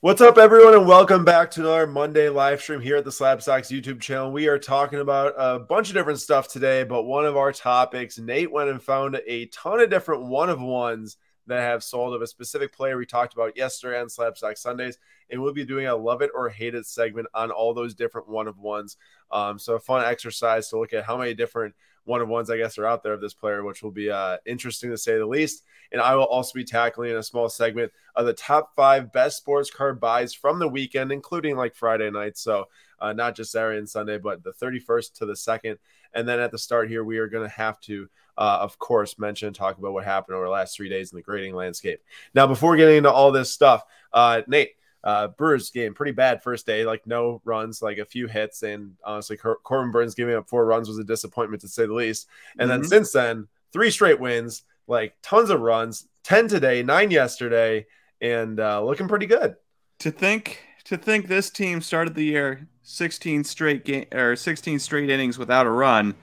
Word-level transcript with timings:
What's 0.00 0.20
up, 0.20 0.38
everyone, 0.38 0.74
and 0.74 0.86
welcome 0.86 1.24
back 1.24 1.50
to 1.50 1.60
another 1.60 1.88
Monday 1.88 2.28
live 2.28 2.60
stream 2.60 2.80
here 2.80 2.98
at 2.98 3.04
the 3.04 3.10
Slabstox 3.10 3.76
YouTube 3.76 4.00
channel. 4.00 4.30
We 4.30 4.46
are 4.46 4.56
talking 4.56 5.00
about 5.00 5.34
a 5.36 5.58
bunch 5.58 5.88
of 5.88 5.94
different 5.94 6.20
stuff 6.20 6.46
today, 6.46 6.84
but 6.84 7.02
one 7.02 7.26
of 7.26 7.36
our 7.36 7.50
topics, 7.50 8.16
Nate 8.16 8.52
went 8.52 8.70
and 8.70 8.80
found 8.80 9.20
a 9.26 9.46
ton 9.46 9.80
of 9.80 9.90
different 9.90 10.22
one 10.22 10.50
of 10.50 10.60
ones 10.60 11.16
that 11.48 11.62
have 11.62 11.82
sold 11.82 12.14
of 12.14 12.22
a 12.22 12.28
specific 12.28 12.72
player 12.72 12.96
we 12.96 13.06
talked 13.06 13.34
about 13.34 13.56
yesterday 13.56 13.98
on 13.98 14.06
Slabstox 14.06 14.58
Sundays, 14.58 14.98
and 15.30 15.42
we'll 15.42 15.52
be 15.52 15.64
doing 15.64 15.88
a 15.88 15.96
love 15.96 16.22
it 16.22 16.30
or 16.32 16.48
hate 16.48 16.76
it 16.76 16.86
segment 16.86 17.26
on 17.34 17.50
all 17.50 17.74
those 17.74 17.96
different 17.96 18.28
one 18.28 18.46
of 18.46 18.56
ones. 18.56 18.96
Um, 19.32 19.58
so 19.58 19.74
a 19.74 19.80
fun 19.80 20.04
exercise 20.04 20.68
to 20.68 20.78
look 20.78 20.92
at 20.92 21.06
how 21.06 21.18
many 21.18 21.34
different 21.34 21.74
one 22.08 22.22
of 22.22 22.28
ones 22.28 22.48
I 22.48 22.56
guess 22.56 22.78
are 22.78 22.86
out 22.86 23.02
there 23.02 23.12
of 23.12 23.20
this 23.20 23.34
player, 23.34 23.62
which 23.62 23.82
will 23.82 23.90
be 23.90 24.10
uh, 24.10 24.38
interesting 24.46 24.90
to 24.90 24.98
say 24.98 25.18
the 25.18 25.26
least. 25.26 25.62
And 25.92 26.00
I 26.00 26.14
will 26.14 26.24
also 26.24 26.54
be 26.54 26.64
tackling 26.64 27.10
in 27.10 27.16
a 27.16 27.22
small 27.22 27.48
segment 27.50 27.92
of 28.16 28.24
the 28.24 28.32
top 28.32 28.74
five 28.74 29.12
best 29.12 29.36
sports 29.36 29.70
card 29.70 30.00
buys 30.00 30.32
from 30.32 30.58
the 30.58 30.68
weekend, 30.68 31.12
including 31.12 31.56
like 31.56 31.74
Friday 31.74 32.10
night. 32.10 32.38
So 32.38 32.68
uh, 32.98 33.12
not 33.12 33.36
just 33.36 33.52
Saturday 33.52 33.78
and 33.78 33.88
Sunday, 33.88 34.16
but 34.16 34.42
the 34.42 34.52
31st 34.52 35.14
to 35.14 35.26
the 35.26 35.34
2nd. 35.34 35.76
And 36.14 36.26
then 36.26 36.40
at 36.40 36.50
the 36.50 36.58
start 36.58 36.88
here, 36.88 37.04
we 37.04 37.18
are 37.18 37.28
going 37.28 37.46
to 37.46 37.54
have 37.54 37.78
to, 37.82 38.08
uh, 38.38 38.58
of 38.60 38.78
course, 38.78 39.18
mention 39.18 39.52
talk 39.52 39.76
about 39.76 39.92
what 39.92 40.04
happened 40.04 40.36
over 40.36 40.46
the 40.46 40.50
last 40.50 40.74
three 40.74 40.88
days 40.88 41.12
in 41.12 41.16
the 41.16 41.22
grading 41.22 41.54
landscape. 41.54 42.00
Now, 42.34 42.46
before 42.46 42.76
getting 42.76 42.96
into 42.96 43.12
all 43.12 43.32
this 43.32 43.52
stuff, 43.52 43.84
uh, 44.14 44.42
Nate, 44.46 44.72
uh, 45.04 45.28
Brewers 45.28 45.70
game 45.70 45.94
pretty 45.94 46.12
bad 46.12 46.42
first 46.42 46.66
day, 46.66 46.84
like 46.84 47.06
no 47.06 47.40
runs, 47.44 47.80
like 47.82 47.98
a 47.98 48.04
few 48.04 48.26
hits, 48.26 48.62
and 48.62 48.94
honestly, 49.04 49.36
Cor- 49.36 49.58
Corbin 49.62 49.92
Burnes 49.92 50.14
giving 50.14 50.34
up 50.34 50.48
four 50.48 50.66
runs 50.66 50.88
was 50.88 50.98
a 50.98 51.04
disappointment 51.04 51.62
to 51.62 51.68
say 51.68 51.86
the 51.86 51.92
least. 51.92 52.28
And 52.58 52.70
mm-hmm. 52.70 52.80
then 52.80 52.88
since 52.88 53.12
then, 53.12 53.48
three 53.72 53.90
straight 53.90 54.20
wins, 54.20 54.64
like 54.86 55.14
tons 55.22 55.50
of 55.50 55.60
runs, 55.60 56.08
ten 56.24 56.48
today, 56.48 56.82
nine 56.82 57.10
yesterday, 57.10 57.86
and 58.20 58.58
uh, 58.58 58.82
looking 58.82 59.08
pretty 59.08 59.26
good. 59.26 59.56
To 60.00 60.10
think, 60.10 60.62
to 60.84 60.96
think 60.96 61.28
this 61.28 61.50
team 61.50 61.80
started 61.80 62.14
the 62.14 62.24
year 62.24 62.68
sixteen 62.82 63.44
straight 63.44 63.84
game 63.84 64.06
or 64.12 64.34
sixteen 64.36 64.78
straight 64.78 65.10
innings 65.10 65.38
without 65.38 65.66
a 65.66 65.70
run, 65.70 66.14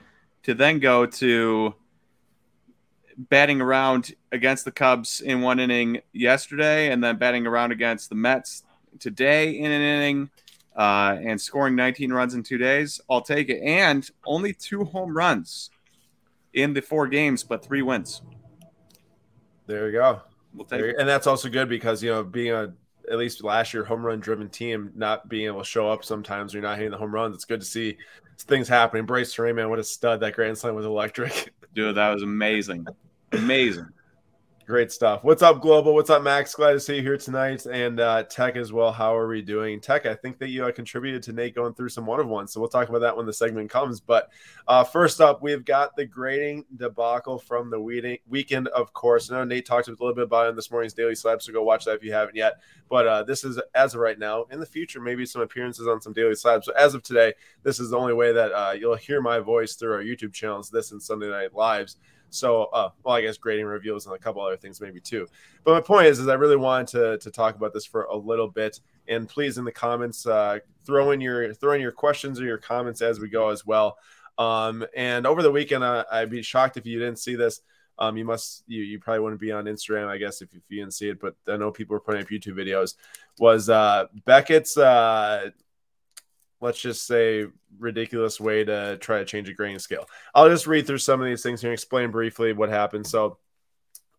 to 0.42 0.54
then 0.54 0.80
go 0.80 1.06
to 1.06 1.74
batting 3.16 3.62
around 3.62 4.14
against 4.32 4.66
the 4.66 4.70
Cubs 4.70 5.22
in 5.22 5.40
one 5.40 5.58
inning 5.58 6.02
yesterday, 6.12 6.90
and 6.90 7.02
then 7.02 7.16
batting 7.16 7.46
around 7.46 7.72
against 7.72 8.10
the 8.10 8.14
Mets 8.14 8.62
today 8.98 9.58
in 9.58 9.70
an 9.70 9.82
inning 9.82 10.30
uh, 10.76 11.16
and 11.22 11.40
scoring 11.40 11.74
19 11.74 12.12
runs 12.12 12.34
in 12.34 12.42
two 12.42 12.58
days, 12.58 13.00
I'll 13.08 13.22
take 13.22 13.48
it. 13.48 13.62
And 13.62 14.08
only 14.26 14.52
two 14.52 14.84
home 14.84 15.16
runs 15.16 15.70
in 16.52 16.72
the 16.72 16.82
four 16.82 17.06
games, 17.06 17.42
but 17.42 17.64
three 17.64 17.82
wins. 17.82 18.22
There 19.66 19.86
you 19.86 19.92
go. 19.92 20.22
We'll 20.54 20.66
take 20.66 20.94
and 20.98 21.08
that's 21.08 21.26
also 21.26 21.48
good 21.48 21.68
because 21.68 22.02
you 22.02 22.10
know 22.10 22.24
being 22.24 22.52
a 22.52 22.72
at 23.10 23.18
least 23.18 23.44
last 23.44 23.72
year 23.72 23.84
home 23.84 24.04
run 24.04 24.20
driven 24.20 24.48
team, 24.48 24.90
not 24.94 25.28
being 25.28 25.46
able 25.46 25.60
to 25.60 25.64
show 25.64 25.90
up 25.90 26.04
sometimes 26.04 26.52
you're 26.52 26.62
not 26.62 26.76
hitting 26.76 26.90
the 26.90 26.96
home 26.96 27.14
runs. 27.14 27.34
It's 27.34 27.44
good 27.44 27.60
to 27.60 27.66
see 27.66 27.96
things 28.40 28.68
happening. 28.68 29.06
Brice 29.06 29.34
Turang, 29.34 29.56
man, 29.56 29.68
what 29.68 29.78
a 29.78 29.84
stud! 29.84 30.20
That 30.20 30.34
grand 30.34 30.56
slam 30.56 30.74
was 30.74 30.86
electric. 30.86 31.52
Dude, 31.74 31.96
that 31.96 32.12
was 32.12 32.22
amazing, 32.22 32.86
amazing. 33.32 33.88
Great 34.66 34.90
stuff. 34.90 35.22
What's 35.22 35.42
up, 35.42 35.62
Global? 35.62 35.94
What's 35.94 36.10
up, 36.10 36.24
Max? 36.24 36.52
Glad 36.52 36.72
to 36.72 36.80
see 36.80 36.96
you 36.96 37.02
here 37.02 37.16
tonight. 37.16 37.66
And 37.66 38.00
uh, 38.00 38.24
Tech 38.24 38.56
as 38.56 38.72
well. 38.72 38.90
How 38.90 39.16
are 39.16 39.28
we 39.28 39.40
doing? 39.40 39.80
Tech, 39.80 40.06
I 40.06 40.14
think 40.16 40.40
that 40.40 40.48
you 40.48 40.64
uh, 40.64 40.72
contributed 40.72 41.22
to 41.22 41.32
Nate 41.32 41.54
going 41.54 41.72
through 41.72 41.90
some 41.90 42.04
one 42.04 42.18
of 42.18 42.26
ones. 42.26 42.52
So 42.52 42.58
we'll 42.58 42.68
talk 42.68 42.88
about 42.88 42.98
that 43.02 43.16
when 43.16 43.26
the 43.26 43.32
segment 43.32 43.70
comes. 43.70 44.00
But 44.00 44.28
uh, 44.66 44.82
first 44.82 45.20
up, 45.20 45.40
we've 45.40 45.64
got 45.64 45.94
the 45.94 46.04
grading 46.04 46.64
debacle 46.74 47.38
from 47.38 47.70
the 47.70 47.78
weekend, 48.28 48.66
of 48.66 48.92
course. 48.92 49.30
I 49.30 49.36
know 49.36 49.44
Nate 49.44 49.66
talked 49.66 49.86
a 49.86 49.92
little 49.92 50.12
bit 50.12 50.24
about 50.24 50.46
it 50.46 50.50
in 50.50 50.56
this 50.56 50.72
morning's 50.72 50.94
Daily 50.94 51.14
Slab, 51.14 51.42
so 51.42 51.52
go 51.52 51.62
watch 51.62 51.84
that 51.84 51.94
if 51.94 52.02
you 52.02 52.12
haven't 52.12 52.34
yet. 52.34 52.54
But 52.90 53.06
uh, 53.06 53.22
this 53.22 53.44
is 53.44 53.60
as 53.72 53.94
of 53.94 54.00
right 54.00 54.18
now. 54.18 54.46
In 54.50 54.58
the 54.58 54.66
future, 54.66 55.00
maybe 55.00 55.26
some 55.26 55.42
appearances 55.42 55.86
on 55.86 56.00
some 56.00 56.12
Daily 56.12 56.34
Slabs. 56.34 56.66
So 56.66 56.72
as 56.72 56.92
of 56.92 57.04
today, 57.04 57.34
this 57.62 57.78
is 57.78 57.90
the 57.90 57.98
only 57.98 58.14
way 58.14 58.32
that 58.32 58.50
uh, 58.50 58.72
you'll 58.72 58.96
hear 58.96 59.22
my 59.22 59.38
voice 59.38 59.76
through 59.76 59.92
our 59.92 60.02
YouTube 60.02 60.32
channels, 60.32 60.70
this 60.70 60.90
and 60.90 61.00
Sunday 61.00 61.30
Night 61.30 61.54
Lives. 61.54 61.98
So, 62.36 62.64
uh, 62.64 62.90
well, 63.02 63.16
I 63.16 63.22
guess 63.22 63.36
grading 63.36 63.66
reveals 63.66 64.06
and 64.06 64.14
a 64.14 64.18
couple 64.18 64.42
other 64.42 64.56
things 64.56 64.80
maybe 64.80 65.00
too. 65.00 65.26
But 65.64 65.72
my 65.72 65.80
point 65.80 66.06
is, 66.06 66.18
is 66.18 66.28
I 66.28 66.34
really 66.34 66.56
wanted 66.56 66.88
to 66.88 67.18
to 67.18 67.30
talk 67.30 67.56
about 67.56 67.72
this 67.72 67.84
for 67.84 68.04
a 68.04 68.16
little 68.16 68.48
bit. 68.48 68.80
And 69.08 69.28
please, 69.28 69.58
in 69.58 69.64
the 69.64 69.72
comments, 69.72 70.26
uh, 70.26 70.58
throw 70.84 71.12
in 71.12 71.20
your 71.20 71.54
throw 71.54 71.72
in 71.72 71.80
your 71.80 71.92
questions 71.92 72.40
or 72.40 72.44
your 72.44 72.58
comments 72.58 73.02
as 73.02 73.20
we 73.20 73.28
go 73.28 73.50
as 73.50 73.64
well. 73.66 73.98
Um, 74.38 74.84
and 74.94 75.26
over 75.26 75.42
the 75.42 75.50
weekend, 75.50 75.82
uh, 75.82 76.04
I'd 76.10 76.30
be 76.30 76.42
shocked 76.42 76.76
if 76.76 76.86
you 76.86 76.98
didn't 76.98 77.18
see 77.18 77.36
this. 77.36 77.60
Um, 77.98 78.16
you 78.16 78.24
must 78.24 78.64
you, 78.66 78.82
you 78.82 78.98
probably 78.98 79.20
wouldn't 79.20 79.40
be 79.40 79.52
on 79.52 79.64
Instagram, 79.64 80.08
I 80.08 80.18
guess, 80.18 80.42
if, 80.42 80.52
if 80.54 80.62
you 80.68 80.80
didn't 80.80 80.94
see 80.94 81.08
it. 81.08 81.20
But 81.20 81.34
I 81.48 81.56
know 81.56 81.70
people 81.70 81.94
were 81.94 82.00
putting 82.00 82.22
up 82.22 82.28
YouTube 82.28 82.54
videos. 82.54 82.94
Was 83.38 83.70
uh, 83.70 84.06
Beckett's 84.26 84.76
uh, 84.76 85.50
let's 86.60 86.80
just 86.80 87.06
say 87.06 87.46
ridiculous 87.78 88.40
way 88.40 88.64
to 88.64 88.96
try 88.98 89.18
to 89.18 89.24
change 89.24 89.48
a 89.48 89.54
grading 89.54 89.78
scale. 89.78 90.06
I'll 90.34 90.48
just 90.48 90.66
read 90.66 90.86
through 90.86 90.98
some 90.98 91.20
of 91.20 91.26
these 91.26 91.42
things 91.42 91.60
here 91.60 91.70
and 91.70 91.74
explain 91.74 92.10
briefly 92.10 92.52
what 92.52 92.68
happened. 92.68 93.06
So, 93.06 93.38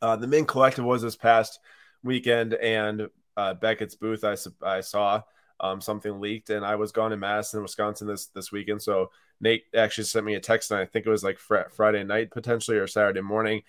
uh, 0.02 0.16
the 0.16 0.28
Mint 0.28 0.48
Collective 0.48 0.86
was 0.86 1.02
this 1.02 1.16
past 1.16 1.60
weekend, 2.04 2.54
and 2.54 3.10
uh, 3.36 3.54
Beckett's 3.56 3.96
booth 3.96 4.24
I, 4.24 4.36
I 4.64 4.82
saw 4.82 5.24
um, 5.60 5.82
something 5.82 6.20
leaked, 6.20 6.50
and 6.50 6.66
I 6.66 6.76
was 6.76 6.92
gone 6.92 7.14
in 7.14 7.20
Madison, 7.20 7.62
Wisconsin 7.62 8.08
this 8.08 8.28
this 8.28 8.52
weekend. 8.52 8.82
So 8.82 9.12
Nate 9.42 9.64
actually 9.76 10.06
sent 10.06 10.26
me 10.26 10.36
a 10.36 10.40
text, 10.40 10.72
and 10.72 10.80
I 10.80 10.86
think 10.86 11.06
it 11.06 11.10
was 11.10 11.24
like 11.24 11.40
fr- 11.40 11.70
Friday 11.76 12.04
night 12.04 12.32
potentially 12.32 12.78
or 12.78 12.88
Saturday 12.88 13.22
morning. 13.22 13.64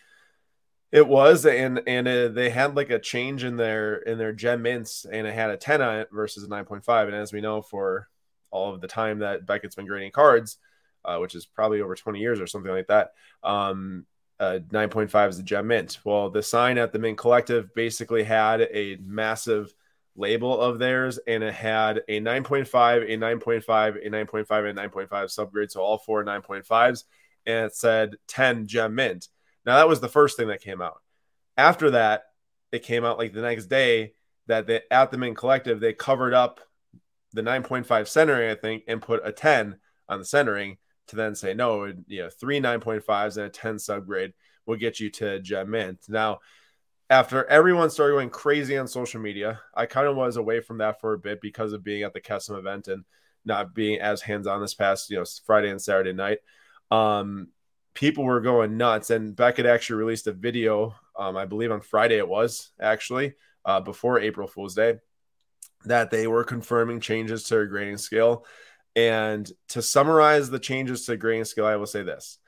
It 0.90 1.06
was, 1.06 1.44
and 1.44 1.82
and 1.86 2.08
uh, 2.08 2.28
they 2.28 2.50
had 2.50 2.76
like 2.76 2.90
a 2.90 2.98
change 2.98 3.44
in 3.44 3.56
their 3.56 3.96
in 3.96 4.18
their 4.18 4.32
gem 4.32 4.62
mints, 4.62 5.04
and 5.04 5.26
it 5.26 5.34
had 5.34 5.50
a 5.50 5.56
ten 5.56 5.82
on 5.82 6.00
it 6.00 6.08
versus 6.12 6.44
a 6.44 6.48
nine 6.48 6.64
point 6.64 6.84
five. 6.84 7.08
And 7.08 7.16
as 7.16 7.32
we 7.32 7.40
know, 7.40 7.62
for 7.62 8.08
all 8.50 8.74
of 8.74 8.80
the 8.80 8.88
time 8.88 9.20
that 9.20 9.46
Beckett's 9.46 9.74
been 9.74 9.86
grading 9.86 10.12
cards, 10.12 10.58
uh, 11.04 11.18
which 11.18 11.34
is 11.34 11.46
probably 11.46 11.80
over 11.80 11.94
20 11.94 12.18
years 12.18 12.40
or 12.40 12.46
something 12.46 12.72
like 12.72 12.88
that. 12.88 13.12
Um, 13.42 14.06
uh, 14.40 14.60
9.5 14.70 15.28
is 15.30 15.36
the 15.36 15.42
gem 15.42 15.66
mint. 15.66 15.98
Well, 16.04 16.30
the 16.30 16.42
sign 16.42 16.78
at 16.78 16.92
the 16.92 16.98
Mint 16.98 17.18
Collective 17.18 17.74
basically 17.74 18.22
had 18.22 18.60
a 18.60 18.96
massive 19.02 19.72
label 20.16 20.60
of 20.60 20.78
theirs, 20.78 21.18
and 21.26 21.42
it 21.42 21.54
had 21.54 22.02
a 22.08 22.20
9.5, 22.20 22.66
a 23.02 23.16
9.5, 23.16 24.06
a 24.06 24.10
9.5, 24.10 24.68
and 24.68 24.78
9.5 24.78 25.08
subgrade. 25.08 25.70
So 25.70 25.80
all 25.80 25.98
four 25.98 26.24
9.5s, 26.24 27.04
and 27.46 27.66
it 27.66 27.74
said 27.74 28.16
10 28.28 28.66
gem 28.66 28.94
mint. 28.94 29.28
Now 29.64 29.76
that 29.76 29.88
was 29.88 30.00
the 30.00 30.08
first 30.08 30.36
thing 30.36 30.48
that 30.48 30.62
came 30.62 30.80
out. 30.80 31.00
After 31.56 31.90
that, 31.92 32.24
it 32.70 32.82
came 32.82 33.04
out 33.04 33.18
like 33.18 33.32
the 33.32 33.42
next 33.42 33.66
day 33.66 34.12
that 34.46 34.68
at 34.90 35.10
the 35.10 35.18
Mint 35.18 35.36
Collective 35.36 35.80
they 35.80 35.92
covered 35.92 36.34
up 36.34 36.60
the 37.32 37.42
9.5 37.42 38.08
centering, 38.08 38.50
I 38.50 38.54
think, 38.54 38.84
and 38.88 39.02
put 39.02 39.20
a 39.24 39.32
10 39.32 39.78
on 40.08 40.18
the 40.18 40.24
centering 40.24 40.78
to 41.08 41.16
then 41.16 41.34
say, 41.34 41.54
no, 41.54 41.92
you 42.06 42.22
know, 42.22 42.30
three 42.30 42.60
9.5s 42.60 43.36
and 43.36 43.46
a 43.46 43.50
10 43.50 43.76
subgrade 43.76 44.32
will 44.66 44.76
get 44.76 45.00
you 45.00 45.10
to 45.10 45.40
gem 45.40 45.70
mint. 45.70 46.00
Now, 46.08 46.40
after 47.10 47.44
everyone 47.46 47.90
started 47.90 48.14
going 48.14 48.30
crazy 48.30 48.76
on 48.76 48.86
social 48.86 49.20
media, 49.20 49.60
I 49.74 49.86
kind 49.86 50.06
of 50.06 50.16
was 50.16 50.36
away 50.36 50.60
from 50.60 50.78
that 50.78 51.00
for 51.00 51.14
a 51.14 51.18
bit 51.18 51.40
because 51.40 51.72
of 51.72 51.82
being 51.82 52.02
at 52.02 52.12
the 52.12 52.20
custom 52.20 52.56
event 52.56 52.88
and 52.88 53.04
not 53.44 53.74
being 53.74 53.98
as 54.00 54.20
hands 54.20 54.46
on 54.46 54.60
this 54.60 54.74
past, 54.74 55.10
you 55.10 55.16
know, 55.16 55.24
Friday 55.46 55.70
and 55.70 55.80
Saturday 55.80 56.12
night. 56.12 56.38
Um, 56.90 57.48
people 57.94 58.24
were 58.24 58.40
going 58.40 58.76
nuts, 58.76 59.10
and 59.10 59.34
Beckett 59.34 59.66
actually 59.66 59.96
released 59.96 60.26
a 60.26 60.32
video, 60.32 60.94
um, 61.18 61.36
I 61.36 61.46
believe 61.46 61.72
on 61.72 61.80
Friday 61.80 62.18
it 62.18 62.28
was 62.28 62.70
actually 62.80 63.34
uh, 63.64 63.80
before 63.80 64.20
April 64.20 64.46
Fool's 64.46 64.74
Day, 64.74 64.98
that 65.84 66.10
they 66.10 66.26
were 66.26 66.44
confirming 66.44 67.00
changes 67.00 67.44
to 67.44 67.60
a 67.60 67.66
grading 67.66 67.98
scale. 67.98 68.44
And 68.96 69.50
to 69.68 69.82
summarize 69.82 70.50
the 70.50 70.58
changes 70.58 71.06
to 71.06 71.16
grading 71.16 71.44
scale, 71.44 71.66
I 71.66 71.76
will 71.76 71.86
say 71.86 72.02
this. 72.02 72.38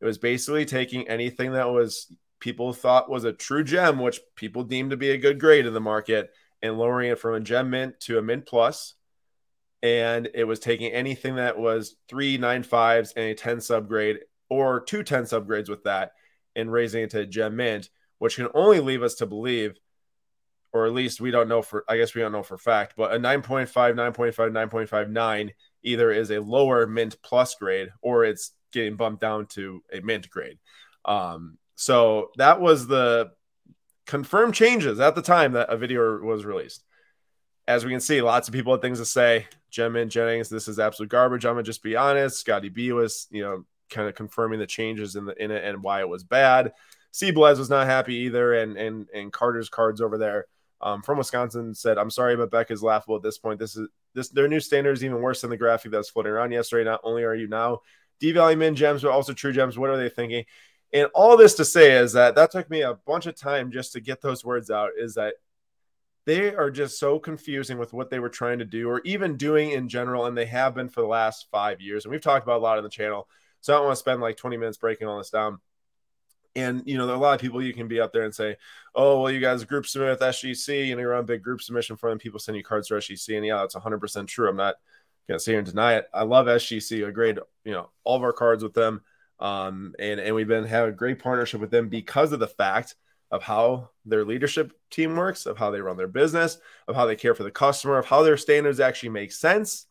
It 0.00 0.04
was 0.04 0.18
basically 0.18 0.64
taking 0.64 1.08
anything 1.08 1.52
that 1.52 1.70
was 1.70 2.12
people 2.40 2.72
thought 2.72 3.08
was 3.08 3.22
a 3.24 3.32
true 3.32 3.62
gem, 3.62 4.00
which 4.00 4.20
people 4.34 4.64
deemed 4.64 4.90
to 4.90 4.96
be 4.96 5.10
a 5.10 5.18
good 5.18 5.38
grade 5.38 5.64
in 5.64 5.74
the 5.74 5.80
market, 5.80 6.30
and 6.60 6.76
lowering 6.76 7.10
it 7.10 7.20
from 7.20 7.34
a 7.34 7.40
gem 7.40 7.70
mint 7.70 8.00
to 8.00 8.18
a 8.18 8.22
mint 8.22 8.46
plus. 8.46 8.94
And 9.82 10.28
it 10.34 10.44
was 10.44 10.58
taking 10.58 10.92
anything 10.92 11.36
that 11.36 11.58
was 11.58 11.96
three 12.08 12.38
nine 12.38 12.62
fives 12.64 13.12
and 13.16 13.26
a 13.26 13.34
10 13.34 13.58
subgrade 13.58 14.18
or 14.48 14.80
two 14.80 15.02
10 15.02 15.24
subgrades 15.24 15.68
with 15.68 15.84
that 15.84 16.12
and 16.54 16.70
raising 16.70 17.04
it 17.04 17.10
to 17.10 17.20
a 17.20 17.26
gem 17.26 17.56
mint, 17.56 17.88
which 18.18 18.36
can 18.36 18.48
only 18.54 18.80
leave 18.80 19.02
us 19.02 19.14
to 19.16 19.26
believe 19.26 19.78
or 20.72 20.86
at 20.86 20.92
least 20.92 21.20
we 21.20 21.30
don't 21.30 21.48
know 21.48 21.62
for 21.62 21.84
I 21.88 21.96
guess 21.96 22.14
we 22.14 22.22
don't 22.22 22.32
know 22.32 22.42
for 22.42 22.58
fact, 22.58 22.94
but 22.96 23.12
a 23.12 23.18
9.5, 23.18 23.68
9.5, 23.68 24.34
9.59 24.34 25.50
either 25.82 26.10
is 26.10 26.30
a 26.30 26.40
lower 26.40 26.86
mint 26.86 27.16
plus 27.22 27.54
grade 27.54 27.90
or 28.00 28.24
it's 28.24 28.52
getting 28.72 28.96
bumped 28.96 29.20
down 29.20 29.46
to 29.46 29.82
a 29.92 30.00
mint 30.00 30.30
grade. 30.30 30.58
Um, 31.04 31.58
so 31.74 32.30
that 32.36 32.60
was 32.60 32.86
the 32.86 33.32
confirmed 34.06 34.54
changes 34.54 35.00
at 35.00 35.14
the 35.14 35.22
time 35.22 35.52
that 35.52 35.70
a 35.70 35.76
video 35.76 36.18
was 36.18 36.44
released. 36.44 36.84
As 37.68 37.84
we 37.84 37.90
can 37.90 38.00
see, 38.00 38.22
lots 38.22 38.48
of 38.48 38.54
people 38.54 38.72
had 38.72 38.82
things 38.82 38.98
to 38.98 39.06
say. 39.06 39.46
Gem 39.70 39.92
Mint 39.92 40.10
Jennings, 40.10 40.48
this 40.48 40.68
is 40.68 40.78
absolute 40.78 41.08
garbage. 41.08 41.44
I'm 41.44 41.54
gonna 41.54 41.62
just 41.62 41.82
be 41.82 41.96
honest. 41.96 42.38
Scotty 42.38 42.68
B 42.68 42.92
was, 42.92 43.26
you 43.30 43.42
know, 43.42 43.64
kind 43.88 44.08
of 44.08 44.14
confirming 44.14 44.58
the 44.58 44.66
changes 44.66 45.16
in 45.16 45.26
the 45.26 45.42
in 45.42 45.50
it 45.50 45.64
and 45.64 45.82
why 45.82 46.00
it 46.00 46.08
was 46.08 46.24
bad. 46.24 46.72
C 47.12 47.30
Blaze 47.30 47.58
was 47.58 47.70
not 47.70 47.86
happy 47.86 48.16
either, 48.16 48.54
and 48.54 48.76
and 48.76 49.08
and 49.14 49.32
Carter's 49.32 49.68
cards 49.68 50.00
over 50.00 50.18
there 50.18 50.46
um, 50.82 51.02
from 51.02 51.18
Wisconsin 51.18 51.74
said, 51.74 51.98
"I'm 51.98 52.10
sorry, 52.10 52.36
but 52.36 52.50
Beck 52.50 52.70
is 52.70 52.82
laughable 52.82 53.16
at 53.16 53.22
this 53.22 53.38
point. 53.38 53.58
This 53.58 53.76
is 53.76 53.88
this 54.14 54.28
their 54.28 54.48
new 54.48 54.60
standard 54.60 54.92
is 54.92 55.04
even 55.04 55.20
worse 55.20 55.40
than 55.40 55.50
the 55.50 55.56
graphic 55.56 55.92
that's 55.92 56.10
floating 56.10 56.32
around 56.32 56.52
yesterday. 56.52 56.88
Not 56.88 57.00
only 57.04 57.22
are 57.22 57.34
you 57.34 57.46
now 57.46 57.80
devaluing 58.20 58.58
min 58.58 58.74
gems, 58.74 59.02
but 59.02 59.10
also 59.10 59.32
true 59.32 59.52
gems. 59.52 59.78
What 59.78 59.90
are 59.90 59.96
they 59.96 60.08
thinking?" 60.08 60.44
And 60.92 61.08
all 61.14 61.36
this 61.36 61.54
to 61.54 61.64
say 61.64 61.92
is 61.92 62.12
that 62.12 62.34
that 62.34 62.50
took 62.50 62.68
me 62.68 62.82
a 62.82 62.94
bunch 62.94 63.26
of 63.26 63.34
time 63.34 63.70
just 63.70 63.92
to 63.92 64.00
get 64.00 64.20
those 64.20 64.44
words 64.44 64.70
out. 64.70 64.90
Is 64.98 65.14
that 65.14 65.34
they 66.26 66.54
are 66.54 66.70
just 66.70 66.98
so 66.98 67.18
confusing 67.18 67.78
with 67.78 67.92
what 67.92 68.10
they 68.10 68.18
were 68.18 68.28
trying 68.28 68.58
to 68.58 68.64
do 68.64 68.88
or 68.88 69.00
even 69.04 69.36
doing 69.36 69.70
in 69.70 69.88
general, 69.88 70.26
and 70.26 70.36
they 70.36 70.46
have 70.46 70.74
been 70.74 70.88
for 70.88 71.00
the 71.00 71.06
last 71.06 71.46
five 71.50 71.80
years. 71.80 72.04
And 72.04 72.12
we've 72.12 72.20
talked 72.20 72.44
about 72.44 72.58
a 72.60 72.62
lot 72.62 72.78
on 72.78 72.84
the 72.84 72.90
channel, 72.90 73.28
so 73.60 73.72
I 73.72 73.76
don't 73.76 73.86
want 73.86 73.96
to 73.96 74.00
spend 74.00 74.20
like 74.20 74.36
20 74.36 74.56
minutes 74.56 74.78
breaking 74.78 75.08
all 75.08 75.18
this 75.18 75.30
down. 75.30 75.60
And 76.54 76.82
you 76.84 76.98
know, 76.98 77.06
there 77.06 77.14
are 77.14 77.18
a 77.18 77.22
lot 77.22 77.34
of 77.34 77.40
people 77.40 77.62
you 77.62 77.72
can 77.72 77.88
be 77.88 78.00
up 78.00 78.12
there 78.12 78.24
and 78.24 78.34
say, 78.34 78.56
"Oh, 78.94 79.22
well, 79.22 79.32
you 79.32 79.40
guys 79.40 79.64
group 79.64 79.86
submit 79.86 80.10
with 80.10 80.20
SGC, 80.20 80.90
and 80.90 81.00
you're 81.00 81.14
on 81.14 81.24
big 81.24 81.42
group 81.42 81.62
submission 81.62 81.96
for 81.96 82.10
them. 82.10 82.18
People 82.18 82.38
send 82.38 82.56
you 82.56 82.64
cards 82.64 82.88
for 82.88 82.98
SGC, 82.98 83.36
and 83.36 83.46
yeah, 83.46 83.58
that's 83.58 83.74
100 83.74 83.98
percent 84.00 84.28
true. 84.28 84.48
I'm 84.48 84.56
not 84.56 84.76
gonna 85.28 85.40
sit 85.40 85.52
here 85.52 85.58
and 85.60 85.68
deny 85.68 85.94
it. 85.94 86.08
I 86.12 86.24
love 86.24 86.46
SGC. 86.46 87.06
I 87.06 87.10
grade, 87.10 87.38
you 87.64 87.72
know, 87.72 87.90
all 88.04 88.16
of 88.16 88.22
our 88.22 88.32
cards 88.32 88.62
with 88.62 88.74
them, 88.74 89.02
um, 89.40 89.94
and 89.98 90.20
and 90.20 90.34
we've 90.34 90.48
been 90.48 90.64
having 90.64 90.90
a 90.90 90.96
great 90.96 91.18
partnership 91.20 91.60
with 91.60 91.70
them 91.70 91.88
because 91.88 92.32
of 92.32 92.40
the 92.40 92.48
fact 92.48 92.96
of 93.30 93.42
how 93.42 93.88
their 94.04 94.24
leadership 94.24 94.72
team 94.90 95.16
works, 95.16 95.46
of 95.46 95.56
how 95.56 95.70
they 95.70 95.80
run 95.80 95.96
their 95.96 96.06
business, 96.06 96.58
of 96.86 96.94
how 96.94 97.06
they 97.06 97.16
care 97.16 97.34
for 97.34 97.44
the 97.44 97.50
customer, 97.50 97.96
of 97.98 98.04
how 98.04 98.22
their 98.22 98.36
standards 98.36 98.78
actually 98.78 99.08
make 99.08 99.32
sense, 99.32 99.86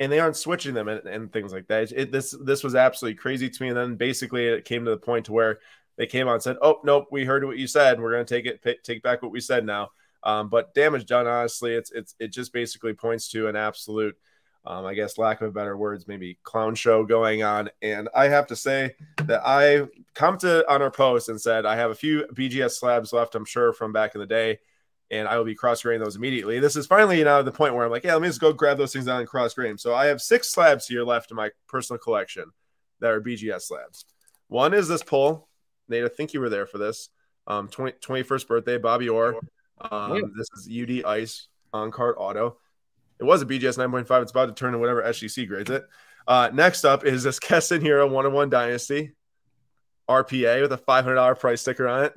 and 0.00 0.12
they 0.12 0.20
aren't 0.20 0.36
switching 0.36 0.74
them 0.74 0.88
and, 0.88 1.04
and 1.06 1.32
things 1.32 1.52
like 1.52 1.66
that. 1.66 1.90
It, 1.92 2.12
this 2.12 2.34
this 2.40 2.62
was 2.62 2.74
absolutely 2.74 3.16
crazy 3.16 3.50
to 3.50 3.62
me. 3.62 3.68
And 3.68 3.76
then 3.76 3.96
basically 3.96 4.46
it 4.46 4.64
came 4.64 4.84
to 4.84 4.92
the 4.92 4.96
point 4.96 5.26
to 5.26 5.32
where 5.32 5.58
they 5.98 6.06
came 6.06 6.28
out 6.28 6.34
and 6.34 6.42
said, 6.42 6.56
"Oh 6.62 6.80
nope, 6.84 7.08
we 7.10 7.24
heard 7.24 7.44
what 7.44 7.58
you 7.58 7.66
said. 7.66 8.00
We're 8.00 8.12
going 8.12 8.24
to 8.24 8.34
take 8.34 8.46
it 8.46 8.84
take 8.84 9.02
back 9.02 9.20
what 9.20 9.32
we 9.32 9.40
said 9.40 9.66
now." 9.66 9.90
Um, 10.22 10.48
but 10.48 10.72
damage 10.72 11.06
done. 11.06 11.26
Honestly, 11.26 11.74
it's 11.74 11.90
it's 11.90 12.14
it 12.18 12.28
just 12.28 12.52
basically 12.52 12.94
points 12.94 13.28
to 13.30 13.48
an 13.48 13.56
absolute, 13.56 14.16
um, 14.64 14.86
I 14.86 14.94
guess, 14.94 15.18
lack 15.18 15.42
of 15.42 15.52
better 15.52 15.76
words, 15.76 16.06
maybe 16.06 16.38
clown 16.44 16.76
show 16.76 17.04
going 17.04 17.42
on. 17.42 17.68
And 17.82 18.08
I 18.14 18.28
have 18.28 18.46
to 18.46 18.56
say 18.56 18.94
that 19.24 19.42
I 19.44 19.86
commented 20.14 20.64
on 20.68 20.82
our 20.82 20.90
post 20.90 21.28
and 21.28 21.40
said 21.40 21.66
I 21.66 21.76
have 21.76 21.90
a 21.90 21.96
few 21.96 22.26
BGS 22.32 22.78
slabs 22.78 23.12
left. 23.12 23.34
I'm 23.34 23.44
sure 23.44 23.72
from 23.72 23.92
back 23.92 24.14
in 24.14 24.20
the 24.20 24.26
day. 24.26 24.60
And 25.10 25.26
I 25.26 25.38
will 25.38 25.46
be 25.46 25.54
cross 25.54 25.80
grading 25.80 26.04
those 26.04 26.16
immediately. 26.16 26.60
This 26.60 26.76
is 26.76 26.86
finally 26.86 27.24
now 27.24 27.40
the 27.40 27.50
point 27.50 27.74
where 27.74 27.82
I'm 27.82 27.90
like, 27.90 28.04
yeah, 28.04 28.12
let 28.12 28.20
me 28.20 28.28
just 28.28 28.42
go 28.42 28.52
grab 28.52 28.76
those 28.76 28.92
things 28.92 29.06
down 29.06 29.20
and 29.20 29.28
cross 29.28 29.54
grade 29.54 29.70
them. 29.70 29.78
So 29.78 29.94
I 29.94 30.04
have 30.04 30.20
six 30.20 30.50
slabs 30.52 30.86
here 30.86 31.02
left 31.02 31.30
in 31.30 31.36
my 31.38 31.48
personal 31.66 31.98
collection 31.98 32.44
that 33.00 33.10
are 33.10 33.22
BGS 33.22 33.62
slabs. 33.62 34.04
One 34.48 34.74
is 34.74 34.86
this 34.86 35.02
pull 35.02 35.47
Nate, 35.88 36.04
I 36.04 36.08
think 36.08 36.32
you 36.32 36.40
were 36.40 36.48
there 36.48 36.66
for 36.66 36.78
this. 36.78 37.08
Um, 37.46 37.68
20, 37.68 37.98
21st 37.98 38.46
birthday, 38.46 38.78
Bobby 38.78 39.08
Orr. 39.08 39.36
Um, 39.80 40.14
yeah. 40.14 40.20
This 40.36 40.48
is 40.56 40.68
UD 40.70 41.04
Ice 41.04 41.48
on 41.72 41.90
card 41.90 42.16
auto. 42.18 42.58
It 43.18 43.24
was 43.24 43.42
a 43.42 43.46
BGS 43.46 43.78
9.5. 43.78 44.22
It's 44.22 44.30
about 44.30 44.46
to 44.46 44.52
turn 44.52 44.72
to 44.72 44.78
whatever 44.78 45.02
SGC 45.02 45.48
grades 45.48 45.70
it. 45.70 45.86
Uh, 46.26 46.50
next 46.52 46.84
up 46.84 47.04
is 47.04 47.22
this 47.22 47.38
Keston 47.40 47.86
on 47.86 48.12
one 48.32 48.50
Dynasty 48.50 49.14
RPA 50.08 50.62
with 50.62 50.72
a 50.72 50.78
$500 50.78 51.38
price 51.38 51.60
sticker 51.60 51.88
on 51.88 52.04
it. 52.04 52.14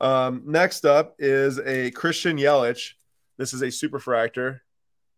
um, 0.00 0.42
next 0.46 0.84
up 0.84 1.14
is 1.18 1.58
a 1.58 1.90
Christian 1.92 2.36
Yelich. 2.36 2.92
This 3.38 3.52
is 3.52 3.62
a 3.62 3.66
Superfractor 3.66 4.60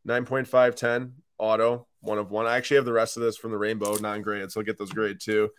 9.510 0.07 1.13
auto, 1.39 1.87
one 2.01 2.19
of 2.19 2.31
one. 2.31 2.47
I 2.47 2.57
actually 2.57 2.77
have 2.77 2.85
the 2.85 2.93
rest 2.93 3.17
of 3.17 3.23
this 3.23 3.37
from 3.37 3.53
the 3.53 3.59
Rainbow 3.59 3.97
non 3.97 4.23
graded, 4.23 4.53
so 4.53 4.61
I'll 4.61 4.67
get 4.67 4.79
those 4.79 4.93
graded 4.93 5.21
too. 5.21 5.51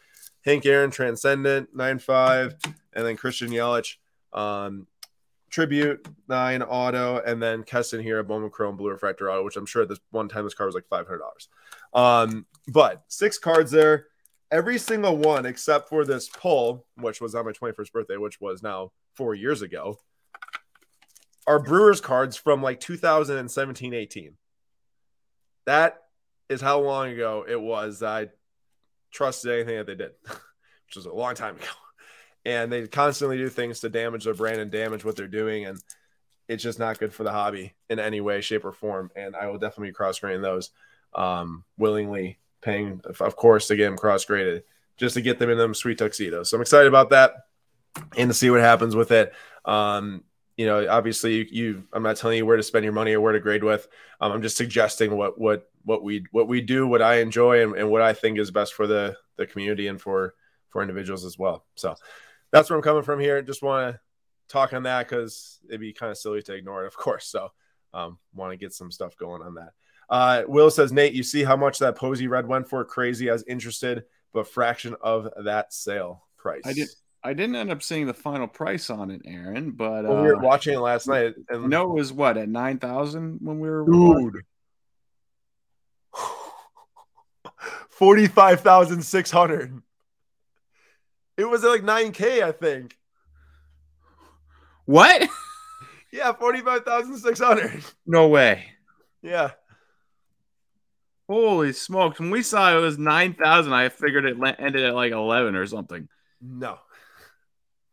Hank 0.50 0.66
Aaron 0.66 0.90
Transcendent 0.90 1.76
nine 1.76 2.00
five, 2.00 2.56
and 2.94 3.06
then 3.06 3.16
Christian 3.16 3.52
Yelich 3.52 3.98
um, 4.34 4.88
Tribute 5.52 6.08
nine 6.28 6.64
auto, 6.64 7.22
and 7.24 7.42
then 7.42 7.62
Keston 7.62 8.02
here 8.02 8.24
Bowman 8.24 8.50
Chrome 8.50 8.76
Blue 8.76 8.90
Refractor 8.90 9.30
auto, 9.30 9.44
which 9.44 9.58
I'm 9.58 9.68
sure 9.68 9.84
at 9.84 9.90
this 9.90 10.00
one 10.10 10.28
time 10.28 10.44
this 10.44 10.56
card 10.56 10.68
was 10.68 10.76
like 10.76 10.88
five 10.90 11.06
hundred 11.06 11.20
dollars. 11.20 11.50
Um, 11.94 12.48
but 12.68 13.04
six 13.10 13.38
cards 13.38 13.70
there. 13.70 14.08
Every 14.52 14.80
single 14.80 15.18
one 15.18 15.46
except 15.46 15.88
for 15.88 16.04
this 16.04 16.28
pull, 16.28 16.88
which 16.96 17.22
was 17.22 17.36
on 17.36 17.46
my 17.46 17.52
21st 17.52 17.92
birthday, 17.92 18.18
which 18.18 18.42
was 18.42 18.64
now 18.64 18.92
four 19.14 19.36
years 19.36 19.62
ago, 19.62 20.00
are 21.46 21.60
Brewers 21.60 22.02
cards 22.02 22.36
from 22.36 22.64
like 22.64 22.80
2017 22.80 23.94
18. 23.94 24.34
That 25.66 26.02
is 26.50 26.62
how 26.62 26.80
long 26.80 27.10
ago 27.10 27.46
it 27.48 27.62
was. 27.62 28.02
I 28.02 28.30
trusted 29.12 29.52
anything 29.52 29.78
that 29.78 29.88
they 29.88 29.96
did, 29.96 30.12
which 30.28 30.96
was 30.96 31.06
a 31.06 31.14
long 31.14 31.36
time 31.36 31.56
ago. 31.56 31.66
And 32.46 32.72
they 32.72 32.88
constantly 32.88 33.38
do 33.38 33.50
things 33.50 33.82
to 33.82 33.90
damage 33.90 34.24
their 34.24 34.34
brand 34.34 34.60
and 34.60 34.72
damage 34.72 35.04
what 35.04 35.16
they're 35.16 35.28
doing. 35.28 35.66
And 35.66 35.82
it's 36.48 36.64
just 36.64 36.80
not 36.80 37.00
good 37.00 37.14
for 37.14 37.24
the 37.24 37.32
hobby 37.32 37.74
in 37.90 38.00
any 38.00 38.22
way, 38.22 38.42
shape, 38.42 38.66
or 38.66 38.72
form. 38.72 39.12
And 39.16 39.36
I 39.36 39.48
will 39.48 39.60
definitely 39.60 39.92
cross 39.92 40.20
grade 40.20 40.42
those 40.42 40.72
um, 41.14 41.64
willingly, 41.78 42.40
paying, 42.62 43.02
of 43.20 43.36
course, 43.36 43.68
to 43.68 43.76
get 43.76 43.86
them 43.86 43.98
cross 43.98 44.26
graded 44.26 44.64
just 45.00 45.16
to 45.16 45.22
get 45.22 45.40
them 45.40 45.50
in 45.50 45.58
them 45.58 45.74
sweet 45.74 45.98
tuxedos. 45.98 46.50
So 46.50 46.58
I'm 46.58 46.62
excited 46.62 46.88
about 46.88 47.10
that 47.12 47.48
and 48.18 48.30
to 48.30 48.34
see 48.34 48.50
what 48.50 48.60
happens 48.60 48.96
with 48.96 49.12
it. 49.12 49.34
Um, 49.66 50.24
you 50.58 50.66
know, 50.66 50.88
obviously, 50.90 51.36
you, 51.36 51.46
you, 51.50 51.84
I'm 51.94 52.04
not 52.04 52.18
telling 52.18 52.38
you 52.38 52.46
where 52.46 52.58
to 52.58 52.64
spend 52.64 52.84
your 52.84 52.94
money 52.94 53.14
or 53.14 53.22
where 53.22 53.32
to 53.32 53.40
grade 53.40 53.64
with. 53.64 53.88
Um, 54.20 54.34
I'm 54.34 54.42
just 54.42 54.58
suggesting 54.58 55.16
what 55.16 55.40
what 55.40 55.69
what 55.84 56.04
we 56.04 56.26
what 56.32 56.48
we 56.48 56.62
do, 56.62 56.88
what 56.88 57.02
I 57.02 57.20
enjoy, 57.20 57.64
and, 57.64 57.76
and 57.76 57.90
what 57.90 58.02
I 58.02 58.14
think 58.14 58.38
is 58.40 58.52
best 58.52 58.74
for 58.74 58.88
the 58.88 59.16
the 59.38 59.46
community 59.46 59.88
and 59.88 60.00
for 60.00 60.34
for 60.70 60.82
individuals 60.82 61.26
as 61.26 61.38
well. 61.38 61.66
So 61.76 61.96
that's 62.52 62.70
where 62.70 62.78
I'm 62.78 62.84
coming 62.84 63.04
from 63.04 63.20
here. 63.20 63.42
Just 63.42 63.64
want 63.64 63.96
to 63.96 64.00
talk 64.48 64.74
on 64.74 64.84
that 64.84 65.08
because 65.08 65.60
it'd 65.68 65.80
be 65.80 65.94
kind 65.94 66.12
of 66.12 66.18
silly 66.18 66.42
to 66.44 66.54
ignore 66.54 66.84
it, 66.84 66.88
of 66.88 66.98
course. 66.98 67.28
So 67.28 67.50
um, 67.94 68.18
want 68.34 68.52
to 68.52 68.58
get 68.58 68.74
some 68.74 68.92
stuff 68.92 69.16
going 69.18 69.42
on 69.42 69.56
that. 69.56 69.74
Uh, 70.10 70.44
Will 70.48 70.72
says, 70.72 70.92
Nate, 70.92 71.14
you 71.14 71.24
see 71.24 71.44
how 71.44 71.56
much 71.56 71.80
that 71.80 71.96
Posey 71.96 72.28
red 72.28 72.48
went 72.48 72.68
for? 72.68 72.84
Crazy 72.84 73.30
as 73.30 73.44
interested, 73.48 74.06
but 74.34 74.48
fraction 74.48 74.96
of 75.02 75.30
that 75.44 75.72
sale 75.72 76.26
price. 76.38 76.64
I 76.66 76.74
did. 76.74 76.90
I 77.22 77.34
didn't 77.34 77.58
end 77.58 77.70
up 77.70 77.84
seeing 77.84 78.08
the 78.08 78.14
final 78.14 78.48
price 78.48 78.90
on 78.90 79.12
it, 79.12 79.22
Aaron, 79.26 79.72
but 79.72 80.06
well, 80.06 80.18
uh, 80.18 80.22
we 80.22 80.28
were 80.30 80.38
uh, 80.38 80.42
watching 80.42 80.74
it 80.74 80.80
last 80.80 81.06
night. 81.06 81.36
And 81.50 81.70
no, 81.70 81.92
it 81.92 81.96
was 81.96 82.14
what 82.14 82.38
at 82.38 82.48
nine 82.48 82.80
thousand 82.80 83.40
when 83.42 83.60
we 83.60 83.70
were. 83.70 83.86
Dude, 83.86 84.42
45,600. 88.00 89.82
It 91.36 91.44
was 91.44 91.64
like 91.64 91.82
9K, 91.82 92.42
I 92.42 92.54
think. 92.54 92.98
What? 94.86 95.28
Yeah, 96.14 96.32
45,600. 96.32 97.84
No 98.08 98.30
way. 98.30 98.68
Yeah. 99.22 99.52
Holy 101.28 101.74
smokes. 101.74 102.22
When 102.22 102.32
we 102.32 102.42
saw 102.42 102.76
it 102.76 102.80
was 102.80 102.98
9,000, 102.98 103.74
I 103.74 103.90
figured 103.90 104.24
it 104.24 104.38
ended 104.58 104.86
at 104.86 104.96
like 104.96 105.12
11 105.12 105.56
or 105.56 105.68
something. 105.68 106.08
No. 106.42 106.80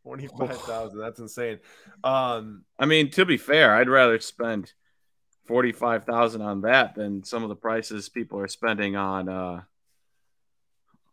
45,000. 0.04 1.00
That's 1.00 1.18
insane. 1.18 1.58
Um, 2.04 2.62
I 2.78 2.86
mean, 2.86 3.10
to 3.10 3.24
be 3.24 3.38
fair, 3.38 3.74
I'd 3.74 3.88
rather 3.88 4.20
spend– 4.20 4.72
forty 5.46 5.72
five 5.72 6.04
thousand 6.04 6.42
on 6.42 6.62
that 6.62 6.94
than 6.94 7.24
some 7.24 7.42
of 7.42 7.48
the 7.48 7.56
prices 7.56 8.08
people 8.08 8.38
are 8.40 8.48
spending 8.48 8.96
on. 8.96 9.28
Uh, 9.28 9.62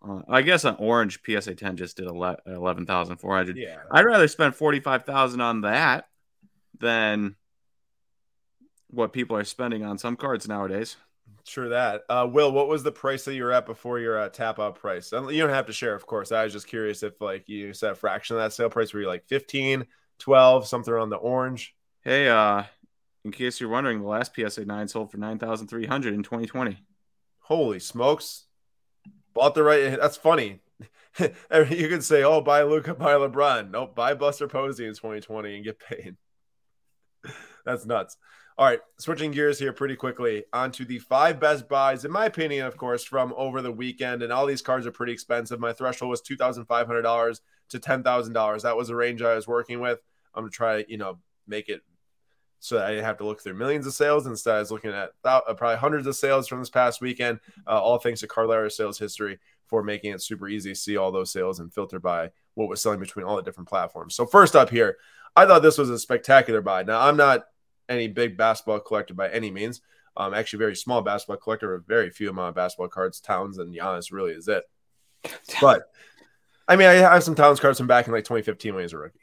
uh, 0.08 0.22
I 0.28 0.42
guess 0.42 0.64
an 0.66 0.76
Orange 0.80 1.20
PSA 1.26 1.56
ten 1.56 1.78
just 1.78 1.98
did 1.98 2.08
eleven 2.08 2.86
thousand 2.86 3.18
four 3.18 3.36
hundred. 3.36 3.58
Yeah, 3.58 3.78
I'd 3.92 4.06
rather 4.06 4.28
spend 4.28 4.56
forty 4.56 4.80
five 4.80 5.06
thousand 5.06 5.42
on 5.42 5.62
that 5.62 6.08
than 6.80 7.36
what 8.90 9.14
people 9.14 9.36
are 9.38 9.44
spending 9.44 9.84
on 9.84 9.98
some 9.98 10.16
cards 10.16 10.48
nowadays. 10.48 10.98
Sure 11.46 11.70
that. 11.70 12.04
Uh, 12.10 12.28
Will, 12.30 12.52
what 12.52 12.68
was 12.68 12.84
the 12.84 12.92
price 12.92 13.26
that 13.26 13.34
you 13.34 13.44
were 13.44 13.52
at 13.52 13.66
before 13.66 14.00
your 14.00 14.18
uh, 14.18 14.30
tap 14.30 14.60
out 14.60 14.76
price? 14.76 15.12
You 15.12 15.42
don't 15.42 15.50
have 15.50 15.66
to 15.66 15.74
share, 15.74 15.94
of 15.94 16.06
course. 16.06 16.32
I 16.32 16.44
was 16.44 16.54
just 16.54 16.68
curious 16.68 17.04
if 17.04 17.20
like 17.20 17.50
you 17.50 17.74
set 17.74 17.92
a 17.92 17.96
fraction 17.96 18.36
of 18.38 18.42
that 18.42 18.54
sale 18.54 18.70
price. 18.70 18.94
Were 18.94 19.02
you 19.02 19.08
like 19.08 19.26
15, 19.28 19.86
12, 20.20 20.68
something 20.68 20.94
on 20.94 21.10
the 21.10 21.18
orange? 21.18 21.76
Hey, 22.02 22.30
uh, 22.30 22.64
in 23.26 23.32
case 23.32 23.60
you're 23.60 23.70
wondering, 23.70 24.02
the 24.02 24.08
last 24.08 24.34
PSA 24.36 24.66
9 24.66 24.88
sold 24.88 25.12
for 25.12 25.18
9300 25.18 26.14
in 26.14 26.24
2020. 26.24 26.78
Holy 27.40 27.80
smokes. 27.80 28.43
Bought 29.34 29.56
the 29.56 29.64
right. 29.64 29.98
That's 30.00 30.18
funny. 30.18 30.60
you 31.20 31.88
could 31.90 32.04
say, 32.04 32.24
oh, 32.24 32.42
buy 32.42 32.64
Luka, 32.64 32.94
buy 32.96 33.14
LeBron. 33.14 33.72
Nope, 33.72 33.96
buy 33.96 34.14
Buster 34.14 34.48
Posey 34.48 34.86
in 34.86 34.94
2020 34.94 35.56
and 35.56 35.66
get 35.66 35.80
paid. 35.80 36.16
That's 37.66 37.86
nuts. 37.86 38.18
All 38.58 38.68
right, 38.68 38.82
switching 39.00 39.32
gears 39.32 39.58
here 39.58 39.74
pretty 39.74 39.96
quickly 39.96 40.44
onto 40.54 40.86
the 40.86 41.00
five 41.00 41.40
best 41.40 41.68
buys, 41.68 42.06
in 42.06 42.12
my 42.12 42.26
opinion, 42.26 42.68
of 42.68 42.78
course, 42.78 43.04
from 43.04 43.34
over 43.36 43.62
the 43.62 43.72
weekend. 43.72 44.22
And 44.22 44.32
all 44.32 44.46
these 44.46 44.62
cards 44.62 44.86
are 44.86 44.92
pretty 44.92 45.14
expensive. 45.14 45.60
My 45.60 45.74
threshold 45.74 46.12
was 46.12 46.22
$2,500 46.22 47.40
to 47.70 47.80
$10,000. 47.80 48.62
That 48.62 48.78
was 48.78 48.90
the 48.90 48.96
range 48.96 49.24
I 49.24 49.36
was 49.36 49.48
working 49.48 49.80
with. 49.80 50.00
I'm 50.36 50.46
to 50.46 50.52
try, 50.52 50.86
you 50.88 50.98
know, 50.98 51.18
make 51.48 51.70
it 51.70 51.82
so 52.64 52.82
I 52.82 52.92
didn't 52.92 53.04
have 53.04 53.18
to 53.18 53.26
look 53.26 53.42
through 53.42 53.56
millions 53.56 53.86
of 53.86 53.94
sales. 53.94 54.26
Instead, 54.26 54.56
I 54.56 54.60
was 54.60 54.72
looking 54.72 54.92
at 54.92 55.12
uh, 55.26 55.42
probably 55.54 55.76
hundreds 55.76 56.08
of 56.08 56.16
sales 56.16 56.48
from 56.48 56.60
this 56.60 56.70
past 56.70 57.02
weekend. 57.02 57.42
Uh, 57.68 57.72
all 57.72 57.98
thanks 57.98 58.22
to 58.22 58.28
Card 58.28 58.48
Ladder's 58.48 58.78
sales 58.78 58.98
history 58.98 59.38
for 59.68 59.84
making 59.84 60.14
it 60.14 60.22
super 60.22 60.48
easy 60.48 60.70
to 60.70 60.76
see 60.76 60.96
all 60.96 61.12
those 61.12 61.30
sales 61.30 61.60
and 61.60 61.74
filter 61.74 62.00
by 62.00 62.32
what 62.54 62.70
was 62.70 62.82
selling 62.82 63.02
between 63.02 63.26
all 63.26 63.36
the 63.36 63.42
different 63.42 63.68
platforms. 63.68 64.16
So 64.16 64.26
first 64.26 64.56
up 64.56 64.70
here, 64.70 64.96
I 65.36 65.46
thought 65.46 65.62
this 65.62 65.78
was 65.78 65.90
a 65.90 66.00
spectacular 66.00 66.62
buy. 66.62 66.84
Now, 66.84 67.02
I'm 67.02 67.18
not 67.18 67.44
any 67.90 68.08
big 68.08 68.38
basketball 68.38 68.80
collector 68.80 69.14
by 69.14 69.30
any 69.30 69.52
means. 69.52 69.82
I'm 70.16 70.34
actually 70.34 70.60
very 70.60 70.78
small 70.78 71.02
basketball 71.02 71.38
collector, 71.38 71.76
with 71.76 71.86
very 71.86 72.12
few 72.12 72.30
amount 72.30 72.50
of 72.50 72.56
basketball 72.56 72.88
cards. 72.88 73.20
Towns 73.20 73.58
and 73.58 73.76
Giannis 73.76 74.14
really 74.14 74.32
is 74.32 74.48
it. 74.48 74.64
But 75.60 75.84
I 76.66 76.78
mean, 76.78 76.88
I 76.88 76.94
have 76.94 77.24
some 77.24 77.36
Towns 77.36 77.60
cards 77.60 77.78
from 77.78 77.88
back 77.88 78.08
in 78.08 78.14
like 78.14 78.24
2015 78.24 78.74
when 78.74 78.82
he 78.82 78.86
was 78.86 78.94
a 78.94 78.98
rookie. 79.00 79.20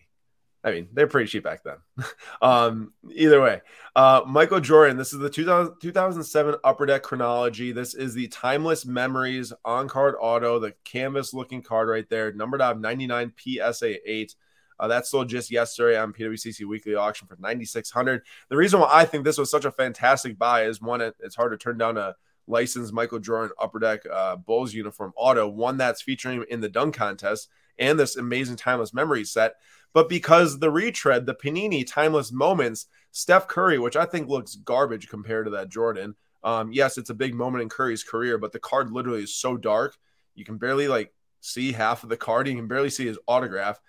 I 0.62 0.72
mean, 0.72 0.88
they're 0.92 1.06
pretty 1.06 1.28
cheap 1.28 1.44
back 1.44 1.62
then. 1.64 1.76
um, 2.42 2.92
either 3.10 3.40
way, 3.40 3.62
uh, 3.96 4.22
Michael 4.26 4.60
Jordan. 4.60 4.98
This 4.98 5.12
is 5.12 5.18
the 5.18 5.30
2000, 5.30 5.76
2007 5.80 6.56
Upper 6.64 6.86
Deck 6.86 7.02
chronology. 7.02 7.72
This 7.72 7.94
is 7.94 8.12
the 8.12 8.28
Timeless 8.28 8.84
Memories 8.84 9.52
on 9.64 9.88
card 9.88 10.16
auto, 10.20 10.58
the 10.58 10.74
canvas 10.84 11.32
looking 11.32 11.62
card 11.62 11.88
right 11.88 12.08
there, 12.10 12.32
numbered 12.32 12.60
out 12.60 12.78
99 12.78 13.32
PSA 13.38 14.10
8. 14.10 14.34
Uh, 14.78 14.88
that 14.88 15.06
sold 15.06 15.28
just 15.28 15.50
yesterday 15.50 15.98
on 15.98 16.12
PWCC 16.12 16.66
Weekly 16.66 16.94
Auction 16.94 17.28
for 17.28 17.36
9600 17.38 18.22
The 18.48 18.56
reason 18.56 18.80
why 18.80 18.88
I 18.90 19.04
think 19.04 19.24
this 19.24 19.36
was 19.36 19.50
such 19.50 19.66
a 19.66 19.70
fantastic 19.70 20.38
buy 20.38 20.64
is 20.64 20.80
one, 20.80 21.02
it, 21.02 21.14
it's 21.20 21.36
hard 21.36 21.52
to 21.52 21.58
turn 21.58 21.76
down 21.76 21.98
a 21.98 22.16
licensed 22.46 22.92
Michael 22.92 23.18
Jordan 23.18 23.50
Upper 23.60 23.78
Deck 23.78 24.00
uh, 24.10 24.36
Bulls 24.36 24.74
uniform 24.74 25.12
auto, 25.16 25.48
one 25.48 25.76
that's 25.76 26.02
featuring 26.02 26.44
in 26.50 26.60
the 26.60 26.68
dunk 26.68 26.94
contest 26.94 27.48
and 27.78 27.98
this 27.98 28.16
amazing 28.16 28.56
timeless 28.56 28.92
memory 28.94 29.24
set. 29.24 29.54
But 29.92 30.08
because 30.08 30.58
the 30.58 30.70
retread, 30.70 31.26
the 31.26 31.34
Panini 31.34 31.84
timeless 31.86 32.30
moments, 32.30 32.86
Steph 33.10 33.48
Curry, 33.48 33.78
which 33.78 33.96
I 33.96 34.04
think 34.04 34.28
looks 34.28 34.54
garbage 34.54 35.08
compared 35.08 35.46
to 35.46 35.50
that 35.52 35.68
Jordan. 35.68 36.14
Um, 36.44 36.72
yes, 36.72 36.96
it's 36.96 37.10
a 37.10 37.14
big 37.14 37.34
moment 37.34 37.62
in 37.62 37.68
Curry's 37.68 38.04
career, 38.04 38.38
but 38.38 38.52
the 38.52 38.60
card 38.60 38.92
literally 38.92 39.24
is 39.24 39.34
so 39.34 39.56
dark 39.56 39.96
you 40.34 40.44
can 40.44 40.56
barely 40.56 40.88
like 40.88 41.12
see 41.40 41.72
half 41.72 42.02
of 42.02 42.08
the 42.08 42.16
card. 42.16 42.48
You 42.48 42.56
can 42.56 42.66
barely 42.66 42.90
see 42.90 43.06
his 43.06 43.18
autograph 43.26 43.80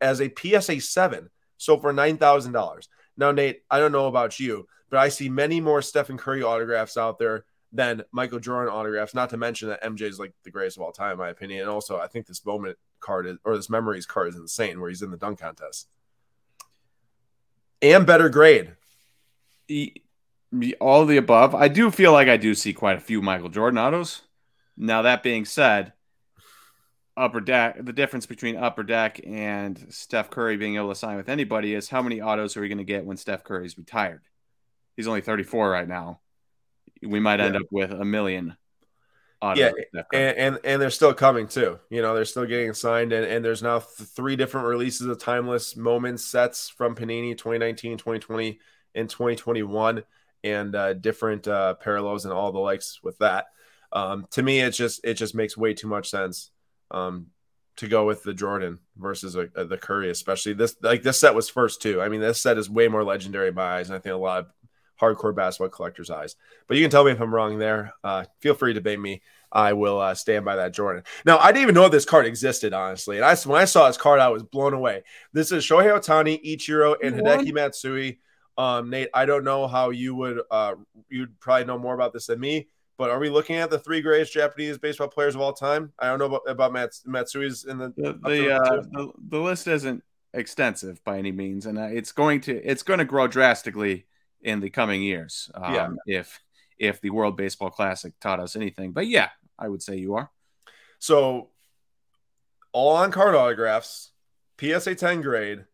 as 0.00 0.20
a 0.20 0.32
PSA 0.34 0.80
seven. 0.80 1.30
So 1.56 1.76
for 1.76 1.92
nine 1.92 2.16
thousand 2.16 2.52
dollars. 2.52 2.88
Now, 3.16 3.32
Nate, 3.32 3.62
I 3.70 3.78
don't 3.78 3.92
know 3.92 4.06
about 4.06 4.38
you, 4.38 4.66
but 4.90 5.00
I 5.00 5.08
see 5.08 5.28
many 5.28 5.60
more 5.60 5.82
Stephen 5.82 6.16
Curry 6.16 6.42
autographs 6.42 6.96
out 6.96 7.18
there 7.18 7.44
than 7.72 8.04
Michael 8.12 8.38
Jordan 8.38 8.72
autographs. 8.72 9.12
Not 9.12 9.30
to 9.30 9.36
mention 9.36 9.68
that 9.68 9.82
MJ 9.82 10.02
is 10.02 10.18
like 10.18 10.32
the 10.44 10.50
greatest 10.50 10.76
of 10.76 10.84
all 10.84 10.92
time, 10.92 11.12
in 11.12 11.18
my 11.18 11.28
opinion. 11.28 11.62
And 11.62 11.70
also, 11.70 11.98
I 11.98 12.06
think 12.06 12.26
this 12.26 12.46
moment 12.46 12.78
card 13.00 13.26
is, 13.26 13.38
or 13.44 13.56
this 13.56 13.70
memories 13.70 14.06
card 14.06 14.28
is 14.28 14.36
insane, 14.36 14.80
where 14.80 14.88
he's 14.88 15.02
in 15.02 15.10
the 15.10 15.16
dunk 15.16 15.40
contest 15.40 15.88
and 17.80 18.06
better 18.06 18.28
grade. 18.28 18.72
All 20.80 21.04
the 21.04 21.16
above. 21.16 21.54
I 21.54 21.68
do 21.68 21.90
feel 21.90 22.12
like 22.12 22.28
I 22.28 22.36
do 22.36 22.54
see 22.54 22.72
quite 22.72 22.96
a 22.96 23.00
few 23.00 23.20
Michael 23.20 23.50
Jordan 23.50 23.78
autos. 23.78 24.22
Now 24.76 25.02
that 25.02 25.22
being 25.22 25.44
said, 25.44 25.92
upper 27.16 27.40
deck, 27.40 27.84
the 27.84 27.92
difference 27.92 28.26
between 28.26 28.56
upper 28.56 28.82
deck 28.82 29.20
and 29.26 29.86
Steph 29.90 30.30
Curry 30.30 30.56
being 30.56 30.76
able 30.76 30.88
to 30.88 30.94
sign 30.94 31.16
with 31.16 31.28
anybody 31.28 31.74
is 31.74 31.88
how 31.88 32.00
many 32.00 32.20
autos 32.20 32.56
are 32.56 32.60
we 32.60 32.68
going 32.68 32.78
to 32.78 32.84
get 32.84 33.04
when 33.04 33.16
Steph 33.16 33.44
Curry's 33.44 33.76
retired? 33.76 34.22
He's 34.96 35.06
only 35.06 35.20
34 35.20 35.68
right 35.68 35.88
now 35.88 36.20
we 37.02 37.20
might 37.20 37.40
end 37.40 37.54
yeah. 37.54 37.60
up 37.60 37.66
with 37.70 37.92
a 37.92 38.04
million. 38.04 38.56
Yeah, 39.54 39.70
and, 40.12 40.38
and, 40.38 40.58
and 40.64 40.82
they're 40.82 40.90
still 40.90 41.14
coming 41.14 41.46
too. 41.46 41.78
You 41.90 42.02
know, 42.02 42.14
they're 42.14 42.24
still 42.24 42.46
getting 42.46 42.74
signed, 42.74 43.12
and, 43.12 43.24
and 43.24 43.44
there's 43.44 43.62
now 43.62 43.78
th- 43.78 44.08
three 44.08 44.36
different 44.36 44.66
releases 44.66 45.06
of 45.06 45.18
timeless 45.18 45.76
moments 45.76 46.24
sets 46.24 46.68
from 46.68 46.94
Panini 46.96 47.36
2019, 47.36 47.98
2020, 47.98 48.58
and 48.94 49.08
2021, 49.08 50.02
and 50.44 50.74
uh, 50.74 50.94
different 50.94 51.46
uh, 51.46 51.74
parallels 51.74 52.24
and 52.24 52.34
all 52.34 52.50
the 52.52 52.58
likes 52.58 53.00
with 53.02 53.18
that. 53.18 53.46
Um, 53.92 54.26
to 54.32 54.42
me, 54.42 54.60
it 54.60 54.72
just 54.72 55.00
it 55.04 55.14
just 55.14 55.34
makes 55.34 55.56
way 55.56 55.72
too 55.74 55.88
much 55.88 56.10
sense 56.10 56.50
um, 56.90 57.28
to 57.76 57.86
go 57.86 58.04
with 58.04 58.22
the 58.22 58.34
Jordan 58.34 58.80
versus 58.96 59.36
a, 59.36 59.48
a, 59.54 59.64
the 59.64 59.78
Curry, 59.78 60.10
especially 60.10 60.52
this 60.52 60.76
like 60.82 61.02
this 61.02 61.20
set 61.20 61.34
was 61.34 61.48
first 61.48 61.80
too. 61.80 62.02
I 62.02 62.08
mean, 62.08 62.20
this 62.20 62.40
set 62.40 62.58
is 62.58 62.68
way 62.68 62.88
more 62.88 63.04
legendary 63.04 63.48
in 63.48 63.54
my 63.54 63.78
eyes, 63.78 63.88
and 63.88 63.96
I 63.96 64.00
think 64.00 64.14
a 64.14 64.18
lot 64.18 64.40
of 64.40 64.46
hardcore 65.00 65.34
basketball 65.34 65.68
collector's 65.68 66.10
eyes. 66.10 66.36
But 66.66 66.76
you 66.76 66.84
can 66.84 66.90
tell 66.90 67.04
me 67.04 67.12
if 67.12 67.20
I'm 67.20 67.34
wrong 67.34 67.58
there. 67.58 67.94
Uh, 68.02 68.24
feel 68.40 68.54
free 68.54 68.72
to 68.72 68.80
debate 68.80 69.00
me. 69.00 69.22
I 69.50 69.72
will 69.72 69.98
uh, 69.98 70.14
stand 70.14 70.44
by 70.44 70.56
that 70.56 70.74
Jordan. 70.74 71.04
Now, 71.24 71.38
I 71.38 71.52
didn't 71.52 71.62
even 71.62 71.74
know 71.74 71.88
this 71.88 72.04
card 72.04 72.26
existed, 72.26 72.74
honestly. 72.74 73.16
And 73.16 73.24
I, 73.24 73.34
when 73.36 73.60
I 73.60 73.64
saw 73.64 73.86
this 73.86 73.96
card, 73.96 74.20
I 74.20 74.28
was 74.28 74.42
blown 74.42 74.74
away. 74.74 75.04
This 75.32 75.52
is 75.52 75.64
Shohei 75.64 75.98
Ohtani, 75.98 76.44
Ichiro, 76.44 76.96
and 77.02 77.14
Hideki 77.14 77.54
Matsui. 77.54 78.20
Um, 78.58 78.90
Nate, 78.90 79.08
I 79.14 79.24
don't 79.24 79.44
know 79.44 79.68
how 79.68 79.90
you 79.90 80.14
would, 80.16 80.40
uh, 80.50 80.74
you'd 81.08 81.38
probably 81.40 81.64
know 81.64 81.78
more 81.78 81.94
about 81.94 82.12
this 82.12 82.26
than 82.26 82.40
me, 82.40 82.68
but 82.96 83.08
are 83.08 83.20
we 83.20 83.30
looking 83.30 83.54
at 83.54 83.70
the 83.70 83.78
three 83.78 84.02
greatest 84.02 84.32
Japanese 84.32 84.76
baseball 84.78 85.06
players 85.06 85.36
of 85.36 85.40
all 85.40 85.52
time? 85.52 85.92
I 85.96 86.08
don't 86.08 86.18
know 86.18 86.24
about, 86.24 86.42
about 86.48 86.72
Mats, 86.72 87.04
Matsui's 87.06 87.64
in 87.64 87.78
the 87.78 87.94
the 87.96 88.18
the, 88.20 88.54
uh, 88.56 88.82
the, 88.90 89.12
the 89.28 89.38
list 89.38 89.68
isn't 89.68 90.02
extensive 90.34 91.02
by 91.04 91.18
any 91.18 91.30
means, 91.30 91.66
and 91.66 91.78
uh, 91.78 91.82
it's 91.82 92.10
going 92.10 92.40
to 92.42 92.56
it's 92.68 92.82
going 92.82 92.98
to 92.98 93.04
grow 93.04 93.28
drastically 93.28 94.06
in 94.42 94.60
the 94.60 94.70
coming 94.70 95.02
years. 95.02 95.50
Um, 95.54 95.74
yeah. 96.06 96.20
If 96.20 96.40
if 96.78 97.00
the 97.00 97.10
World 97.10 97.36
Baseball 97.36 97.70
Classic 97.70 98.12
taught 98.20 98.40
us 98.40 98.56
anything, 98.56 98.92
but 98.92 99.06
yeah, 99.06 99.30
I 99.58 99.68
would 99.68 99.82
say 99.82 99.96
you 99.96 100.14
are. 100.14 100.30
So, 100.98 101.48
all 102.72 102.96
on 102.96 103.10
card 103.10 103.34
autographs, 103.34 104.12
PSA 104.60 104.94
10 104.94 105.20
grade, 105.20 105.64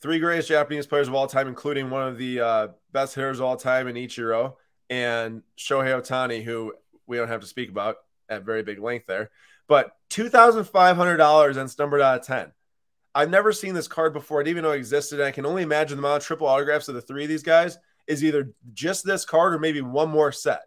three 0.00 0.18
greatest 0.18 0.48
Japanese 0.48 0.86
players 0.86 1.08
of 1.08 1.14
all 1.14 1.26
time, 1.26 1.48
including 1.48 1.90
one 1.90 2.06
of 2.06 2.18
the 2.18 2.40
uh, 2.40 2.68
best 2.92 3.14
hitters 3.14 3.40
of 3.40 3.46
all 3.46 3.56
time 3.56 3.88
in 3.88 3.96
Ichiro 3.96 4.54
and 4.90 5.42
Shohei 5.58 6.00
Ohtani, 6.00 6.42
who 6.42 6.74
we 7.06 7.16
don't 7.16 7.28
have 7.28 7.40
to 7.40 7.46
speak 7.46 7.70
about 7.70 7.96
at 8.28 8.44
very 8.44 8.62
big 8.62 8.78
length 8.78 9.06
there. 9.06 9.30
But 9.68 9.92
$2,500 10.10 11.48
and 11.50 11.56
it's 11.58 11.78
numbered 11.78 12.00
out 12.00 12.20
of 12.20 12.26
10. 12.26 12.52
I've 13.14 13.30
never 13.30 13.52
seen 13.52 13.74
this 13.74 13.88
card 13.88 14.12
before. 14.12 14.40
I 14.40 14.44
didn't 14.44 14.52
even 14.52 14.62
know 14.64 14.72
it 14.72 14.78
existed. 14.78 15.20
I 15.20 15.30
can 15.30 15.46
only 15.46 15.62
imagine 15.62 15.98
the 15.98 16.02
amount 16.02 16.22
of 16.22 16.26
triple 16.26 16.46
autographs 16.46 16.88
of 16.88 16.94
the 16.94 17.02
three 17.02 17.24
of 17.24 17.28
these 17.28 17.42
guys 17.42 17.78
is 18.06 18.24
either 18.24 18.52
just 18.72 19.04
this 19.04 19.24
card 19.24 19.54
or 19.54 19.58
maybe 19.58 19.80
one 19.80 20.10
more 20.10 20.32
set. 20.32 20.62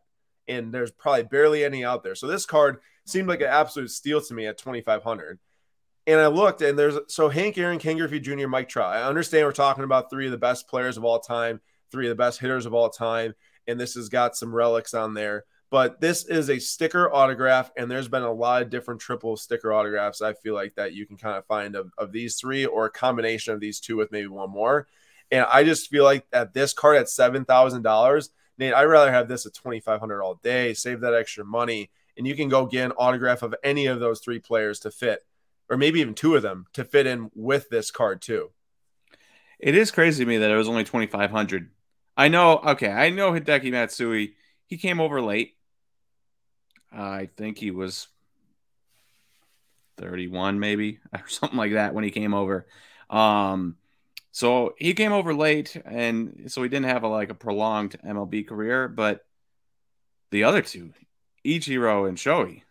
And 0.47 0.73
there's 0.73 0.91
probably 0.91 1.23
barely 1.23 1.65
any 1.65 1.83
out 1.83 2.03
there. 2.03 2.15
So 2.15 2.27
this 2.27 2.45
card 2.45 2.77
seemed 3.05 3.27
like 3.27 3.41
an 3.41 3.47
absolute 3.47 3.89
steal 3.89 4.21
to 4.21 4.33
me 4.33 4.45
at 4.45 4.57
2500 4.57 5.39
and 6.07 6.19
I 6.19 6.27
looked, 6.27 6.61
and 6.61 6.77
there's 6.77 6.97
so 7.07 7.29
Hank 7.29 7.57
Aaron, 7.57 7.79
Ken 7.79 7.97
Griffey 7.97 8.19
Jr., 8.19 8.47
Mike 8.47 8.69
Trout. 8.69 8.95
I 8.95 9.03
understand 9.03 9.45
we're 9.45 9.53
talking 9.53 9.83
about 9.83 10.09
three 10.09 10.25
of 10.25 10.31
the 10.31 10.37
best 10.37 10.67
players 10.67 10.97
of 10.97 11.03
all 11.03 11.19
time, 11.19 11.61
three 11.91 12.05
of 12.05 12.09
the 12.09 12.23
best 12.23 12.39
hitters 12.39 12.65
of 12.65 12.73
all 12.73 12.89
time, 12.89 13.33
and 13.67 13.79
this 13.79 13.95
has 13.95 14.09
got 14.09 14.35
some 14.35 14.53
relics 14.53 14.93
on 14.93 15.13
there 15.13 15.45
but 15.69 15.99
this 15.99 16.25
is 16.25 16.49
a 16.49 16.59
sticker 16.59 17.11
autograph 17.13 17.71
and 17.75 17.89
there's 17.89 18.07
been 18.07 18.23
a 18.23 18.31
lot 18.31 18.61
of 18.61 18.69
different 18.69 19.01
triple 19.01 19.35
sticker 19.35 19.73
autographs 19.73 20.21
i 20.21 20.33
feel 20.33 20.53
like 20.53 20.75
that 20.75 20.93
you 20.93 21.05
can 21.05 21.17
kind 21.17 21.37
of 21.37 21.45
find 21.45 21.75
of, 21.75 21.91
of 21.97 22.11
these 22.11 22.35
three 22.35 22.65
or 22.65 22.85
a 22.85 22.91
combination 22.91 23.53
of 23.53 23.59
these 23.59 23.79
two 23.79 23.97
with 23.97 24.11
maybe 24.11 24.27
one 24.27 24.49
more. 24.49 24.87
And 25.31 25.45
i 25.51 25.63
just 25.63 25.89
feel 25.89 26.03
like 26.03 26.25
at 26.31 26.53
this 26.53 26.73
card 26.73 26.97
at 26.97 27.07
$7000 27.07 28.29
nate 28.57 28.73
i'd 28.73 28.83
rather 28.83 29.11
have 29.11 29.27
this 29.27 29.45
at 29.45 29.53
2500 29.53 30.21
all 30.21 30.35
day 30.35 30.73
save 30.73 31.01
that 31.01 31.13
extra 31.13 31.43
money 31.43 31.89
and 32.17 32.25
you 32.25 32.35
can 32.35 32.47
go 32.47 32.65
get 32.65 32.85
an 32.85 32.91
autograph 32.93 33.41
of 33.41 33.55
any 33.63 33.87
of 33.87 33.99
those 33.99 34.19
three 34.19 34.39
players 34.39 34.79
to 34.81 34.91
fit 34.91 35.25
or 35.69 35.77
maybe 35.77 35.99
even 35.99 36.13
two 36.13 36.35
of 36.35 36.41
them 36.41 36.67
to 36.73 36.83
fit 36.83 37.07
in 37.07 37.31
with 37.33 37.69
this 37.69 37.89
card 37.89 38.21
too. 38.21 38.51
It 39.59 39.75
is 39.75 39.89
crazy 39.89 40.23
to 40.23 40.27
me 40.27 40.37
that 40.37 40.51
it 40.51 40.55
was 40.55 40.69
only 40.69 40.83
2500 40.83 41.71
i 42.17 42.27
know 42.27 42.59
okay 42.59 42.89
i 42.89 43.09
know 43.09 43.31
hideki 43.31 43.71
matsui 43.71 44.35
he 44.67 44.77
came 44.77 44.99
over 44.99 45.21
late 45.21 45.55
I 46.95 47.29
think 47.35 47.57
he 47.57 47.71
was 47.71 48.07
31 49.97 50.59
maybe 50.59 50.99
or 51.13 51.27
something 51.27 51.57
like 51.57 51.73
that 51.73 51.93
when 51.93 52.03
he 52.03 52.11
came 52.11 52.33
over. 52.33 52.65
Um, 53.09 53.77
so 54.31 54.73
he 54.77 54.93
came 54.93 55.11
over 55.11 55.33
late 55.33 55.75
and 55.85 56.45
so 56.47 56.63
he 56.63 56.69
didn't 56.69 56.87
have 56.87 57.03
a 57.03 57.07
like 57.07 57.29
a 57.29 57.35
prolonged 57.35 57.97
MLB 58.05 58.47
career, 58.47 58.87
but 58.87 59.25
the 60.31 60.43
other 60.43 60.61
two, 60.61 60.93
Ichiro 61.45 62.07
and 62.07 62.17
Shohei, 62.17 62.63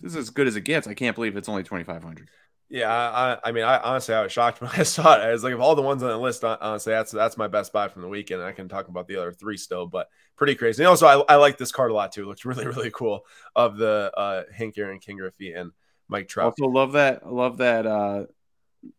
this 0.00 0.12
is 0.12 0.16
as 0.16 0.30
good 0.30 0.46
as 0.46 0.56
it 0.56 0.62
gets. 0.62 0.86
I 0.86 0.94
can't 0.94 1.14
believe 1.14 1.36
it's 1.36 1.48
only 1.48 1.62
2500. 1.62 2.28
Yeah, 2.68 2.90
I, 2.90 3.38
I 3.44 3.52
mean, 3.52 3.62
I 3.62 3.78
honestly 3.78 4.14
I 4.14 4.22
was 4.22 4.32
shocked 4.32 4.60
when 4.60 4.70
I 4.70 4.82
saw 4.82 5.16
it. 5.16 5.22
I 5.22 5.30
was 5.30 5.44
like, 5.44 5.54
of 5.54 5.60
all 5.60 5.74
the 5.74 5.82
ones 5.82 6.02
on 6.02 6.08
the 6.08 6.18
list, 6.18 6.42
honestly, 6.44 6.92
that's 6.92 7.12
that's 7.12 7.36
my 7.36 7.46
best 7.48 7.72
buy 7.72 7.88
from 7.88 8.02
the 8.02 8.08
weekend. 8.08 8.42
I 8.42 8.52
can 8.52 8.68
talk 8.68 8.88
about 8.88 9.06
the 9.06 9.16
other 9.16 9.32
three 9.32 9.56
still, 9.56 9.86
but 9.86 10.08
pretty 10.36 10.54
crazy. 10.54 10.82
And 10.82 10.88
also, 10.88 11.06
I, 11.06 11.34
I 11.34 11.36
like 11.36 11.58
this 11.58 11.72
card 11.72 11.90
a 11.90 11.94
lot 11.94 12.12
too. 12.12 12.22
It 12.22 12.26
looks 12.26 12.44
really 12.44 12.66
really 12.66 12.90
cool. 12.90 13.24
Of 13.54 13.76
the 13.76 14.10
uh, 14.16 14.42
Hank 14.52 14.76
Aaron, 14.78 14.98
Ken 14.98 15.16
Griffey, 15.16 15.52
and 15.52 15.70
Mike 16.08 16.28
Trout. 16.28 16.54
Also, 16.58 16.70
love 16.70 16.92
that 16.92 17.22
I 17.24 17.28
love 17.28 17.58
that 17.58 17.86
uh, 17.86 18.26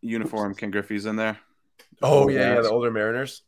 uniform. 0.02 0.56
Ken 0.56 0.72
Griffey's 0.72 1.06
in 1.06 1.18
there. 1.18 1.38
Oh 2.02 2.30
yeah, 2.30 2.56
yeah, 2.56 2.62
the 2.62 2.70
older 2.70 2.92
Mariners. 2.92 3.42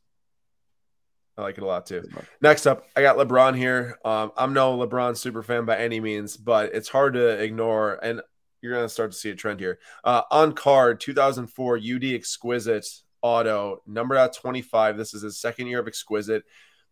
I 1.37 1.43
like 1.43 1.57
it 1.57 1.63
a 1.63 1.67
lot 1.67 1.85
too. 1.85 2.03
Next 2.41 2.67
up, 2.67 2.85
I 2.97 3.01
got 3.01 3.15
LeBron 3.15 3.55
here. 3.55 3.97
Um, 4.03 4.33
I'm 4.35 4.53
no 4.53 4.77
LeBron 4.77 5.15
super 5.15 5.41
fan 5.41 5.63
by 5.63 5.77
any 5.77 6.01
means, 6.01 6.35
but 6.35 6.73
it's 6.75 6.89
hard 6.89 7.13
to 7.13 7.41
ignore. 7.41 7.97
And 8.03 8.21
you're 8.61 8.73
going 8.73 8.85
to 8.85 8.89
start 8.89 9.11
to 9.11 9.17
see 9.17 9.29
a 9.29 9.35
trend 9.35 9.59
here. 9.59 9.79
Uh, 10.03 10.23
on 10.31 10.53
card, 10.53 10.99
2004 10.99 11.77
UD 11.77 12.03
Exquisite 12.05 12.87
Auto, 13.21 13.81
number 13.85 14.15
out 14.15 14.33
25. 14.33 14.97
This 14.97 15.13
is 15.13 15.21
his 15.21 15.39
second 15.39 15.67
year 15.67 15.79
of 15.79 15.87
Exquisite. 15.87 16.43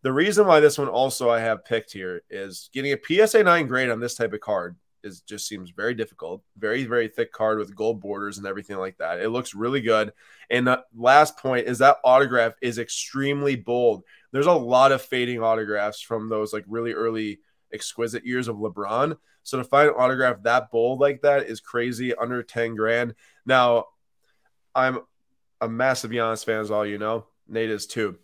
The 0.02 0.12
reason 0.12 0.46
why 0.46 0.60
this 0.60 0.78
one 0.78 0.88
also 0.88 1.28
I 1.28 1.40
have 1.40 1.64
picked 1.64 1.92
here 1.92 2.22
is 2.30 2.70
getting 2.72 2.92
a 2.92 3.26
PSA 3.26 3.42
9 3.42 3.66
grade 3.66 3.90
on 3.90 4.00
this 4.00 4.14
type 4.14 4.32
of 4.32 4.40
card 4.40 4.76
is 5.02 5.20
just 5.22 5.46
seems 5.46 5.70
very 5.70 5.94
difficult. 5.94 6.42
Very 6.56 6.84
very 6.84 7.08
thick 7.08 7.32
card 7.32 7.58
with 7.58 7.74
gold 7.74 8.00
borders 8.00 8.38
and 8.38 8.46
everything 8.46 8.76
like 8.76 8.98
that. 8.98 9.20
It 9.20 9.30
looks 9.30 9.54
really 9.54 9.80
good. 9.80 10.12
And 10.50 10.66
the 10.66 10.84
last 10.96 11.36
point 11.38 11.66
is 11.66 11.78
that 11.78 11.98
autograph 12.04 12.54
is 12.62 12.78
extremely 12.78 13.56
bold. 13.56 14.04
There's 14.32 14.46
a 14.46 14.52
lot 14.52 14.92
of 14.92 15.02
fading 15.02 15.42
autographs 15.42 16.00
from 16.00 16.28
those 16.28 16.52
like 16.52 16.64
really 16.68 16.92
early 16.92 17.40
exquisite 17.72 18.24
years 18.24 18.48
of 18.48 18.56
LeBron. 18.56 19.16
So 19.42 19.58
to 19.58 19.64
find 19.64 19.88
an 19.88 19.94
autograph 19.96 20.42
that 20.42 20.70
bold 20.70 21.00
like 21.00 21.22
that 21.22 21.44
is 21.46 21.60
crazy. 21.60 22.14
Under 22.14 22.42
ten 22.42 22.74
grand. 22.74 23.14
Now, 23.46 23.86
I'm 24.74 25.00
a 25.60 25.68
massive 25.68 26.10
Giannis 26.10 26.44
fan, 26.44 26.60
as 26.60 26.70
all 26.70 26.86
you 26.86 26.98
know. 26.98 27.26
Nate 27.48 27.70
is 27.70 27.86
too. 27.86 28.18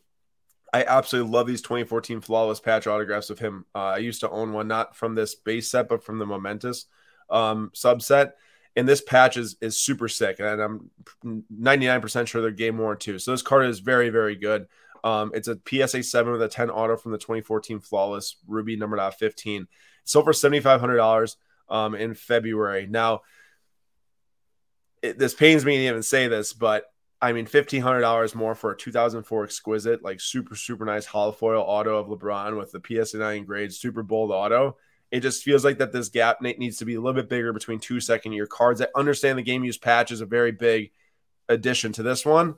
I 0.72 0.84
absolutely 0.84 1.30
love 1.30 1.46
these 1.46 1.62
2014 1.62 2.20
flawless 2.20 2.58
patch 2.58 2.88
autographs 2.88 3.30
of 3.30 3.38
him. 3.38 3.64
Uh, 3.74 3.78
I 3.78 3.98
used 3.98 4.20
to 4.20 4.30
own 4.30 4.52
one, 4.52 4.66
not 4.66 4.96
from 4.96 5.14
this 5.14 5.36
base 5.36 5.70
set, 5.70 5.88
but 5.88 6.02
from 6.02 6.18
the 6.18 6.26
Momentous 6.26 6.86
um, 7.30 7.70
subset. 7.74 8.32
And 8.74 8.88
this 8.88 9.00
patch 9.00 9.36
is 9.36 9.56
is 9.60 9.76
super 9.76 10.08
sick, 10.08 10.40
and 10.40 10.60
I'm 10.60 10.90
99% 11.24 12.26
sure 12.26 12.42
they're 12.42 12.50
game 12.50 12.76
worn 12.76 12.98
too. 12.98 13.20
So 13.20 13.30
this 13.30 13.40
card 13.40 13.66
is 13.66 13.78
very, 13.78 14.10
very 14.10 14.34
good. 14.34 14.66
Um, 15.04 15.30
it's 15.34 15.48
a 15.48 15.60
PSA 15.68 16.02
7 16.02 16.32
with 16.32 16.42
a 16.42 16.48
10 16.48 16.70
auto 16.70 16.96
from 16.96 17.12
the 17.12 17.18
2014 17.18 17.78
Flawless 17.78 18.36
Ruby 18.48 18.74
numbered 18.74 18.98
out 18.98 19.18
15. 19.18 19.68
sold 20.04 20.24
for 20.24 20.32
$7,500 20.32 21.36
um, 21.68 21.94
in 21.94 22.14
February. 22.14 22.86
Now, 22.90 23.20
it, 25.02 25.18
this 25.18 25.34
pains 25.34 25.64
me 25.64 25.76
to 25.76 25.86
even 25.86 26.02
say 26.02 26.26
this, 26.26 26.54
but 26.54 26.86
I 27.20 27.32
mean, 27.32 27.46
fifteen 27.46 27.80
hundred 27.80 28.00
dollars 28.00 28.34
more 28.34 28.54
for 28.54 28.72
a 28.72 28.76
2004 28.76 29.44
exquisite, 29.44 30.02
like 30.02 30.20
super 30.20 30.54
super 30.56 30.84
nice 30.84 31.06
holofoil 31.06 31.62
auto 31.66 31.98
of 31.98 32.08
LeBron 32.08 32.58
with 32.58 32.72
the 32.72 32.82
PSA 33.04 33.18
9 33.18 33.44
grade, 33.44 33.72
super 33.72 34.02
bold 34.02 34.30
auto. 34.30 34.76
It 35.10 35.20
just 35.20 35.42
feels 35.42 35.64
like 35.64 35.78
that 35.78 35.92
this 35.92 36.08
gap 36.08 36.42
needs 36.42 36.78
to 36.78 36.84
be 36.84 36.96
a 36.96 37.00
little 37.00 37.14
bit 37.14 37.28
bigger 37.28 37.52
between 37.52 37.78
two 37.78 38.00
second 38.00 38.32
year 38.32 38.46
cards. 38.46 38.82
I 38.82 38.88
understand 38.94 39.38
the 39.38 39.42
game 39.42 39.64
use 39.64 39.78
patch 39.78 40.10
is 40.10 40.20
a 40.20 40.26
very 40.26 40.52
big 40.52 40.90
addition 41.48 41.92
to 41.92 42.02
this 42.02 42.26
one, 42.26 42.56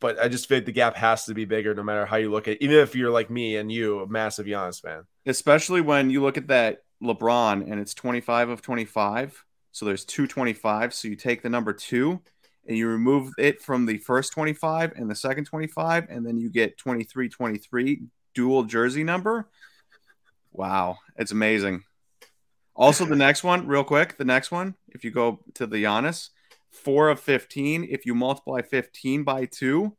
but 0.00 0.18
I 0.18 0.28
just 0.28 0.48
feel 0.48 0.58
like 0.58 0.66
the 0.66 0.72
gap 0.72 0.96
has 0.96 1.24
to 1.26 1.34
be 1.34 1.44
bigger 1.44 1.74
no 1.74 1.82
matter 1.82 2.06
how 2.06 2.16
you 2.16 2.30
look 2.30 2.48
at 2.48 2.54
it, 2.54 2.62
even 2.62 2.76
if 2.78 2.94
you're 2.94 3.10
like 3.10 3.30
me 3.30 3.56
and 3.56 3.70
you, 3.70 4.00
a 4.00 4.06
massive 4.06 4.46
Giannis 4.46 4.80
fan. 4.80 5.04
Especially 5.24 5.80
when 5.80 6.10
you 6.10 6.22
look 6.22 6.36
at 6.36 6.48
that 6.48 6.82
LeBron 7.02 7.70
and 7.70 7.80
it's 7.80 7.94
25 7.94 8.48
of 8.50 8.62
25. 8.62 9.44
So 9.72 9.84
there's 9.84 10.04
225. 10.04 10.94
So 10.94 11.08
you 11.08 11.16
take 11.16 11.42
the 11.42 11.48
number 11.48 11.72
two 11.72 12.20
and 12.66 12.76
you 12.76 12.88
remove 12.88 13.32
it 13.38 13.62
from 13.62 13.86
the 13.86 13.98
first 13.98 14.32
25 14.32 14.92
and 14.96 15.10
the 15.10 15.14
second 15.14 15.44
25 15.44 16.06
and 16.08 16.26
then 16.26 16.36
you 16.36 16.50
get 16.50 16.76
23 16.78 17.28
23 17.28 18.02
dual 18.34 18.64
jersey 18.64 19.04
number 19.04 19.48
wow 20.52 20.98
it's 21.16 21.32
amazing 21.32 21.84
also 22.74 23.04
the 23.04 23.16
next 23.16 23.44
one 23.44 23.66
real 23.66 23.84
quick 23.84 24.16
the 24.18 24.24
next 24.24 24.50
one 24.50 24.74
if 24.88 25.04
you 25.04 25.10
go 25.10 25.40
to 25.54 25.66
the 25.66 25.84
Giannis 25.84 26.30
4 26.70 27.10
of 27.10 27.20
15 27.20 27.86
if 27.90 28.06
you 28.06 28.14
multiply 28.14 28.62
15 28.62 29.24
by 29.24 29.46
2 29.46 29.96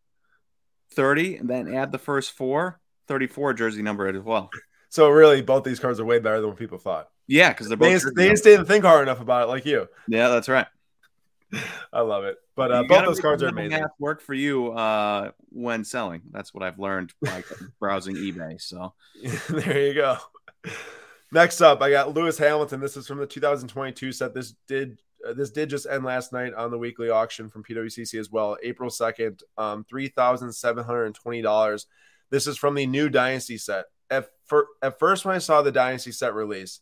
30 0.94 1.38
and 1.38 1.50
then 1.50 1.74
add 1.74 1.92
the 1.92 1.98
first 1.98 2.32
4 2.32 2.80
34 3.08 3.54
jersey 3.54 3.82
number 3.82 4.08
as 4.08 4.22
well 4.22 4.50
so 4.90 5.10
really 5.10 5.42
both 5.42 5.64
these 5.64 5.80
cards 5.80 6.00
are 6.00 6.06
way 6.06 6.20
better 6.20 6.40
than 6.40 6.50
what 6.50 6.60
people 6.60 6.78
thought 6.78 7.10
yeah 7.28 7.50
because 7.50 7.68
they're 7.68 7.78
both 7.78 8.04
they, 8.16 8.28
they 8.28 8.36
didn't 8.36 8.66
think 8.68 8.86
hard 8.86 9.04
enough 9.04 9.20
about 9.20 9.44
it 9.44 9.48
like 9.48 9.66
you 9.66 9.88
yeah 10.08 10.30
that's 10.30 10.48
right 10.48 10.68
I 11.94 12.02
love 12.02 12.24
it. 12.24 12.38
But 12.56 12.72
uh, 12.72 12.84
both 12.88 13.06
those 13.06 13.20
cards 13.20 13.44
are 13.44 13.48
amazing. 13.48 13.84
Work 14.00 14.22
for 14.22 14.34
you 14.34 14.72
uh, 14.72 15.32
when 15.50 15.84
selling. 15.84 16.22
That's 16.32 16.54
what 16.54 16.64
I've 16.64 16.80
learned 16.80 17.14
by 17.22 17.44
browsing 17.80 18.16
eBay. 18.16 18.60
So 18.62 18.94
there 19.50 19.88
you 19.88 19.94
go. 19.94 20.18
Next 21.32 21.62
up, 21.62 21.82
I 21.82 21.92
got 21.92 22.14
Lewis 22.14 22.38
Hamilton. 22.38 22.80
This 22.80 22.98
is 22.98 23.08
from 23.08 23.20
the 23.20 23.28
2022 23.28 24.12
set. 24.12 24.34
This 24.34 24.56
did 24.68 25.00
uh, 25.28 25.34
this 25.34 25.52
did 25.52 25.70
just 25.70 25.88
end 25.88 26.04
last 26.04 26.32
night 26.32 26.54
on 26.54 26.72
the 26.72 26.78
weekly 26.78 27.10
auction 27.10 27.50
from 27.50 27.64
PWCC 27.64 28.20
as 28.20 28.32
well. 28.32 28.58
April 28.64 28.90
2nd, 28.90 29.42
um, 29.58 29.84
three 29.84 30.08
thousand 30.08 30.52
seven 30.54 30.84
hundred 30.84 31.06
and 31.06 31.16
twenty 31.16 31.42
dollars. 31.42 31.88
This 32.30 32.48
is 32.48 32.58
from 32.58 32.76
the 32.76 32.88
new 32.88 33.10
Dynasty 33.10 33.58
set. 33.58 33.86
At, 34.10 34.30
fir- 34.46 34.68
at 34.82 35.00
first, 35.00 35.26
when 35.26 35.36
I 35.36 35.40
saw 35.40 35.62
the 35.62 35.72
Dynasty 35.72 36.12
set 36.12 36.34
release, 36.34 36.82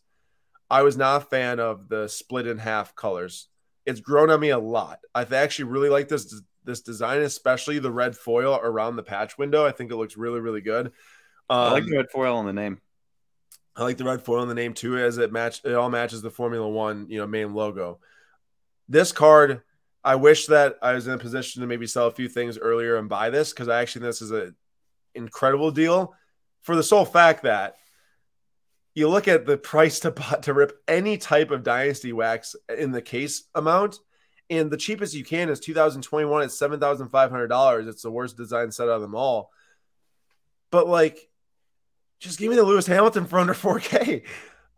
I 0.70 0.82
was 0.82 0.96
not 0.96 1.22
a 1.22 1.24
fan 1.24 1.60
of 1.60 1.88
the 1.88 2.08
split 2.08 2.46
in 2.46 2.58
half 2.58 2.94
colors 2.94 3.48
it's 3.86 4.00
grown 4.00 4.30
on 4.30 4.40
me 4.40 4.50
a 4.50 4.58
lot. 4.58 4.98
I 5.14 5.22
actually 5.22 5.66
really 5.66 5.88
like 5.88 6.08
this 6.08 6.42
this 6.64 6.80
design, 6.80 7.22
especially 7.22 7.78
the 7.78 7.92
red 7.92 8.16
foil 8.16 8.58
around 8.60 8.96
the 8.96 9.04
patch 9.04 9.38
window. 9.38 9.64
I 9.64 9.70
think 9.70 9.90
it 9.90 9.96
looks 9.96 10.16
really 10.16 10.40
really 10.40 10.60
good. 10.60 10.88
Um, 11.48 11.58
I 11.58 11.70
like 11.72 11.86
the 11.86 11.96
red 11.96 12.10
foil 12.10 12.36
on 12.36 12.46
the 12.46 12.52
name. 12.52 12.80
I 13.76 13.84
like 13.84 13.96
the 13.96 14.04
red 14.04 14.22
foil 14.22 14.40
on 14.40 14.48
the 14.48 14.54
name 14.54 14.74
too, 14.74 14.98
as 14.98 15.18
it 15.18 15.32
match 15.32 15.62
it 15.64 15.74
all 15.74 15.88
matches 15.88 16.20
the 16.20 16.30
Formula 16.30 16.68
One 16.68 17.06
you 17.08 17.18
know 17.18 17.26
main 17.26 17.54
logo. 17.54 18.00
This 18.88 19.12
card, 19.12 19.62
I 20.04 20.14
wish 20.14 20.46
that 20.46 20.76
I 20.82 20.92
was 20.92 21.06
in 21.06 21.12
a 21.12 21.18
position 21.18 21.60
to 21.60 21.66
maybe 21.66 21.86
sell 21.86 22.06
a 22.06 22.12
few 22.12 22.28
things 22.28 22.58
earlier 22.58 22.96
and 22.96 23.08
buy 23.08 23.30
this 23.30 23.52
because 23.52 23.68
I 23.68 23.80
actually 23.80 24.02
think 24.02 24.10
this 24.10 24.22
is 24.22 24.30
an 24.30 24.54
incredible 25.14 25.70
deal 25.70 26.14
for 26.62 26.76
the 26.76 26.82
sole 26.82 27.04
fact 27.04 27.42
that 27.42 27.76
you 28.94 29.08
look 29.08 29.28
at 29.28 29.46
the 29.46 29.56
price 29.72 30.00
to 30.00 30.10
buy, 30.10 30.38
to 30.42 30.54
rip 30.54 30.80
any 30.86 31.18
type 31.18 31.50
of 31.50 31.62
dynasty 31.62 32.12
wax 32.12 32.54
in 32.76 32.92
the 32.92 33.02
case 33.02 33.44
amount, 33.54 33.98
and 34.48 34.70
the 34.70 34.76
cheapest 34.76 35.14
you 35.14 35.24
can 35.24 35.48
is 35.48 35.60
2021 35.60 36.42
at 36.42 36.52
seven 36.52 36.78
thousand 36.78 37.08
five 37.08 37.30
hundred 37.30 37.48
dollars. 37.48 37.86
It's 37.86 38.02
the 38.02 38.10
worst 38.10 38.36
design 38.36 38.70
set 38.70 38.88
out 38.88 38.96
of 38.96 39.02
them 39.02 39.14
all. 39.14 39.50
But 40.70 40.88
like, 40.88 41.28
just 42.20 42.38
give 42.38 42.50
me 42.50 42.56
the 42.56 42.62
Lewis 42.62 42.86
Hamilton 42.86 43.26
for 43.26 43.38
under 43.38 43.54
4K. 43.54 44.22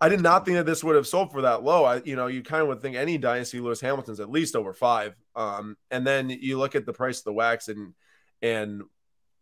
I 0.01 0.09
did 0.09 0.21
not 0.21 0.45
think 0.45 0.57
that 0.57 0.67
this 0.67 0.85
would 0.85 0.95
have 0.95 1.07
sold 1.07 1.33
for 1.33 1.43
that 1.43 1.65
low. 1.65 1.85
I, 1.85 2.03
you 2.05 2.15
know, 2.15 2.29
you 2.29 2.43
kind 2.43 2.63
of 2.63 2.69
would 2.69 2.81
think 2.81 2.97
any 2.97 3.19
dynasty 3.19 3.59
Lewis 3.59 3.81
Hamilton's 3.81 4.21
at 4.21 4.31
least 4.31 4.55
over 4.55 4.73
five. 4.73 5.17
Um, 5.35 5.77
and 5.91 6.07
then 6.07 6.31
you 6.31 6.57
look 6.57 6.77
at 6.77 6.87
the 6.87 6.93
price 6.93 7.19
of 7.19 7.25
the 7.25 7.33
wax 7.33 7.69
and 7.69 7.95
and 8.41 8.83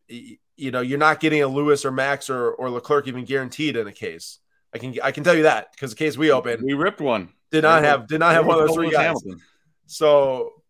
you 0.08 0.70
know 0.70 0.80
you're 0.80 0.98
not 0.98 1.20
getting 1.20 1.42
a 1.42 1.46
Lewis 1.46 1.84
or 1.84 1.90
Max 1.90 2.30
or 2.30 2.50
or 2.52 2.70
Leclerc 2.70 3.06
even 3.06 3.24
guaranteed 3.24 3.76
in 3.76 3.86
a 3.86 3.92
case. 3.92 4.38
I 4.72 4.78
can 4.78 4.94
I 5.02 5.12
can 5.12 5.24
tell 5.24 5.34
you 5.34 5.44
that 5.44 5.72
because 5.72 5.90
the 5.90 5.96
case 5.96 6.16
we 6.16 6.30
opened, 6.30 6.62
we 6.62 6.72
ripped 6.72 7.00
one. 7.00 7.30
Did 7.50 7.62
not 7.62 7.84
have 7.84 8.06
did 8.06 8.20
not 8.20 8.32
have 8.32 8.46
one 8.46 8.58
of 8.58 8.66
those 8.66 8.74
three 8.74 8.90
guys. 8.90 9.06
Hamilton. 9.06 9.40
So 9.86 10.62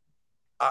uh, 0.58 0.70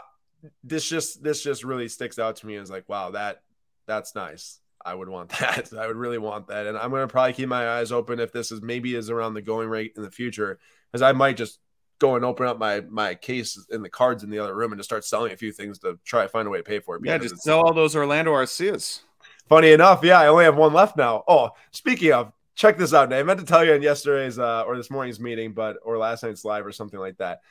this 0.63 0.87
just 0.87 1.23
this 1.23 1.41
just 1.41 1.63
really 1.63 1.87
sticks 1.87 2.19
out 2.19 2.37
to 2.37 2.47
me 2.47 2.55
as 2.55 2.69
like 2.69 2.87
wow 2.89 3.11
that 3.11 3.41
that's 3.87 4.13
nice. 4.15 4.59
I 4.85 4.93
would 4.93 5.09
want 5.09 5.29
that. 5.39 5.73
I 5.77 5.87
would 5.87 5.97
really 5.97 6.19
want 6.19 6.47
that, 6.47 6.67
and 6.67 6.77
I'm 6.77 6.91
gonna 6.91 7.07
probably 7.07 7.33
keep 7.33 7.49
my 7.49 7.67
eyes 7.67 7.91
open 7.91 8.19
if 8.19 8.31
this 8.31 8.51
is 8.51 8.61
maybe 8.61 8.95
is 8.95 9.09
around 9.09 9.33
the 9.33 9.41
going 9.41 9.67
rate 9.67 9.93
in 9.97 10.03
the 10.03 10.11
future, 10.11 10.59
because 10.91 11.01
I 11.01 11.11
might 11.11 11.37
just 11.37 11.59
go 11.99 12.15
and 12.15 12.23
open 12.23 12.45
up 12.45 12.59
my 12.59 12.81
my 12.81 13.15
case 13.15 13.65
in 13.71 13.81
the 13.81 13.89
cards 13.89 14.23
in 14.23 14.29
the 14.29 14.39
other 14.39 14.55
room 14.55 14.71
and 14.71 14.79
just 14.79 14.89
start 14.89 15.03
selling 15.03 15.31
a 15.31 15.37
few 15.37 15.51
things 15.51 15.79
to 15.79 15.97
try 16.05 16.23
to 16.23 16.29
find 16.29 16.47
a 16.47 16.51
way 16.51 16.59
to 16.59 16.63
pay 16.63 16.79
for 16.79 16.95
it. 16.95 17.01
Yeah, 17.03 17.17
just 17.17 17.41
sell 17.41 17.61
all 17.61 17.73
those 17.73 17.95
Orlando 17.95 18.31
Arcias. 18.31 19.01
Funny 19.47 19.71
enough, 19.71 20.03
yeah, 20.03 20.19
I 20.19 20.27
only 20.27 20.45
have 20.45 20.57
one 20.57 20.73
left 20.73 20.97
now. 20.97 21.23
Oh, 21.27 21.51
speaking 21.71 22.11
of, 22.11 22.31
check 22.55 22.77
this 22.77 22.93
out, 22.93 23.09
Dave. 23.09 23.19
I 23.19 23.23
meant 23.23 23.39
to 23.39 23.45
tell 23.45 23.63
you 23.63 23.73
in 23.73 23.81
yesterday's 23.81 24.39
uh, 24.39 24.63
or 24.63 24.75
this 24.75 24.89
morning's 24.89 25.19
meeting, 25.19 25.53
but 25.53 25.77
or 25.83 25.97
last 25.97 26.23
night's 26.23 26.43
live 26.43 26.65
or 26.65 26.71
something 26.71 26.99
like 26.99 27.17
that. 27.17 27.41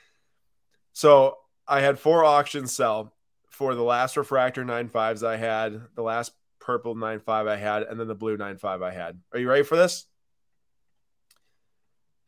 So 0.93 1.39
I 1.67 1.81
had 1.81 1.99
four 1.99 2.25
auctions 2.25 2.75
sell 2.75 3.13
for 3.49 3.75
the 3.75 3.83
last 3.83 4.17
refractor 4.17 4.65
nine 4.65 4.89
fives 4.89 5.23
I 5.23 5.37
had, 5.37 5.81
the 5.95 6.03
last 6.03 6.33
purple 6.65 6.95
nine 6.95 7.21
five 7.21 7.47
I 7.47 7.57
had, 7.57 7.83
and 7.83 7.99
then 7.99 8.09
the 8.09 8.15
blue 8.15 8.37
nine 8.37 8.59
five 8.59 8.83
I 8.83 8.91
had. 8.91 9.21
Are 9.33 9.39
you 9.39 9.49
ready 9.49 9.63
for 9.63 9.77
this? 9.77 10.07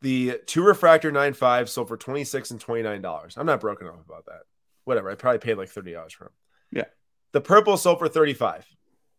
The 0.01 0.39
two 0.45 0.63
refractor 0.63 1.11
nine 1.11 1.33
five 1.33 1.69
sold 1.69 1.87
for 1.87 1.97
twenty 1.97 2.23
six 2.23 2.51
and 2.51 2.61
twenty 2.61 2.83
nine 2.83 3.01
dollars. 3.01 3.35
I'm 3.37 3.45
not 3.45 3.61
broken 3.61 3.87
off 3.87 3.99
about 4.05 4.25
that. 4.25 4.41
Whatever. 4.85 5.09
I 5.09 5.15
probably 5.15 5.39
paid 5.39 5.55
like 5.55 5.69
thirty 5.69 5.93
dollars 5.93 6.13
for 6.13 6.25
them. 6.25 6.33
Yeah. 6.71 6.85
The 7.33 7.41
purple 7.41 7.77
sold 7.77 7.99
for 7.99 8.07
thirty 8.07 8.33
five, 8.33 8.65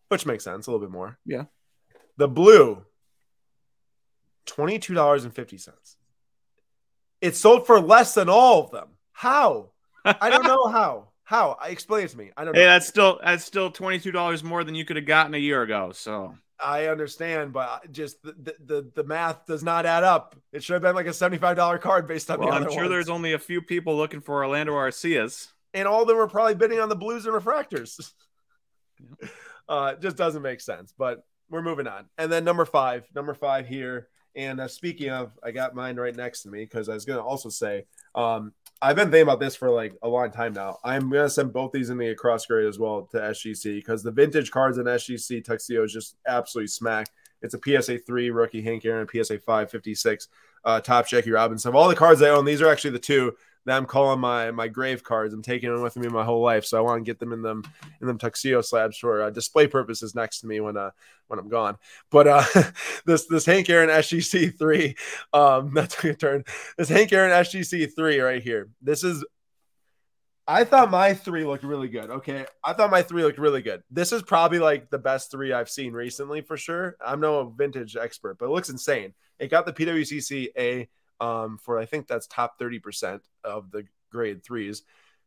which 0.09 0.26
makes 0.26 0.44
sense 0.44 0.66
a 0.66 0.70
little 0.70 0.87
bit 0.87 0.92
more. 0.92 1.18
Yeah. 1.24 1.44
The 2.16 2.28
blue 2.28 2.85
$22.50. 4.48 5.68
It 7.20 7.37
sold 7.37 7.66
for 7.66 7.81
less 7.81 8.14
than 8.14 8.28
all 8.28 8.64
of 8.64 8.70
them. 8.70 8.88
How? 9.12 9.70
I 10.04 10.31
don't 10.31 10.44
know 10.44 10.66
how. 10.70 11.08
How? 11.28 11.58
Explain 11.62 12.06
it 12.06 12.08
to 12.12 12.16
me. 12.16 12.30
I 12.38 12.44
don't 12.46 12.54
know. 12.54 12.60
Hey, 12.60 12.64
that's 12.64 12.88
still 12.88 13.20
that's 13.22 13.44
still 13.44 13.70
$22 13.70 14.42
more 14.42 14.64
than 14.64 14.74
you 14.74 14.86
could 14.86 14.96
have 14.96 15.04
gotten 15.04 15.34
a 15.34 15.38
year 15.38 15.60
ago. 15.60 15.92
So 15.92 16.34
I 16.58 16.86
understand, 16.86 17.52
but 17.52 17.92
just 17.92 18.22
the, 18.22 18.54
the 18.64 18.90
the, 18.94 19.04
math 19.04 19.44
does 19.44 19.62
not 19.62 19.84
add 19.84 20.04
up. 20.04 20.36
It 20.54 20.64
should 20.64 20.72
have 20.72 20.80
been 20.80 20.94
like 20.94 21.04
a 21.04 21.10
$75 21.10 21.82
card 21.82 22.08
based 22.08 22.30
on 22.30 22.40
well, 22.40 22.48
the 22.48 22.54
I'm 22.54 22.62
sure 22.70 22.84
ones. 22.84 22.88
there's 22.88 23.08
only 23.10 23.34
a 23.34 23.38
few 23.38 23.60
people 23.60 23.94
looking 23.94 24.22
for 24.22 24.42
Orlando 24.42 24.74
Arcias. 24.74 25.52
And 25.74 25.86
all 25.86 26.00
of 26.00 26.08
them 26.08 26.16
were 26.16 26.28
probably 26.28 26.54
bidding 26.54 26.80
on 26.80 26.88
the 26.88 26.96
blues 26.96 27.26
and 27.26 27.34
refractors. 27.34 28.10
uh, 29.68 29.92
it 29.98 30.00
just 30.00 30.16
doesn't 30.16 30.40
make 30.40 30.62
sense, 30.62 30.94
but 30.96 31.26
we're 31.50 31.60
moving 31.60 31.86
on. 31.86 32.06
And 32.16 32.32
then 32.32 32.42
number 32.42 32.64
five, 32.64 33.06
number 33.14 33.34
five 33.34 33.66
here 33.66 34.08
and 34.38 34.61
uh, 34.61 34.68
speaking 34.68 35.11
of, 35.11 35.33
I 35.42 35.51
got 35.51 35.74
mine 35.74 35.96
right 35.96 36.14
next 36.14 36.42
to 36.42 36.48
me 36.48 36.61
because 36.61 36.88
I 36.88 36.94
was 36.94 37.05
going 37.05 37.18
to 37.18 37.24
also 37.24 37.48
say, 37.48 37.87
um, 38.14 38.53
I've 38.81 38.94
been 38.94 39.11
thinking 39.11 39.22
about 39.22 39.40
this 39.40 39.57
for 39.57 39.68
like 39.68 39.96
a 40.01 40.09
long 40.09 40.31
time 40.31 40.53
now. 40.53 40.79
I'm 40.85 41.11
going 41.11 41.24
to 41.24 41.29
send 41.29 41.53
both 41.53 41.72
these 41.72 41.90
in 41.90 41.98
the 41.98 42.11
across 42.11 42.46
grade 42.46 42.68
as 42.68 42.79
well 42.79 43.09
to 43.11 43.18
SGC 43.18 43.74
because 43.79 44.05
the 44.05 44.12
vintage 44.12 44.53
cards 44.53 44.79
in 44.79 44.85
SGC 44.85 45.44
Tuxedo 45.44 45.83
is 45.83 45.92
just 45.92 46.14
absolutely 46.29 46.68
smack. 46.68 47.09
It's 47.42 47.55
a 47.55 47.83
PSA 47.83 47.98
3 47.98 48.31
rookie 48.31 48.62
Hank 48.62 48.85
Aaron, 48.85 49.09
PSA 49.12 49.40
5 49.40 49.70
56 49.72 50.29
uh, 50.68 50.81
Topps 50.83 51.09
Jackie 51.09 51.31
Robinson. 51.31 51.70
Of 51.70 51.76
all 51.76 51.88
the 51.88 51.96
cards 51.96 52.20
I 52.20 52.28
own, 52.28 52.44
these 52.44 52.61
are 52.61 52.68
actually 52.68 52.90
the 52.90 52.98
two 52.98 53.35
that 53.64 53.74
I'm 53.74 53.87
calling 53.87 54.20
my 54.20 54.50
my 54.50 54.68
grave 54.68 55.02
cards. 55.02 55.33
I'm 55.33 55.40
taking 55.40 55.72
them 55.72 55.83
with 55.83 55.96
me 55.96 56.09
my 56.09 56.24
whole 56.24 56.42
life, 56.42 56.66
so 56.66 56.76
I 56.76 56.83
want 56.83 57.00
to 57.00 57.09
get 57.09 57.18
them 57.18 57.33
in 57.33 57.40
them 57.40 57.64
in 58.02 58.07
them 58.07 58.18
tuxedo 58.18 58.61
slabs 58.61 58.98
for 58.98 59.22
uh, 59.22 59.31
display 59.31 59.66
purposes 59.66 60.14
next 60.14 60.40
to 60.40 60.46
me 60.46 60.61
when 60.61 60.76
uh 60.76 60.90
when 61.28 61.38
I'm 61.38 61.48
gone. 61.48 61.78
But 62.11 62.26
uh 62.28 62.44
this 63.07 63.26
this 63.26 63.46
Hank 63.46 63.70
Aaron 63.70 63.88
SGC 63.88 64.59
three 64.59 64.94
um 65.33 65.72
that 65.74 65.88
took 65.88 66.04
a 66.04 66.14
turn. 66.14 66.44
This 66.76 66.90
Hank 66.90 67.14
Aaron 67.14 67.33
SGC 67.33 67.94
three 67.96 68.20
right 68.20 68.42
here. 68.42 68.68
This 68.83 69.02
is 69.04 69.24
I 70.46 70.64
thought 70.64 70.90
my 70.90 71.14
three 71.14 71.44
looked 71.44 71.64
really 71.64 71.88
good. 71.88 72.11
Okay. 72.11 72.44
I 72.62 72.74
thought 72.74 72.90
my 72.90 73.02
three 73.02 73.22
looked 73.22 73.38
really 73.38 73.61
good. 73.62 73.83
This 73.90 74.12
is 74.12 74.22
probably 74.22 74.59
like 74.59 74.90
the 74.90 74.98
best 74.98 75.31
three 75.31 75.52
I've 75.52 75.68
seen 75.70 75.92
recently 75.94 76.42
for 76.42 76.59
sure. 76.59 76.96
I'm 77.04 77.20
no 77.20 77.54
vintage 77.57 77.96
expert, 77.96 78.38
but 78.38 78.46
it 78.46 78.52
looks 78.52 78.70
insane. 78.70 79.14
It 79.38 79.48
got 79.51 79.66
the 79.66 79.72
PWCC 79.72 80.48
A 80.59 80.88
um, 81.20 81.59
for 81.59 81.79
I 81.79 81.85
think 81.87 82.07
that's 82.07 82.27
top 82.27 82.59
30% 82.59 83.20
of 83.44 83.70
the 83.70 83.85
grade 84.11 84.42
threes. 84.42 84.83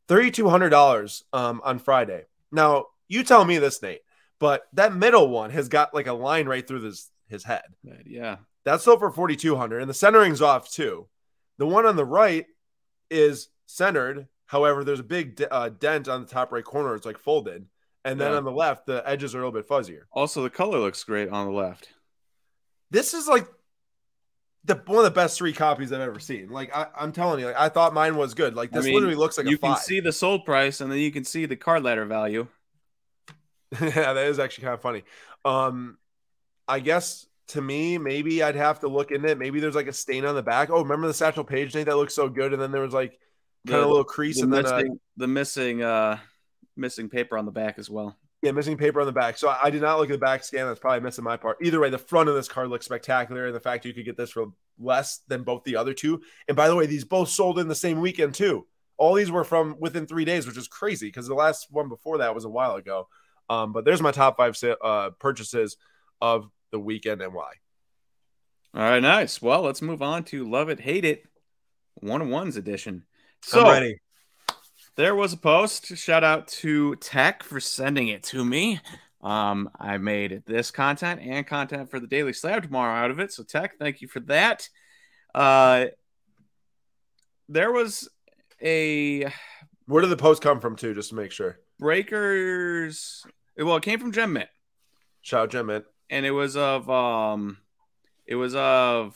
$3,200 0.08 1.24
um, 1.34 1.62
on 1.64 1.80
Friday. 1.80 2.26
Now, 2.52 2.86
you 3.08 3.24
tell 3.24 3.46
me 3.46 3.58
this, 3.58 3.82
Nate, 3.82 4.02
but 4.40 4.64
that 4.74 4.94
middle 4.96 5.30
one 5.30 5.50
has 5.52 5.70
got 5.70 5.94
like 5.94 6.08
a 6.08 6.14
line 6.14 6.48
right 6.48 6.66
through 6.68 6.82
his, 6.82 7.10
his 7.28 7.44
head. 7.44 7.64
Yeah. 8.06 8.38
That's 8.64 8.84
sold 8.84 9.00
for 9.00 9.12
4,200 9.12 9.80
and 9.82 9.90
the 9.90 9.94
centering's 9.94 10.42
off 10.42 10.70
too. 10.70 11.08
The 11.58 11.66
one 11.68 11.86
on 11.86 11.96
the 11.96 12.06
right 12.06 12.46
is 13.10 13.50
centered. 13.66 14.28
However, 14.46 14.84
there's 14.84 15.00
a 15.00 15.04
big 15.04 15.42
uh, 15.50 15.70
dent 15.70 16.08
on 16.08 16.22
the 16.22 16.28
top 16.28 16.52
right 16.52 16.64
corner. 16.64 16.94
It's 16.96 17.06
like 17.06 17.18
folded. 17.18 17.66
And 18.04 18.20
then 18.20 18.32
Yeah. 18.32 18.38
on 18.38 18.44
the 18.44 18.52
left, 18.52 18.86
the 18.88 19.08
edges 19.08 19.34
are 19.36 19.42
a 19.42 19.46
little 19.48 19.60
bit 19.62 19.68
fuzzier. 19.70 20.02
Also, 20.12 20.42
the 20.44 20.50
color 20.50 20.80
looks 20.80 21.04
great 21.04 21.30
on 21.30 21.46
the 21.46 21.52
left. 21.54 21.90
this 22.90 23.14
is 23.14 23.28
like 23.28 23.48
the 24.66 24.76
one 24.86 25.00
of 25.00 25.06
the 25.06 25.12
best 25.12 25.38
three 25.38 25.54
copies 25.54 25.92
I've 25.92 26.02
ever 26.02 26.20
seen. 26.20 26.50
Like 26.50 26.76
I, 26.76 26.88
I'm 26.98 27.12
telling 27.12 27.40
you, 27.40 27.48
like, 27.48 27.56
I 27.56 27.70
thought 27.70 27.94
mine 27.94 28.16
was 28.16 28.34
good. 28.34 28.56
Like 28.56 28.72
I 28.74 28.78
this 28.78 28.86
mean, 28.86 28.96
literally 28.96 29.16
looks 29.16 29.38
like 29.38 29.48
you 29.48 29.58
can 29.58 29.78
see 29.78 30.00
the 30.00 30.12
sold 30.12 30.46
price, 30.46 30.82
and 30.82 30.92
then 30.92 31.00
you 31.00 31.12
can 31.12 31.24
see 31.24 31.46
the 31.46 31.56
card 31.56 31.84
ladder 31.84 32.06
value. 32.06 32.48
yeah, 33.82 34.14
that 34.14 34.26
is 34.26 34.40
actually 34.40 34.66
kind 34.66 34.74
of 34.74 34.82
funny. 34.82 35.04
Um, 35.46 35.98
I 36.68 36.80
guess 36.80 37.26
to 37.50 37.62
me, 37.62 37.98
maybe 37.98 38.44
I'd 38.44 38.56
have 38.56 38.80
to 38.82 38.88
look 38.88 39.12
in 39.12 39.26
it. 39.26 39.38
Maybe 39.38 39.60
there's 39.60 39.76
like 39.76 39.88
a 39.88 39.94
stain 39.94 40.26
on 40.26 40.36
the 40.36 40.44
back. 40.44 40.70
Oh, 40.70 40.82
remember 40.82 41.08
the 41.08 41.14
Satchel 41.14 41.44
Paige 41.44 41.74
Nate? 41.74 41.88
That 41.88 41.98
looked 41.98 42.12
so 42.12 42.30
good, 42.30 42.54
and 42.54 42.62
then 42.62 42.72
there 42.72 42.82
was 42.82 42.94
like 42.94 43.18
kind 43.68 43.80
of 43.80 43.86
a 43.86 43.90
little 43.90 44.04
crease, 44.04 44.38
The 44.38 44.44
and 44.44 44.54
then 44.54 44.66
uh, 44.66 44.84
the 45.18 45.28
missing, 45.28 45.82
uh, 45.82 46.20
missing 46.78 47.10
paper 47.10 47.38
on 47.38 47.46
the 47.46 47.52
back 47.52 47.80
as 47.80 47.90
well. 47.90 48.18
Yeah, 48.42 48.52
missing 48.52 48.78
paper 48.78 49.00
on 49.00 49.06
the 49.06 49.12
back. 49.12 49.38
So 49.38 49.50
I, 49.50 49.60
I 49.64 49.70
did 49.70 49.82
not 49.82 50.00
look 50.00 50.10
at 50.10 50.14
the 50.14 50.18
back 50.18 50.44
scan. 50.44 50.66
That's 50.66 50.80
probably 50.80 51.02
missing 51.02 51.24
my 51.24 51.38
part. 51.38 51.58
Either 51.62 51.80
way, 51.80 51.90
the 51.90 51.98
front 51.98 52.30
of 52.30 52.36
this 52.36 52.48
card 52.48 52.70
looks 52.70 52.86
spectacular, 52.86 53.46
and 53.46 53.56
the 53.56 53.60
fact 53.60 53.86
you 53.86 53.94
could 53.94 54.06
get 54.06 54.18
this 54.18 54.32
for 54.32 54.48
less 54.80 55.20
than 55.28 55.44
both 55.44 55.64
the 55.64 55.76
other 55.76 55.94
two. 55.94 56.22
And 56.48 56.58
by 56.58 56.68
the 56.68 56.76
way, 56.76 56.88
these 56.88 57.06
both 57.06 57.30
sold 57.30 57.60
in 57.60 57.68
the 57.68 57.76
same 57.76 58.02
weekend 58.02 58.34
too. 58.34 58.66
All 58.98 59.14
these 59.14 59.32
were 59.32 59.44
from 59.44 59.78
within 59.80 60.06
three 60.06 60.26
days, 60.26 60.48
which 60.48 60.58
is 60.58 60.68
crazy 60.68 61.08
because 61.08 61.28
the 61.28 61.36
last 61.36 61.68
one 61.72 61.90
before 61.90 62.20
that 62.20 62.36
was 62.36 62.46
a 62.46 62.50
while 62.50 62.76
ago. 62.76 63.08
Um, 63.50 63.74
but 63.74 63.86
there's 63.86 64.02
my 64.02 64.12
top 64.12 64.38
five 64.38 64.58
uh, 64.84 65.12
purchases 65.20 65.78
of 66.22 66.50
the 66.72 66.80
weekend 66.80 67.22
and 67.22 67.34
why. 67.34 67.52
All 68.74 68.82
right, 68.82 69.02
nice. 69.02 69.42
Well, 69.42 69.64
let's 69.64 69.82
move 69.82 70.02
on 70.02 70.24
to 70.26 70.50
Love 70.50 70.70
It, 70.70 70.80
Hate 70.80 71.04
It, 71.04 71.26
one 71.96 72.22
on 72.22 72.30
ones 72.30 72.58
edition. 72.58 73.04
So 73.42 73.66
I'm 73.66 73.72
ready. 73.72 73.98
There 75.02 75.16
was 75.16 75.34
a 75.34 75.38
post. 75.38 75.98
Shout 75.98 76.24
out 76.24 76.48
to 76.48 76.96
Tech 76.98 77.42
for 77.42 77.60
sending 77.60 78.10
it 78.10 78.22
to 78.26 78.46
me. 78.46 78.80
Um, 79.24 79.68
I 79.80 79.98
made 79.98 80.44
this 80.46 80.70
content 80.70 81.22
and 81.24 81.46
content 81.46 81.90
for 81.90 82.00
the 82.00 82.06
Daily 82.06 82.34
Slab 82.34 82.62
tomorrow 82.62 83.04
out 83.04 83.10
of 83.10 83.20
it. 83.20 83.32
So 83.32 83.42
Tech, 83.42 83.80
thank 83.80 84.02
you 84.02 84.08
for 84.08 84.20
that. 84.22 84.70
Uh, 85.34 85.86
there 87.50 87.72
was 87.72 88.10
a 88.62 89.32
Where 89.88 90.02
did 90.02 90.12
the 90.12 90.18
post 90.18 90.44
come 90.44 90.60
from 90.60 90.76
too? 90.76 90.94
Just 90.94 91.10
to 91.10 91.16
make 91.16 91.32
sure. 91.32 91.58
Breakers. 91.80 93.26
Well, 93.58 93.78
it 93.78 93.84
came 93.84 94.00
from 94.00 94.12
Gem 94.12 94.34
Mint. 94.34 94.50
Shout 95.24 95.42
out 95.44 95.50
Gem 95.52 95.66
Mint. 95.66 95.86
and 96.12 96.28
it 96.28 96.32
was 96.32 96.56
of 96.56 96.88
um 96.92 97.58
it 98.28 98.36
was 98.36 98.54
of 98.56 99.16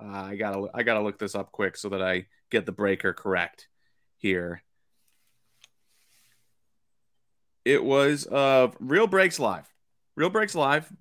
uh, 0.00 0.06
i 0.06 0.36
gotta 0.36 0.68
i 0.74 0.82
gotta 0.82 1.02
look 1.02 1.18
this 1.18 1.34
up 1.34 1.50
quick 1.52 1.76
so 1.76 1.88
that 1.88 2.02
i 2.02 2.26
get 2.50 2.66
the 2.66 2.72
breaker 2.72 3.12
correct 3.12 3.68
here 4.16 4.62
it 7.64 7.82
was 7.82 8.24
of 8.26 8.76
real 8.80 9.06
breaks 9.06 9.38
live. 9.38 9.68
Real 10.16 10.30
breaks 10.30 10.54
live 10.54 10.92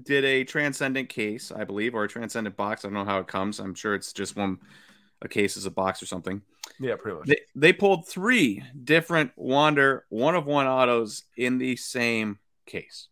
did 0.00 0.24
a 0.24 0.44
transcendent 0.44 1.08
case 1.08 1.50
i 1.50 1.64
believe 1.64 1.94
or 1.94 2.04
a 2.04 2.08
transcendent 2.08 2.56
box. 2.56 2.84
I 2.84 2.88
don't 2.88 2.94
know 2.94 3.04
how 3.04 3.18
it 3.18 3.26
comes. 3.26 3.58
I'm 3.58 3.74
sure 3.74 3.94
it's 3.94 4.12
just 4.12 4.36
one 4.36 4.58
a 5.20 5.28
case 5.28 5.56
is 5.56 5.66
a 5.66 5.70
box 5.70 6.00
or 6.00 6.06
something. 6.06 6.42
Yeah, 6.78 6.94
pretty 6.94 7.18
much. 7.18 7.26
they, 7.26 7.40
they 7.56 7.72
pulled 7.72 8.06
three 8.06 8.62
different 8.84 9.32
wander 9.36 10.04
one 10.10 10.36
of 10.36 10.46
one 10.46 10.66
autos 10.66 11.24
in 11.36 11.58
the 11.58 11.74
same 11.76 12.38
case. 12.66 13.08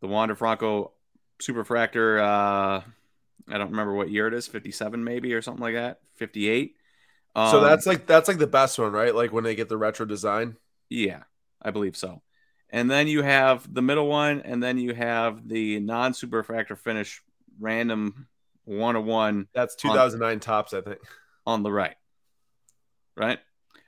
The 0.00 0.08
wander 0.08 0.34
franco 0.34 0.92
superfractor 1.40 2.20
uh 2.20 2.80
i 3.48 3.58
don't 3.58 3.70
remember 3.70 3.94
what 3.94 4.10
year 4.10 4.28
it 4.28 4.34
is 4.34 4.46
57 4.46 5.02
maybe 5.02 5.34
or 5.34 5.42
something 5.42 5.62
like 5.62 5.74
that 5.74 5.98
58 6.14 6.76
um, 7.34 7.50
so 7.50 7.60
that's 7.60 7.86
like 7.86 8.06
that's 8.06 8.28
like 8.28 8.38
the 8.38 8.46
best 8.46 8.78
one, 8.78 8.92
right? 8.92 9.14
Like 9.14 9.32
when 9.32 9.44
they 9.44 9.54
get 9.54 9.68
the 9.68 9.78
retro 9.78 10.06
design. 10.06 10.56
yeah 10.90 11.22
i 11.64 11.70
believe 11.70 11.96
so 11.96 12.20
and 12.70 12.90
then 12.90 13.06
you 13.06 13.22
have 13.22 13.72
the 13.72 13.82
middle 13.82 14.08
one 14.08 14.40
and 14.40 14.62
then 14.62 14.78
you 14.78 14.94
have 14.94 15.46
the 15.46 15.78
non 15.80 16.12
superfractor 16.12 16.76
finish 16.76 17.22
random 17.60 18.26
one 18.64 18.96
of 18.96 19.04
one 19.04 19.46
That's 19.54 19.74
2009 19.76 20.40
Topps, 20.40 20.72
I 20.72 20.80
think. 20.80 20.98
on 21.46 21.62
the 21.62 21.72
right. 21.72 21.96
Right? 23.16 23.38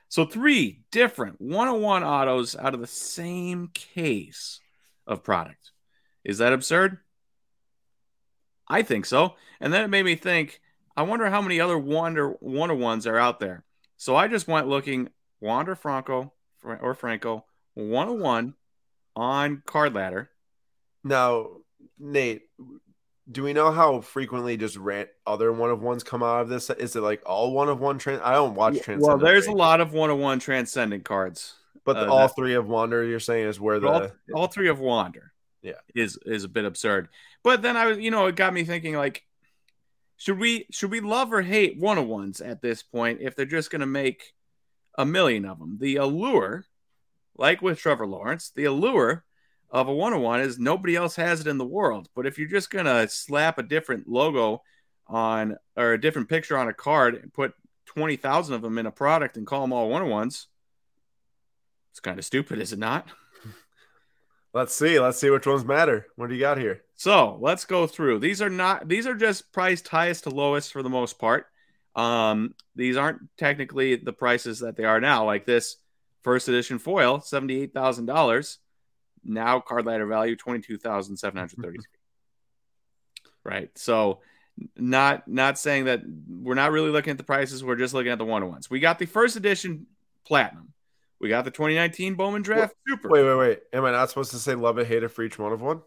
So 0.09 0.25
three 0.25 0.83
different 0.91 1.41
one-on-one 1.41 2.05
autos 2.05 2.55
out 2.57 2.75
of 2.75 2.81
the 2.81 2.87
same 2.87 3.69
case 3.73 4.61
of 5.07 5.23
product. 5.23 5.73
Is 6.25 6.39
that 6.39 6.53
absurd? 6.53 6.99
I 8.69 8.83
think 8.83 9.07
so. 9.07 9.35
And 9.61 9.73
then 9.73 9.83
it 9.85 9.89
made 9.89 10.05
me 10.05 10.15
think, 10.15 10.61
I 10.97 11.03
wonder 11.03 11.29
how 11.29 11.43
many 11.43 11.61
other 11.61 11.79
Wander 11.79 12.31
one-on-ones 12.41 13.07
are 13.07 13.19
out 13.19 13.41
there. 13.41 13.65
So 13.97 14.17
I 14.17 14.29
just 14.29 14.49
went 14.49 14.69
looking 14.69 15.11
Wander 15.41 15.75
Franco 15.75 16.33
or 16.63 16.95
Franco 16.95 17.45
one-on-one 17.75 18.55
on 19.17 19.63
card 19.67 19.95
ladder. 19.95 20.31
Now, 21.03 21.49
Nate, 21.99 22.43
do 23.31 23.43
we 23.43 23.53
know 23.53 23.71
how 23.71 24.01
frequently 24.01 24.57
just 24.57 24.77
rant 24.77 25.09
other 25.27 25.53
one 25.53 25.71
of 25.71 25.83
ones 25.83 26.05
come 26.05 26.23
out 26.23 26.43
of 26.43 26.49
this? 26.49 26.71
Is 26.71 26.97
it 26.97 27.01
like 27.01 27.23
all 27.27 27.53
one 27.53 27.69
of 27.69 27.81
one? 27.81 27.99
Trans- 27.99 28.23
I 28.23 28.35
don't 28.35 28.55
watch 28.55 28.75
Transcendent. 28.75 29.03
Well, 29.03 29.19
there's 29.19 29.47
a 29.47 29.53
lot 29.53 29.81
of 29.81 29.93
one 29.93 30.11
of 30.11 30.19
one 30.19 30.39
transcendent 30.39 31.05
cards. 31.05 31.55
but 31.85 31.97
uh, 31.97 32.13
all 32.13 32.29
three 32.29 32.55
of 32.55 32.69
Wander, 32.69 33.05
you're 33.05 33.21
saying, 33.21 33.49
is 33.49 33.61
where 33.61 33.81
the 33.81 33.89
all, 33.89 34.11
all 34.35 34.47
three 34.47 34.69
of 34.69 34.79
Wander. 34.79 35.33
Yeah. 35.63 35.73
is 35.95 36.19
is 36.27 36.45
a 36.45 36.49
bit 36.49 36.67
absurd. 36.67 37.09
But 37.43 37.63
then 37.63 37.77
I 37.77 37.87
was, 37.87 37.99
you 37.99 38.11
know, 38.11 38.27
it 38.27 38.37
got 38.37 38.53
me 38.53 38.65
thinking 38.65 38.95
like, 38.95 39.25
should 40.17 40.39
we 40.39 40.67
should 40.71 40.91
we 40.91 41.01
love 41.01 41.33
or 41.33 41.43
hate 41.43 41.79
one 41.79 41.99
of 41.99 42.07
ones 42.07 42.41
at 42.41 42.63
this 42.63 42.83
point 42.83 43.21
if 43.21 43.35
they're 43.35 43.47
just 43.47 43.71
going 43.71 43.81
to 43.81 43.87
make 43.87 44.33
a 44.97 45.05
million 45.05 45.45
of 45.45 45.59
them? 45.59 45.79
The 45.81 45.97
allure, 45.97 46.65
like 47.37 47.63
with 47.63 47.79
Trevor 47.79 48.07
Lawrence, 48.07 48.51
the 48.55 48.65
allure 48.65 49.25
of 49.71 49.89
a 49.89 49.93
one 49.93 50.13
on 50.13 50.23
one 50.23 50.41
is 50.41 50.59
nobody 50.59 50.95
else 50.95 51.17
has 51.17 51.41
it 51.41 51.47
in 51.49 51.59
the 51.59 51.65
world. 51.65 52.09
But 52.15 52.27
if 52.27 52.39
you're 52.39 52.49
just 52.49 52.71
going 52.71 52.85
to 52.85 53.09
slap 53.09 53.59
a 53.59 53.63
different 53.63 54.09
logo 54.09 54.63
on 55.09 55.57
or 55.77 55.93
a 55.93 56.01
different 56.01 56.29
picture 56.29 56.57
on 56.57 56.69
a 56.69 56.75
card 56.75 57.17
and 57.17 57.33
put 57.33 57.55
twenty 57.85 58.17
thousand 58.17 58.55
of 58.55 58.63
them 58.63 58.79
in 58.79 58.87
a 58.87 58.93
product 58.93 59.37
and 59.37 59.47
call 59.47 59.63
them 59.63 59.73
all 59.73 59.89
one 59.89 60.03
on 60.03 60.11
ones, 60.11 60.47
it's 61.91 62.01
kind 62.01 62.19
of 62.19 62.25
stupid, 62.25 62.61
is 62.61 62.73
it 62.73 62.79
not? 62.79 63.09
Let's 64.55 64.75
see. 64.75 65.01
Let's 65.01 65.19
see 65.19 65.31
which 65.31 65.47
ones 65.47 65.65
matter. 65.65 66.07
What 66.15 66.29
do 66.29 66.35
you 66.35 66.41
got 66.41 66.59
here? 66.59 66.84
So 66.97 67.39
let's 67.41 67.65
go 67.65 67.87
through. 67.87 68.21
These 68.21 68.41
are 68.41 68.51
not. 68.51 68.89
These 68.89 69.07
are 69.07 69.15
just 69.15 69.53
priced 69.53 69.89
highest 69.89 70.25
to 70.25 70.31
lowest 70.31 70.73
for 70.73 70.83
the 70.83 70.89
most 70.89 71.19
part. 71.19 71.47
Um, 71.97 72.55
these 72.75 72.97
aren't 72.97 73.21
technically 73.37 73.97
the 73.97 74.13
prices 74.13 74.61
that 74.61 74.77
they 74.77 74.85
are 74.85 75.01
now. 75.01 75.25
Like 75.25 75.45
this 75.45 75.77
first 76.23 76.49
edition 76.49 76.79
foil, 76.79 77.21
seventy 77.21 77.61
eight 77.61 77.75
thousand 77.75 78.07
dollars. 78.07 78.59
Now 79.25 79.61
card 79.61 79.87
ladder 79.87 80.07
value 80.07 80.37
twenty 80.37 80.61
two 80.61 80.79
thousand 80.79 81.17
seven 81.17 81.39
hundred 81.39 81.63
thirty. 81.63 81.79
right. 83.45 83.71
So 83.77 84.21
not 84.77 85.27
not 85.27 85.59
saying 85.59 85.87
that 85.87 86.03
we're 86.29 86.55
not 86.55 86.71
really 86.71 86.91
looking 86.91 87.11
at 87.11 87.19
the 87.19 87.25
prices. 87.25 87.65
We're 87.65 87.77
just 87.77 87.95
looking 87.95 88.13
at 88.13 88.19
the 88.19 88.25
one 88.25 88.43
on 88.43 88.51
ones. 88.51 88.71
We 88.71 88.81
got 88.81 88.99
the 88.99 89.07
first 89.07 89.37
edition 89.37 89.87
platinum. 90.25 90.73
We 91.21 91.29
got 91.29 91.45
the 91.45 91.51
2019 91.51 92.15
Bowman 92.15 92.43
Draft 92.43 92.75
Super. 92.87 93.09
Wait, 93.09 93.25
wait, 93.25 93.37
wait. 93.37 93.61
Am 93.73 93.85
I 93.85 93.93
not 93.93 94.11
supposed 94.11 94.33
to 94.33 94.39
say 94.39 94.55
love 94.55 94.79
it, 94.79 94.87
hate 94.87 95.03
it 95.03 95.09
for 95.09 95.23
each 95.23 95.39
one 95.39 95.53
of 95.53 95.63
one? 95.63 95.81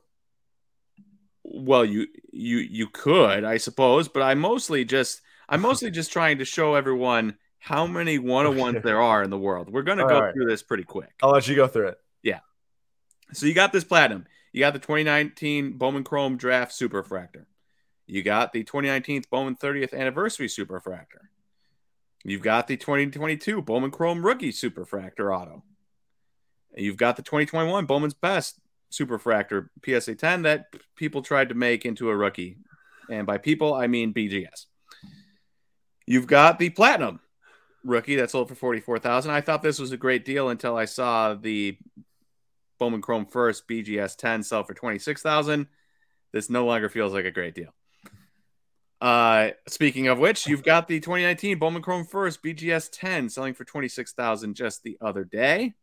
Well, 1.50 1.86
you 1.86 2.08
you 2.32 2.58
you 2.58 2.88
could, 2.88 3.46
I 3.46 3.58
suppose, 3.58 4.10
but 4.10 4.22
I 4.22 4.34
mostly 4.34 4.84
just 4.84 5.22
I'm 5.48 5.62
mostly 5.70 5.92
just 5.92 6.12
trying 6.12 6.40
to 6.40 6.46
show 6.46 6.76
everyone 6.76 7.38
how 7.60 7.88
many 7.88 8.20
one-on-ones 8.20 8.84
there 8.84 9.02
are 9.02 9.24
in 9.24 9.30
the 9.30 9.38
world. 9.38 9.70
We're 9.70 9.82
going 9.82 9.98
to 9.98 10.06
go 10.06 10.20
right. 10.20 10.34
through 10.34 10.46
this 10.46 10.62
pretty 10.62 10.84
quick. 10.84 11.14
I'll 11.24 11.32
let 11.32 11.48
you 11.48 11.56
go 11.56 11.68
through 11.68 11.90
it. 11.90 11.98
Yeah. 12.22 12.40
So 13.34 13.46
you 13.46 13.54
got 13.54 13.74
this 13.74 13.84
platinum. 13.84 14.26
You 14.54 14.62
got 14.62 14.74
the 14.74 14.80
2019 14.80 15.78
Bowman 15.78 16.04
Chrome 16.04 16.38
Draft 16.38 16.72
Superfractor. 16.72 17.46
You 18.06 18.24
got 18.24 18.54
the 18.54 18.64
2019 18.64 19.24
Bowman 19.30 19.56
30th 19.56 19.94
Anniversary 19.94 20.48
Superfractor. 20.48 21.28
You've 22.24 22.42
got 22.42 22.68
the 22.68 22.78
2022 22.78 23.62
Bowman 23.62 23.92
Chrome 23.92 24.26
Rookie 24.26 24.52
Superfractor 24.52 25.36
Auto. 25.36 25.64
You've 26.76 26.98
got 26.98 27.18
the 27.18 27.24
2021 27.24 27.86
Bowman's 27.86 28.14
Best 28.14 28.60
Superfractor 28.92 29.70
PSA 29.86 30.16
10 30.16 30.44
that 30.44 30.68
people 30.96 31.22
tried 31.22 31.50
to 31.50 31.56
make 31.56 31.86
into 31.86 32.10
a 32.10 32.16
rookie. 32.16 32.58
And 33.10 33.26
by 33.26 33.38
people, 33.38 33.74
I 33.74 33.88
mean 33.88 34.14
BGS. 34.14 34.66
You've 36.06 36.28
got 36.28 36.60
the 36.60 36.70
Platinum 36.70 37.20
rookie 37.84 38.16
that 38.18 38.32
sold 38.32 38.50
for 38.50 38.56
44000 38.56 39.32
I 39.32 39.42
thought 39.42 39.62
this 39.62 39.80
was 39.80 39.92
a 39.92 39.98
great 39.98 40.26
deal 40.26 40.50
until 40.50 40.76
I 40.76 40.86
saw 40.86 41.34
the 41.36 41.78
Bowman 42.80 43.02
Chrome 43.02 43.26
First 43.26 43.68
BGS 43.68 44.16
10 44.18 44.44
sell 44.44 44.64
for 44.64 44.74
26000 44.74 45.68
This 46.32 46.50
no 46.50 46.66
longer 46.66 46.90
feels 46.90 47.14
like 47.14 47.26
a 47.26 47.32
great 47.32 47.56
deal. 47.56 47.74
Uh, 49.00 49.52
speaking 49.68 50.08
of 50.08 50.18
which, 50.18 50.48
you've 50.48 50.64
got 50.64 50.88
the 50.88 51.00
2019 51.00 51.60
Bowman 51.60 51.82
Chrome 51.82 52.06
First 52.06 52.42
BGS 52.44 52.90
10 52.92 53.30
selling 53.30 53.54
for 53.54 53.64
26000 53.64 54.56
just 54.56 54.84
the 54.84 54.98
other 55.02 55.24
day. 55.24 55.76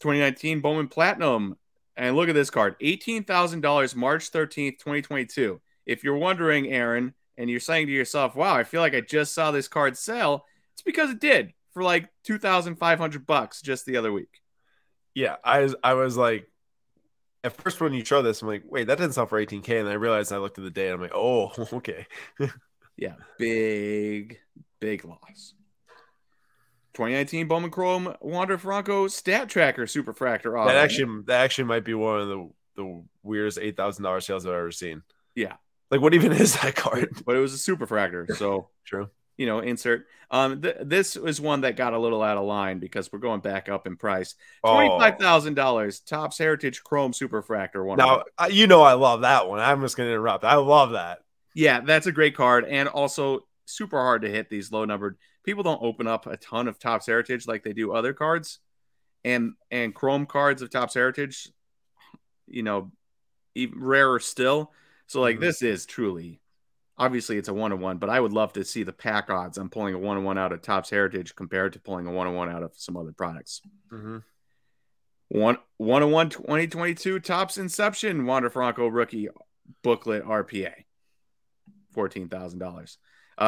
2019 0.00 0.60
Bowman 0.60 0.88
Platinum. 0.88 1.56
And 1.96 2.16
look 2.16 2.28
at 2.28 2.34
this 2.34 2.50
card 2.50 2.78
$18,000 2.80 3.94
March 3.94 4.30
13th, 4.32 4.78
2022. 4.78 5.60
If 5.86 6.02
you're 6.02 6.16
wondering, 6.16 6.68
Aaron, 6.68 7.14
and 7.36 7.50
you're 7.50 7.60
saying 7.60 7.86
to 7.86 7.92
yourself, 7.92 8.34
wow, 8.34 8.54
I 8.54 8.64
feel 8.64 8.80
like 8.80 8.94
I 8.94 9.00
just 9.00 9.34
saw 9.34 9.50
this 9.50 9.68
card 9.68 9.96
sell, 9.96 10.46
it's 10.72 10.82
because 10.82 11.10
it 11.10 11.20
did 11.20 11.52
for 11.72 11.82
like 11.82 12.08
2,500 12.24 13.26
bucks 13.26 13.60
just 13.60 13.86
the 13.86 13.96
other 13.96 14.12
week. 14.12 14.40
Yeah, 15.14 15.36
I 15.44 15.60
was, 15.60 15.76
I 15.82 15.94
was 15.94 16.16
like, 16.16 16.48
at 17.44 17.52
first 17.60 17.80
when 17.80 17.92
you 17.92 18.04
show 18.04 18.22
this, 18.22 18.42
I'm 18.42 18.48
like, 18.48 18.62
wait, 18.66 18.86
that 18.86 18.98
didn't 18.98 19.12
sell 19.12 19.26
for 19.26 19.44
18k, 19.44 19.80
and 19.80 19.88
I 19.88 19.92
realized 19.92 20.32
I 20.32 20.38
looked 20.38 20.58
at 20.58 20.64
the 20.64 20.70
date. 20.70 20.86
And 20.86 20.94
I'm 20.94 21.00
like, 21.00 21.14
oh, 21.14 21.52
okay. 21.74 22.06
yeah, 22.96 23.14
big, 23.38 24.38
big 24.80 25.04
loss. 25.04 25.54
2019 26.94 27.48
Bowman 27.48 27.70
Chrome 27.70 28.14
Wander 28.20 28.56
Franco 28.56 29.08
Stat 29.08 29.48
Tracker 29.48 29.84
Superfractor. 29.84 30.58
Auto. 30.58 30.68
That 30.68 30.76
actually, 30.76 31.22
that 31.26 31.42
actually 31.42 31.64
might 31.64 31.84
be 31.84 31.94
one 31.94 32.20
of 32.20 32.28
the 32.28 32.50
the 32.76 33.04
weirdest 33.22 33.58
eight 33.60 33.76
thousand 33.76 34.04
dollars 34.04 34.26
sales 34.26 34.46
I've 34.46 34.52
ever 34.52 34.70
seen. 34.70 35.02
Yeah, 35.34 35.54
like 35.90 36.00
what 36.00 36.14
even 36.14 36.32
is 36.32 36.58
that 36.60 36.76
card? 36.76 37.10
But 37.26 37.36
it 37.36 37.40
was 37.40 37.52
a 37.52 37.58
Super 37.58 37.86
Superfractor, 37.86 38.36
so 38.36 38.68
true. 38.84 39.10
You 39.36 39.46
know, 39.46 39.58
insert. 39.58 40.06
Um, 40.30 40.62
th- 40.62 40.76
this 40.80 41.16
is 41.16 41.40
one 41.40 41.62
that 41.62 41.76
got 41.76 41.92
a 41.92 41.98
little 41.98 42.22
out 42.22 42.36
of 42.36 42.44
line 42.44 42.78
because 42.78 43.12
we're 43.12 43.18
going 43.18 43.40
back 43.40 43.68
up 43.68 43.86
in 43.86 43.96
price. 43.96 44.36
Twenty 44.64 44.88
five 44.88 45.18
thousand 45.18 45.54
dollars, 45.54 46.00
Topps 46.00 46.38
Heritage 46.38 46.84
Chrome 46.84 47.12
Super 47.12 47.42
Superfractor. 47.42 47.84
One. 47.84 47.98
Now 47.98 48.24
you 48.48 48.68
know 48.68 48.82
I 48.82 48.92
love 48.92 49.22
that 49.22 49.48
one. 49.48 49.58
I'm 49.58 49.80
just 49.80 49.96
going 49.96 50.08
to 50.08 50.12
interrupt. 50.12 50.44
I 50.44 50.54
love 50.56 50.92
that. 50.92 51.18
Yeah, 51.54 51.80
that's 51.80 52.06
a 52.06 52.12
great 52.12 52.36
card, 52.36 52.64
and 52.64 52.88
also 52.88 53.46
super 53.66 53.98
hard 53.98 54.22
to 54.22 54.30
hit 54.30 54.50
these 54.50 54.70
low 54.70 54.84
numbered 54.84 55.16
people 55.44 55.62
don't 55.62 55.82
open 55.82 56.06
up 56.06 56.26
a 56.26 56.36
ton 56.36 56.66
of 56.66 56.78
Topps 56.78 57.06
Heritage 57.06 57.46
like 57.46 57.62
they 57.62 57.72
do 57.72 57.92
other 57.92 58.12
cards, 58.12 58.58
and 59.24 59.52
and 59.70 59.94
Chrome 59.94 60.26
cards 60.26 60.62
of 60.62 60.70
Topps 60.70 60.94
Heritage, 60.94 61.50
you 62.46 62.62
know, 62.62 62.90
even 63.54 63.80
rarer 63.82 64.18
still. 64.18 64.72
So 65.06 65.20
like 65.20 65.36
mm-hmm. 65.36 65.44
this 65.44 65.62
is 65.62 65.86
truly, 65.86 66.40
obviously 66.98 67.36
it's 67.36 67.48
a 67.48 67.54
one 67.54 67.72
on 67.72 67.80
one, 67.80 67.98
but 67.98 68.10
I 68.10 68.18
would 68.18 68.32
love 68.32 68.54
to 68.54 68.64
see 68.64 68.82
the 68.82 68.92
pack 68.92 69.30
odds 69.30 69.58
on 69.58 69.68
pulling 69.68 69.94
a 69.94 69.98
one 69.98 70.16
on 70.16 70.24
one 70.24 70.38
out 70.38 70.52
of 70.52 70.62
Topps 70.62 70.90
Heritage 70.90 71.36
compared 71.36 71.74
to 71.74 71.80
pulling 71.80 72.06
a 72.06 72.10
one 72.10 72.26
on 72.26 72.34
one 72.34 72.50
out 72.50 72.62
of 72.62 72.72
some 72.74 72.96
other 72.96 73.12
products. 73.12 73.60
Mm-hmm. 73.92 74.18
One 75.28 75.58
one 75.78 76.02
on 76.02 76.10
one 76.10 76.28
2022 76.30 77.20
Topps 77.20 77.58
Inception 77.58 78.26
Wander 78.26 78.50
Franco 78.50 78.86
rookie 78.86 79.28
booklet 79.82 80.24
RPA, 80.24 80.72
fourteen 81.92 82.28
thousand 82.28 82.62
uh, 82.62 82.70
dollars. 82.70 82.98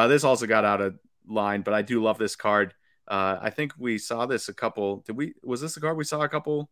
This 0.09 0.23
also 0.23 0.47
got 0.47 0.65
out 0.65 0.81
of 0.81 0.95
line, 1.27 1.61
but 1.61 1.73
I 1.73 1.81
do 1.81 2.01
love 2.01 2.17
this 2.17 2.35
card. 2.35 2.73
Uh, 3.07 3.37
I 3.41 3.49
think 3.49 3.73
we 3.77 3.97
saw 3.97 4.25
this 4.25 4.49
a 4.49 4.53
couple. 4.53 4.97
Did 4.97 5.15
we? 5.15 5.33
Was 5.43 5.61
this 5.61 5.77
a 5.77 5.81
card 5.81 5.97
we 5.97 6.03
saw 6.03 6.21
a 6.21 6.29
couple? 6.29 6.69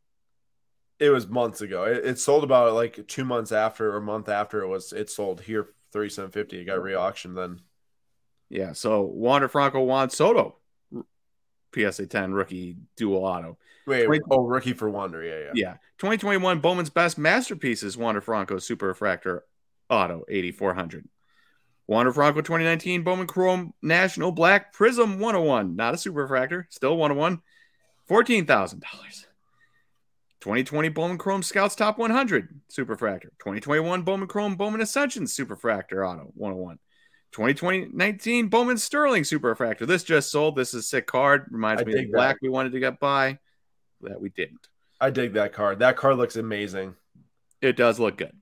It 0.99 1.09
was 1.09 1.27
months 1.27 1.61
ago. 1.61 1.83
It, 1.83 2.05
it 2.05 2.19
sold 2.19 2.43
about 2.43 2.73
like 2.73 3.07
two 3.07 3.25
months 3.25 3.51
after 3.51 3.91
or 3.93 3.97
a 3.97 4.01
month 4.01 4.29
after 4.29 4.61
it 4.61 4.67
was. 4.67 4.93
It 4.93 5.09
sold 5.09 5.41
here 5.41 5.69
thirty 5.91 6.09
seven 6.09 6.31
fifty. 6.31 6.59
It 6.59 6.65
got 6.65 6.81
re-auctioned 6.81 7.37
then. 7.37 7.61
Yeah. 8.49 8.73
So 8.73 9.01
Wander 9.01 9.47
Franco 9.47 9.83
Juan 9.83 10.09
Soto, 10.09 10.57
PSA 11.73 12.07
ten 12.07 12.33
rookie 12.33 12.77
dual 12.97 13.23
auto. 13.23 13.57
Wait, 13.87 14.05
20, 14.05 14.21
oh 14.31 14.45
rookie 14.45 14.73
for 14.73 14.89
Wander. 14.89 15.23
Yeah, 15.23 15.39
yeah. 15.39 15.51
Yeah. 15.53 15.73
Twenty 15.97 16.17
twenty 16.17 16.37
one 16.37 16.59
Bowman's 16.59 16.89
best 16.89 17.17
masterpieces. 17.17 17.97
Wander 17.97 18.21
Franco 18.21 18.57
Super 18.57 18.87
Refractor 18.87 19.45
Auto 19.89 20.25
eighty 20.27 20.51
four 20.51 20.73
hundred. 20.73 21.07
Wander 21.87 22.11
Franco 22.11 22.41
2019 22.41 23.03
Bowman 23.03 23.27
Chrome 23.27 23.73
National 23.81 24.31
Black 24.31 24.73
Prism 24.73 25.19
101. 25.19 25.75
Not 25.75 25.93
a 25.93 25.97
super 25.97 26.23
refractor, 26.23 26.67
still 26.69 26.97
101. 26.97 27.41
$14,000. 28.09 28.81
2020 30.41 30.89
Bowman 30.89 31.17
Chrome 31.17 31.41
Scouts 31.41 31.75
Top 31.75 31.97
100 31.97 32.61
Superfractor. 32.69 33.29
2021 33.39 34.03
Bowman 34.03 34.27
Chrome 34.27 34.55
Bowman 34.55 34.81
Ascensions 34.81 35.35
Superfractor 35.35 36.07
Auto 36.07 36.31
101. 36.35 36.77
2019 37.31 38.47
Bowman 38.47 38.77
Sterling 38.77 39.23
Superfractor. 39.23 39.87
This 39.87 40.03
just 40.03 40.31
sold. 40.31 40.55
This 40.55 40.73
is 40.73 40.85
a 40.85 40.87
sick 40.87 41.07
card. 41.07 41.47
Reminds 41.49 41.81
I 41.81 41.85
me 41.85 41.93
of 41.93 41.99
the 41.99 42.11
black 42.11 42.37
we 42.41 42.49
wanted 42.49 42.73
to 42.73 42.79
get 42.79 42.99
by 42.99 43.39
that 44.01 44.21
we 44.21 44.29
didn't. 44.29 44.67
I 45.01 45.09
dig 45.09 45.33
that 45.33 45.51
card. 45.51 45.79
That 45.79 45.97
card 45.97 46.17
looks 46.17 46.35
amazing. 46.35 46.95
It 47.61 47.75
does 47.75 47.99
look 47.99 48.17
good. 48.17 48.33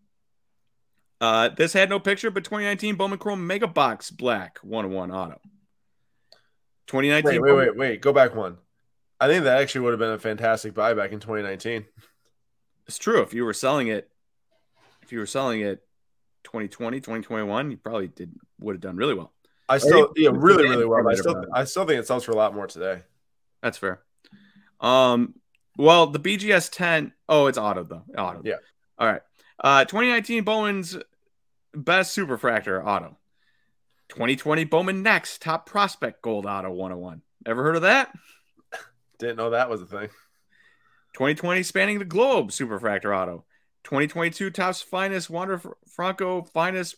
Uh, 1.24 1.48
this 1.48 1.72
had 1.72 1.90
no 1.90 2.02
picture, 2.02 2.30
but 2.30 2.44
2019 2.44 2.96
Bowman 2.96 3.18
Chrome 3.18 3.48
Mega 3.48 3.66
Box 3.66 4.12
Black 4.12 4.60
101 4.60 5.10
Auto. 5.10 5.40
2019. 6.88 7.42
Wait, 7.42 7.54
wait, 7.54 7.56
wait, 7.56 7.78
wait. 7.78 8.02
Go 8.02 8.12
back 8.12 8.36
one. 8.36 8.58
I 9.22 9.30
think 9.30 9.46
that 9.46 9.62
actually 9.62 9.82
would 9.82 9.92
have 9.92 10.00
been 10.00 10.12
a 10.12 10.20
fantastic 10.20 10.74
buy 10.74 10.94
back 10.94 11.14
in 11.14 11.22
2019. 11.22 11.86
It's 12.88 12.98
true. 12.98 13.22
If 13.22 13.34
you 13.34 13.46
were 13.46 13.54
selling 13.54 13.88
it, 13.88 14.10
if 15.02 15.14
you 15.14 15.20
were 15.20 15.26
selling 15.26 15.62
it 15.62 15.82
2020, 16.44 17.00
2021, 17.00 17.72
you 17.72 17.78
probably 17.78 18.10
did 18.10 18.34
would 18.60 18.76
have 18.76 18.82
done 18.82 18.98
really 18.98 19.14
well. 19.14 19.32
I 19.70 19.78
still, 19.78 20.12
yeah, 20.18 20.32
really, 20.34 20.68
really 20.68 20.86
well. 20.86 21.08
I 21.08 21.16
still, 21.16 21.46
I 21.54 21.64
still 21.64 21.86
think 21.86 22.02
it 22.02 22.06
sells 22.06 22.26
for 22.26 22.34
a 22.34 22.36
lot 22.36 22.54
more 22.54 22.68
today. 22.68 23.04
That's 23.62 23.78
fair. 23.78 24.02
Um, 24.82 25.36
well, 25.78 26.08
the 26.08 26.20
BGS 26.20 26.70
10, 26.70 27.14
oh, 27.30 27.48
it's 27.48 27.58
auto 27.58 27.86
though. 27.86 28.04
Auto. 28.18 28.42
Yeah. 28.44 28.56
All 28.98 29.08
right. 29.08 29.22
Uh, 29.58 29.86
2019 29.86 30.44
Bowman's 30.44 30.98
Best 31.74 32.16
Superfractor 32.18 32.86
Auto. 32.86 33.18
2020 34.10 34.66
Bowman 34.66 35.02
Next 35.02 35.42
Top 35.42 35.66
Prospect 35.66 36.22
Gold 36.22 36.46
Auto 36.46 36.72
101. 36.72 37.22
Ever 37.46 37.64
heard 37.64 37.76
of 37.76 37.82
that? 37.84 38.14
Didn't 39.20 39.38
know 39.38 39.52
that 39.52 39.70
was 39.70 39.82
a 39.82 39.86
thing. 39.86 40.10
2020 41.14 41.64
Spanning 41.64 42.00
the 42.00 42.06
Globe 42.06 42.52
Superfractor 42.52 43.16
Auto. 43.16 43.46
2022 43.84 44.50
Topps 44.50 44.82
Finest 44.82 45.30
Wander 45.30 45.62
Franco 45.88 46.44
Finest 46.44 46.96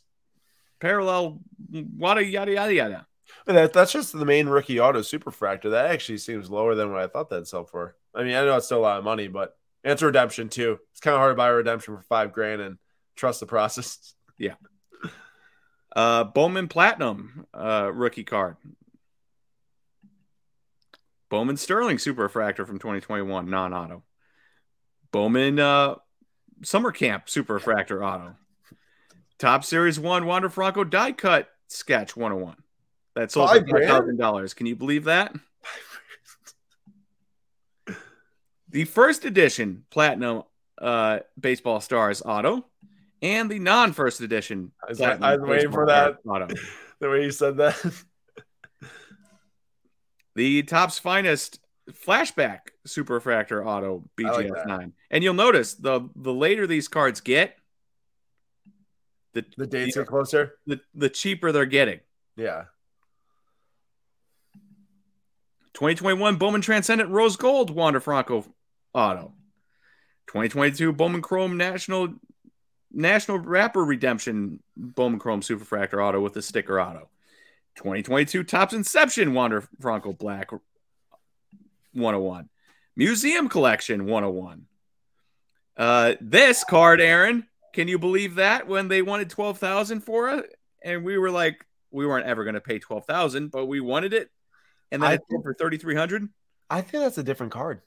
Parallel 0.80 1.40
Wada 1.72 2.24
Yada 2.24 2.54
Yada 2.54 2.74
Yada. 2.74 3.08
That, 3.46 3.74
that's 3.74 3.92
just 3.92 4.14
the 4.14 4.26
main 4.26 4.48
rookie 4.48 4.80
auto 4.80 5.00
superfractor. 5.00 5.72
That 5.72 5.92
actually 5.92 6.20
seems 6.20 6.50
lower 6.50 6.76
than 6.76 6.92
what 6.92 7.02
I 7.02 7.08
thought 7.08 7.30
that'd 7.30 7.48
sell 7.48 7.66
for. 7.66 7.96
I 8.14 8.24
mean, 8.24 8.36
I 8.36 8.46
know 8.46 8.56
it's 8.58 8.68
still 8.68 8.80
a 8.80 8.82
lot 8.82 9.00
of 9.00 9.04
money, 9.04 9.28
but 9.28 9.58
it's 9.84 10.02
a 10.02 10.08
redemption 10.08 10.50
too. 10.50 10.80
It's 10.92 11.00
kind 11.00 11.16
of 11.16 11.20
hard 11.20 11.32
to 11.32 11.36
buy 11.36 11.50
a 11.50 11.54
redemption 11.54 11.96
for 11.96 12.04
five 12.04 12.34
grand 12.34 12.62
and 12.62 12.78
trust 13.16 13.40
the 13.40 13.46
process. 13.46 14.14
Yeah. 14.38 14.56
Uh, 15.96 16.26
Bowman 16.26 16.68
Platinum 16.68 17.48
uh, 17.54 17.90
rookie 17.94 18.26
card. 18.26 18.58
Bowman 21.30 21.58
Sterling 21.58 21.98
Super 21.98 22.24
Refractor 22.24 22.66
from 22.66 22.80
2021 22.80 23.50
non 23.50 23.74
auto. 23.74 24.04
Bowman 25.12 25.60
uh, 25.60 25.96
Summer 26.64 26.92
Camp 26.92 27.30
Super 27.30 27.54
Refractor 27.54 28.04
auto. 28.04 28.36
Topps 29.38 29.68
Series 29.68 30.00
1 30.00 30.26
Wander 30.26 30.50
Franco 30.50 30.84
die 30.84 31.12
cut 31.12 31.50
sketch 31.68 32.16
101. 32.16 32.56
That's 33.16 33.34
sold 33.34 33.50
for 33.50 33.60
$5,000. 33.64 34.56
Can 34.56 34.66
you 34.66 34.76
believe 34.76 35.06
that? 35.06 35.34
the 38.70 38.86
first 38.86 39.24
edition 39.24 39.86
Platinum 39.90 40.44
uh, 40.82 41.20
Baseball 41.40 41.80
Stars 41.80 42.22
auto 42.22 42.66
and 43.22 43.50
the 43.50 43.60
non 43.60 43.94
first 43.94 44.22
edition. 44.22 44.72
I 44.84 44.90
was, 44.90 45.02
I 45.02 45.38
was 45.38 45.50
waiting 45.50 45.72
for 45.72 45.86
that. 45.88 46.18
The 47.02 47.10
way 47.10 47.24
you 47.24 47.32
said 47.32 47.58
that. 47.58 47.76
the 50.36 50.64
Topps 50.64 50.98
finest 50.98 51.60
flashback 51.92 52.60
super 52.86 53.16
refractor 53.16 53.68
auto 53.68 54.04
BGS 54.18 54.50
like 54.50 54.68
9. 54.68 54.94
And 55.12 55.24
you'll 55.24 55.34
notice 55.34 55.74
the 55.74 56.10
the 56.16 56.34
later 56.34 56.68
these 56.68 56.88
cards 56.88 57.20
get, 57.20 57.58
the 59.34 59.44
the 59.58 59.68
dates 59.68 59.96
the, 59.96 60.02
are 60.02 60.06
closer. 60.06 60.54
The 60.66 60.80
the 60.94 61.10
cheaper 61.10 61.52
they're 61.52 61.66
getting. 61.66 62.00
Yeah. 62.38 62.66
2021 65.74 66.38
Bowman 66.38 66.62
Transcendent 66.62 67.10
Rose 67.10 67.36
Gold 67.36 67.70
Wander 67.70 68.00
Franco 68.00 68.46
auto. 68.94 69.34
2022 70.28 70.94
Bowman 70.94 71.22
Chrome 71.22 71.58
National 71.58 72.14
National 72.96 73.38
Wrapper 73.38 73.84
Redemption 73.84 74.64
Bowman 74.76 75.20
Chrome 75.20 75.42
Superfractor 75.42 76.04
Auto 76.04 76.22
with 76.22 76.36
a 76.38 76.42
sticker 76.42 76.80
auto. 76.80 77.10
2022 77.76 78.44
Topps 78.46 78.74
Inception 78.74 79.34
Wander 79.34 79.68
Franco 79.82 80.14
Black 80.14 80.52
101. 81.92 82.50
Museum 82.96 83.50
Collection 83.50 84.06
101. 84.06 84.66
Uh, 85.78 86.14
this 86.22 86.64
card, 86.64 87.02
Aaron, 87.02 87.46
can 87.74 87.90
you 87.90 88.00
believe 88.00 88.36
that 88.36 88.68
when 88.68 88.88
they 88.88 89.02
wanted 89.02 89.30
12,000 89.30 90.00
for 90.00 90.30
it? 90.30 90.56
And 90.82 91.04
we 91.04 91.18
were 91.18 91.32
like, 91.32 91.66
we 91.92 92.06
weren't 92.06 92.26
ever 92.26 92.46
going 92.46 92.54
to 92.54 92.62
pay 92.62 92.80
12,000, 92.80 93.52
but 93.52 93.66
we 93.66 93.82
wanted 93.82 94.14
it. 94.14 94.30
And 94.92 95.04
then 95.04 95.12
I 95.12 95.18
for 95.44 95.54
3,300. 95.54 96.30
I 96.70 96.82
think 96.82 97.04
that's 97.04 97.18
a 97.18 97.24
different 97.24 97.52
card. 97.52 97.82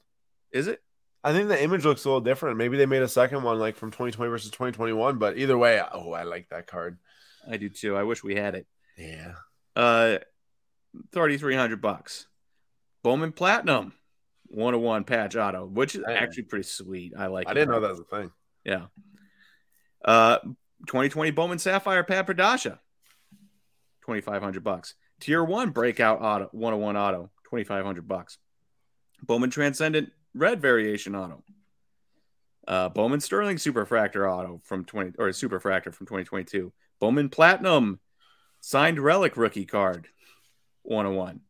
Is 0.51 0.67
it? 0.67 0.81
I 1.23 1.33
think 1.33 1.49
the 1.49 1.61
image 1.61 1.83
looks 1.83 2.05
a 2.05 2.07
little 2.07 2.21
different. 2.21 2.57
Maybe 2.57 2.77
they 2.77 2.85
made 2.85 3.01
a 3.01 3.07
second 3.07 3.43
one 3.43 3.59
like 3.59 3.75
from 3.75 3.91
2020 3.91 4.29
versus 4.29 4.51
2021, 4.51 5.17
but 5.17 5.37
either 5.37 5.57
way, 5.57 5.81
oh, 5.91 6.13
I 6.13 6.23
like 6.23 6.49
that 6.49 6.67
card. 6.67 6.97
I 7.49 7.57
do 7.57 7.69
too. 7.69 7.95
I 7.97 8.03
wish 8.03 8.23
we 8.23 8.35
had 8.35 8.55
it. 8.55 8.67
Yeah. 8.97 9.33
Uh, 9.75 10.19
3,300 11.11 11.81
bucks. 11.81 12.27
Bowman 13.03 13.31
Platinum 13.31 13.93
101 14.47 15.03
patch 15.03 15.35
auto, 15.35 15.65
which 15.65 15.95
is 15.95 16.03
actually 16.07 16.43
pretty 16.43 16.63
sweet. 16.63 17.13
I 17.17 17.27
like 17.27 17.47
I 17.47 17.51
it. 17.51 17.55
didn't 17.55 17.71
know 17.71 17.79
that 17.81 17.91
was 17.91 17.99
a 17.99 18.03
thing. 18.03 18.31
Yeah. 18.63 18.85
Uh, 20.03 20.39
2020 20.87 21.31
Bowman 21.31 21.59
Sapphire 21.59 22.03
Padparadscha, 22.03 22.79
2,500 24.05 24.63
bucks. 24.63 24.95
Tier 25.19 25.43
one 25.43 25.71
breakout 25.71 26.21
auto, 26.21 26.49
101 26.51 26.95
auto, 26.95 27.29
2,500 27.45 28.07
bucks. 28.07 28.37
Bowman 29.21 29.49
Transcendent 29.49 30.11
Red 30.33 30.61
Variation 30.61 31.15
auto. 31.15 31.43
Uh, 32.67 32.89
Bowman 32.89 33.19
Sterling 33.19 33.57
Superfractor 33.57 34.31
auto 34.31 34.61
from 34.63 34.85
20 34.85 35.13
or 35.17 35.29
Superfractor 35.29 35.93
from 35.93 36.05
2022. 36.05 36.71
Bowman 36.99 37.29
Platinum 37.29 37.99
signed 38.61 38.99
relic 38.99 39.37
rookie 39.37 39.65
card, 39.65 40.07
101. 40.83 41.41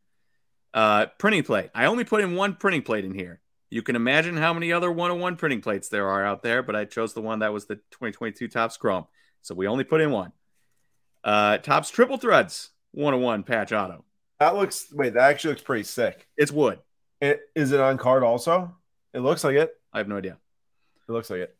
Uh, 0.73 1.07
printing 1.17 1.43
plate. 1.43 1.71
I 1.73 1.85
only 1.85 2.03
put 2.03 2.21
in 2.21 2.35
one 2.35 2.55
printing 2.55 2.83
plate 2.83 3.05
in 3.05 3.13
here. 3.13 3.41
You 3.69 3.81
can 3.81 3.95
imagine 3.95 4.37
how 4.37 4.53
many 4.53 4.71
other 4.71 4.91
101 4.91 5.35
printing 5.35 5.61
plates 5.61 5.89
there 5.89 6.07
are 6.07 6.25
out 6.25 6.41
there, 6.41 6.63
but 6.63 6.75
I 6.75 6.85
chose 6.85 7.13
the 7.13 7.21
one 7.21 7.39
that 7.39 7.53
was 7.53 7.65
the 7.65 7.75
2022 7.75 8.47
Topps 8.47 8.77
Chrome. 8.77 9.05
So 9.41 9.53
we 9.53 9.67
only 9.67 9.83
put 9.83 10.01
in 10.01 10.11
one. 10.11 10.31
Uh, 11.23 11.57
Topps 11.57 11.89
Triple 11.89 12.17
Threads 12.17 12.69
101 12.93 13.43
patch 13.43 13.71
auto. 13.71 14.05
That 14.39 14.55
looks 14.55 14.87
wait, 14.91 15.13
that 15.13 15.29
actually 15.29 15.51
looks 15.51 15.63
pretty 15.63 15.83
sick. 15.83 16.27
It's 16.37 16.51
wood. 16.51 16.79
It, 17.21 17.41
is 17.55 17.71
it 17.71 17.79
on 17.79 17.97
card 17.97 18.23
also? 18.23 18.75
It 19.13 19.19
looks 19.19 19.43
like 19.43 19.55
it. 19.55 19.71
I 19.91 19.97
have 19.97 20.07
no 20.07 20.17
idea. 20.17 20.37
It 21.07 21.11
looks 21.11 21.29
like 21.29 21.39
it. 21.39 21.55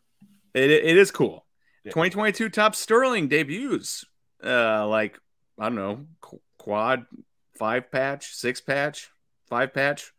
It, 0.54 0.72
it 0.72 0.98
is 0.98 1.12
cool. 1.12 1.46
Yeah. 1.84 1.92
2022 1.92 2.50
Topps 2.50 2.80
Sterling 2.80 3.28
debuts. 3.28 4.06
Uh, 4.44 4.88
like, 4.88 5.20
I 5.60 5.66
don't 5.66 5.76
know, 5.76 6.06
qu- 6.22 6.42
quad, 6.58 7.06
five 7.58 7.92
patch, 7.92 8.34
six 8.34 8.62
patch, 8.62 9.10
five 9.50 9.74
patch, 9.74 10.12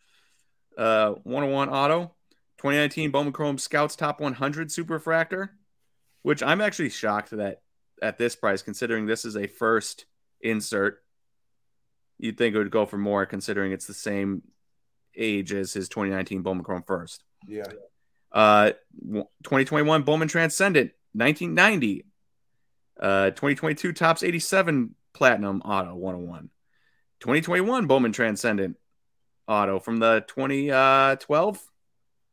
uh, 0.76 1.12
101 1.22 1.68
auto. 1.70 2.14
2019 2.58 3.10
Bowman 3.10 3.32
Chrome 3.32 3.56
Scouts 3.56 3.96
Top 3.96 4.20
100 4.20 4.68
Superfractor, 4.68 5.48
which 6.20 6.42
I'm 6.42 6.60
actually 6.60 6.90
shocked 6.90 7.30
that 7.30 7.62
at 8.02 8.18
this 8.18 8.36
price, 8.36 8.60
considering 8.60 9.06
this 9.06 9.24
is 9.24 9.34
a 9.34 9.46
first 9.46 10.04
insert, 10.42 11.02
you'd 12.18 12.36
think 12.36 12.54
it 12.54 12.58
would 12.58 12.70
go 12.70 12.84
for 12.84 12.98
more 12.98 13.24
considering 13.24 13.72
it's 13.72 13.86
the 13.86 13.94
same 13.94 14.42
age 15.16 15.52
as 15.52 15.72
his 15.72 15.88
2019 15.88 16.42
Bowman 16.42 16.64
Chrome 16.64 16.82
first. 16.86 17.24
Yeah. 17.46 17.66
Uh, 18.32 18.72
2021 19.44 20.02
Bowman 20.02 20.28
Transcendent, 20.28 20.92
1990. 21.12 22.04
Uh, 23.00 23.30
2022 23.30 23.92
Topps 23.92 24.22
87 24.22 24.94
Platinum 25.14 25.62
Auto 25.62 25.94
101. 25.94 26.50
2021 27.20 27.86
Bowman 27.86 28.12
Transcendent 28.12 28.76
Auto 29.48 29.80
from 29.80 29.98
the 29.98 30.24
2012 30.28 31.58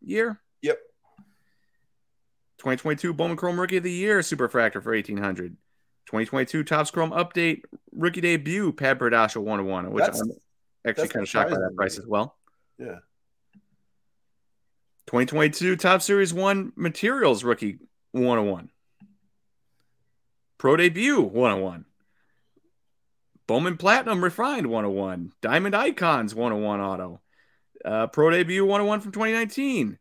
year. 0.02 0.40
Yep. 0.62 0.78
2022 2.60 3.14
Bowman 3.14 3.38
Chrome 3.38 3.60
Rookie 3.60 3.78
of 3.78 3.84
the 3.84 3.92
Year 3.92 4.20
Superfractor 4.20 4.84
for 4.84 4.94
1800. 4.94 5.58
2022 6.08 6.64
Topps 6.64 6.92
Chrome 6.92 7.12
Update 7.12 7.64
Rookie 7.92 8.22
Debut 8.22 8.72
Padparadscha 8.72 9.38
101, 9.38 9.92
which 9.92 10.02
That's- 10.02 10.22
I'm 10.22 10.32
actually 10.86 11.10
kind 11.10 11.24
of 11.24 11.30
shocked 11.30 11.52
by 11.52 11.58
that 11.58 11.76
price 11.76 11.98
as 11.98 12.08
well. 12.08 12.37
Yeah. 12.78 13.00
2022 15.08 15.78
Topps 15.78 16.06
Series 16.06 16.34
1 16.34 16.74
Materials 16.76 17.44
Rookie 17.44 17.80
101. 18.12 18.70
Pro 20.58 20.76
Debut 20.76 21.22
101. 21.22 21.86
Bowman 23.48 23.78
Platinum 23.78 24.24
Refined 24.24 24.68
101. 24.68 25.32
Diamond 25.42 25.76
Icons 25.76 26.36
101 26.36 26.82
Auto. 26.82 27.22
Uh, 27.86 28.08
Pro 28.08 28.30
Debut 28.32 28.66
101 28.66 29.00
from 29.00 29.12
2019. 29.12 29.98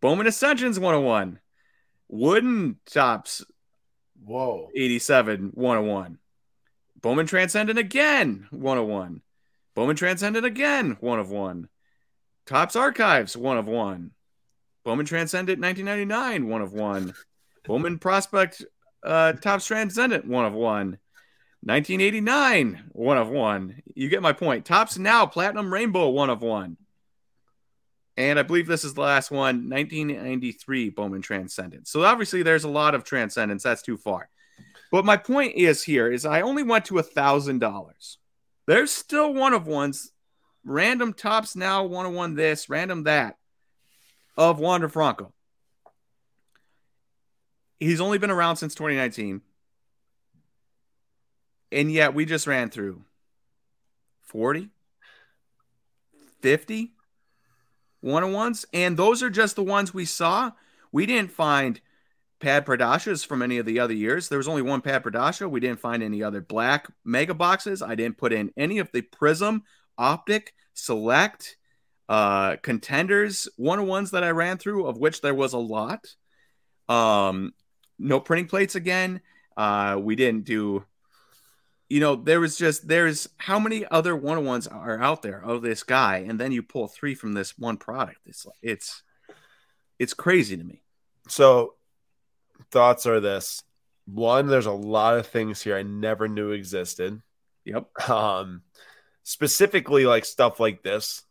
Bowman 0.00 0.26
Ascensions 0.26 0.78
101. 0.78 1.38
Wooden 2.08 2.78
Topps 2.86 3.44
Whoa. 4.22 4.70
87 4.74 5.50
101. 5.54 6.18
Bowman 7.00 7.26
Transcendent 7.26 7.78
again 7.78 8.46
101. 8.50 9.22
Bowman 9.74 9.96
Transcendent 9.96 10.46
again 10.46 10.96
1 11.00 11.18
of 11.18 11.30
1. 11.30 11.68
Topps 12.46 12.76
Archives 12.76 13.36
1 13.36 13.58
of 13.58 13.66
1. 13.66 14.10
Bowman 14.84 15.06
Transcendent 15.06 15.60
1999 15.60 16.48
1 16.48 16.62
of 16.62 16.72
1. 16.72 17.14
Bowman 17.66 17.98
Prospect 17.98 18.64
uh, 19.02 19.32
Topps 19.32 19.66
Transcendent 19.66 20.26
1 20.26 20.44
of 20.44 20.52
1. 20.52 20.98
1989 21.66 22.90
1 22.92 23.18
of 23.18 23.28
1. 23.28 23.82
You 23.94 24.08
get 24.08 24.22
my 24.22 24.32
point. 24.32 24.64
Topps 24.64 24.98
Now 24.98 25.26
Platinum 25.26 25.72
Rainbow 25.72 26.08
1 26.10 26.30
of 26.30 26.42
1. 26.42 26.76
And 28.16 28.38
I 28.38 28.42
believe 28.42 28.68
this 28.68 28.84
is 28.84 28.94
the 28.94 29.00
last 29.00 29.32
one, 29.32 29.68
1993 29.68 30.90
Bowman 30.90 31.22
Transcendent. 31.22 31.88
So 31.88 32.04
obviously 32.04 32.42
there's 32.42 32.62
a 32.62 32.68
lot 32.68 32.94
of 32.94 33.02
transcendence. 33.02 33.64
That's 33.64 33.82
too 33.82 33.96
far. 33.96 34.28
But 34.92 35.04
my 35.04 35.16
point 35.16 35.56
is 35.56 35.82
here 35.82 36.12
is 36.12 36.24
I 36.24 36.42
only 36.42 36.62
went 36.62 36.84
to 36.86 36.98
a 36.98 37.02
thousand 37.02 37.58
dollars. 37.58 38.18
There's 38.66 38.90
still 38.90 39.32
one 39.32 39.52
of 39.52 39.66
ones, 39.66 40.12
random 40.64 41.12
Topps 41.12 41.54
now, 41.54 41.84
one 41.84 42.06
of 42.06 42.12
one 42.12 42.34
this, 42.34 42.68
random 42.68 43.04
that, 43.04 43.36
of 44.36 44.58
Wander 44.58 44.88
Franco. 44.88 45.32
He's 47.78 48.00
only 48.00 48.18
been 48.18 48.30
around 48.30 48.56
since 48.56 48.74
2019. 48.74 49.42
And 51.72 51.92
yet 51.92 52.14
we 52.14 52.24
just 52.24 52.46
ran 52.46 52.70
through 52.70 53.02
40, 54.22 54.70
50 56.40 56.94
one 58.04 58.22
on 58.22 58.32
ones. 58.32 58.66
And 58.72 58.96
those 58.96 59.22
are 59.22 59.30
just 59.30 59.56
the 59.56 59.62
ones 59.62 59.94
we 59.94 60.04
saw. 60.04 60.52
We 60.92 61.06
didn't 61.06 61.32
find 61.32 61.80
Padparadschas 62.44 63.26
from 63.26 63.42
any 63.42 63.58
of 63.58 63.66
the 63.66 63.80
other 63.80 63.94
years. 63.94 64.28
There 64.28 64.38
was 64.38 64.48
only 64.48 64.62
one 64.62 64.82
Padparadscha. 64.82 65.48
We 65.48 65.60
didn't 65.60 65.80
find 65.80 66.02
any 66.02 66.22
other 66.22 66.40
black 66.40 66.86
mega 67.04 67.34
boxes. 67.34 67.82
I 67.82 67.94
didn't 67.94 68.18
put 68.18 68.32
in 68.32 68.52
any 68.56 68.78
of 68.78 68.90
the 68.92 69.02
Prism, 69.02 69.62
Optic, 69.96 70.54
Select, 70.74 71.56
uh, 72.08 72.56
contenders, 72.56 73.48
one 73.56 73.78
of 73.78 73.86
ones 73.86 74.10
that 74.10 74.24
I 74.24 74.30
ran 74.30 74.58
through, 74.58 74.86
of 74.86 74.98
which 74.98 75.20
there 75.20 75.34
was 75.34 75.52
a 75.52 75.58
lot. 75.58 76.06
Um, 76.88 77.54
no 77.98 78.20
printing 78.20 78.48
plates 78.48 78.74
again. 78.74 79.20
Uh, 79.56 79.98
we 80.02 80.16
didn't 80.16 80.44
do 80.44 80.84
you 81.88 82.00
know, 82.00 82.16
there 82.16 82.40
was 82.40 82.56
just 82.56 82.88
there's 82.88 83.28
how 83.36 83.58
many 83.58 83.86
other 83.90 84.16
one 84.16 84.38
on 84.38 84.44
ones 84.44 84.66
are 84.66 85.00
out 85.00 85.22
there 85.22 85.42
of 85.42 85.62
this 85.62 85.82
guy, 85.82 86.24
and 86.26 86.40
then 86.40 86.50
you 86.50 86.62
pull 86.62 86.88
three 86.88 87.14
from 87.14 87.34
this 87.34 87.56
one 87.58 87.76
product. 87.76 88.20
It's 88.26 88.46
it's 88.62 89.02
it's 89.98 90.14
crazy 90.14 90.56
to 90.56 90.64
me. 90.64 90.82
So, 91.28 91.74
thoughts 92.70 93.06
are 93.06 93.20
this: 93.20 93.62
one, 94.06 94.46
there's 94.46 94.66
a 94.66 94.72
lot 94.72 95.18
of 95.18 95.26
things 95.26 95.62
here 95.62 95.76
I 95.76 95.82
never 95.82 96.28
knew 96.28 96.50
existed. 96.52 97.20
Yep. 97.64 98.10
Um, 98.10 98.62
specifically 99.22 100.04
like 100.04 100.24
stuff 100.24 100.60
like 100.60 100.82
this, 100.82 101.22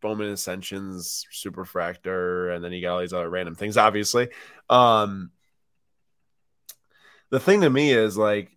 Bowman 0.00 0.28
Ascensions, 0.28 1.26
Superfractor, 1.32 2.54
and 2.54 2.64
then 2.64 2.72
you 2.72 2.82
got 2.82 2.94
all 2.94 3.00
these 3.00 3.12
other 3.12 3.30
random 3.30 3.54
things. 3.54 3.76
Obviously, 3.76 4.28
um, 4.68 5.30
the 7.30 7.40
thing 7.40 7.62
to 7.62 7.70
me 7.70 7.92
is 7.92 8.16
like, 8.16 8.50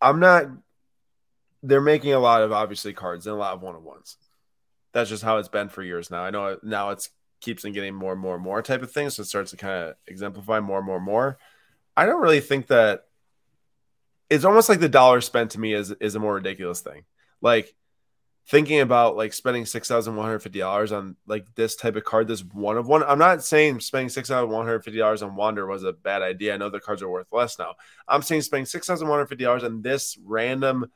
I'm 0.00 0.20
not. 0.20 0.46
They're 1.62 1.80
making 1.80 2.14
a 2.14 2.18
lot 2.18 2.42
of 2.42 2.52
obviously 2.52 2.94
cards 2.94 3.26
and 3.26 3.36
a 3.36 3.38
lot 3.38 3.52
of 3.52 3.60
one 3.60 3.76
on 3.76 3.84
ones. 3.84 4.16
That's 4.92 5.10
just 5.10 5.22
how 5.22 5.36
it's 5.36 5.48
been 5.48 5.68
for 5.68 5.82
years 5.82 6.10
now. 6.10 6.22
I 6.22 6.30
know 6.30 6.58
now 6.62 6.90
it's 6.90 7.10
keeps 7.40 7.64
on 7.64 7.72
getting 7.72 7.94
more 7.94 8.12
and 8.12 8.20
more 8.20 8.34
and 8.34 8.44
more 8.44 8.62
type 8.62 8.82
of 8.82 8.92
thing, 8.92 9.10
so 9.10 9.22
it 9.22 9.26
starts 9.26 9.50
to 9.50 9.56
kind 9.56 9.88
of 9.88 9.94
exemplify 10.06 10.60
more 10.60 10.78
and 10.78 10.86
more 10.86 10.96
and 10.96 11.04
more. 11.04 11.38
I 11.96 12.06
don't 12.06 12.22
really 12.22 12.40
think 12.40 12.68
that 12.68 13.04
it's 14.28 14.44
almost 14.44 14.68
like 14.68 14.80
the 14.80 14.88
dollar 14.88 15.20
spent 15.20 15.52
to 15.52 15.60
me 15.60 15.74
is 15.74 15.90
is 15.92 16.14
a 16.14 16.20
more 16.20 16.34
ridiculous 16.34 16.80
thing. 16.80 17.04
Like 17.40 17.74
thinking 18.46 18.80
about 18.80 19.16
like 19.16 19.32
spending 19.32 19.66
six 19.66 19.88
thousand 19.88 20.16
one 20.16 20.24
hundred 20.24 20.40
fifty 20.40 20.58
dollars 20.60 20.92
on 20.92 21.16
like 21.26 21.46
this 21.54 21.76
type 21.76 21.96
of 21.96 22.04
card, 22.04 22.28
this 22.28 22.44
one 22.44 22.76
of 22.76 22.86
one. 22.86 23.02
I'm 23.02 23.18
not 23.18 23.44
saying 23.44 23.80
spending 23.80 24.08
six 24.08 24.28
thousand 24.28 24.50
one 24.50 24.66
hundred 24.66 24.84
fifty 24.84 24.98
dollars 24.98 25.22
on 25.22 25.36
Wander 25.36 25.66
was 25.66 25.84
a 25.84 25.92
bad 25.92 26.22
idea. 26.22 26.54
I 26.54 26.56
know 26.56 26.70
the 26.70 26.80
cards 26.80 27.02
are 27.02 27.08
worth 27.08 27.32
less 27.32 27.58
now. 27.58 27.74
I'm 28.08 28.22
saying 28.22 28.42
spending 28.42 28.66
six 28.66 28.86
thousand 28.86 29.08
one 29.08 29.18
hundred 29.18 29.28
fifty 29.28 29.44
dollars 29.44 29.64
on 29.64 29.82
this 29.82 30.16
random 30.24 30.90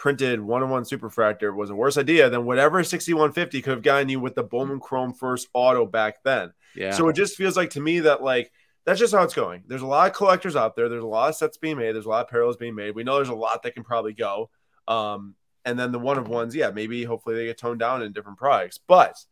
printed 0.00 0.40
one 0.40 0.62
on 0.62 0.70
one 0.70 0.82
superfractor 0.82 1.54
was 1.54 1.68
a 1.68 1.74
worse 1.74 1.98
idea 1.98 2.30
than 2.30 2.46
whatever 2.46 2.82
6150 2.82 3.60
could 3.60 3.70
have 3.70 3.82
gotten 3.82 4.08
you 4.08 4.18
with 4.18 4.34
the 4.34 4.42
Bowman 4.42 4.80
Chrome 4.80 5.12
first 5.12 5.48
auto 5.52 5.84
back 5.84 6.24
then. 6.24 6.54
Yeah. 6.74 6.92
So 6.92 7.08
it 7.08 7.16
just 7.16 7.36
feels 7.36 7.54
like 7.54 7.68
to 7.70 7.80
me 7.80 8.00
that 8.00 8.22
like 8.22 8.50
that's 8.86 8.98
just 8.98 9.14
how 9.14 9.22
it's 9.22 9.34
going. 9.34 9.62
There's 9.66 9.82
a 9.82 9.86
lot 9.86 10.08
of 10.08 10.16
collectors 10.16 10.56
out 10.56 10.74
there. 10.74 10.88
There's 10.88 11.04
a 11.04 11.06
lot 11.06 11.28
of 11.28 11.34
sets 11.34 11.58
being 11.58 11.76
made. 11.76 11.94
There's 11.94 12.06
a 12.06 12.08
lot 12.08 12.24
of 12.24 12.30
parallels 12.30 12.56
being 12.56 12.74
made. 12.74 12.94
We 12.94 13.04
know 13.04 13.16
there's 13.16 13.28
a 13.28 13.34
lot 13.34 13.62
that 13.62 13.74
can 13.74 13.84
probably 13.84 14.14
go. 14.14 14.48
Um, 14.88 15.34
and 15.66 15.78
then 15.78 15.92
the 15.92 15.98
one 15.98 16.16
of 16.16 16.28
ones, 16.28 16.54
yeah, 16.56 16.70
maybe 16.70 17.04
hopefully 17.04 17.36
they 17.36 17.44
get 17.44 17.58
toned 17.58 17.80
down 17.80 18.02
in 18.02 18.14
different 18.14 18.38
products. 18.38 18.78
But 18.78 19.22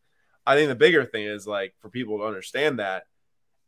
I 0.45 0.55
think 0.55 0.69
the 0.69 0.75
bigger 0.75 1.03
thing 1.03 1.25
is 1.25 1.47
like 1.47 1.73
for 1.79 1.89
people 1.89 2.19
to 2.19 2.25
understand 2.25 2.77
that. 2.77 3.05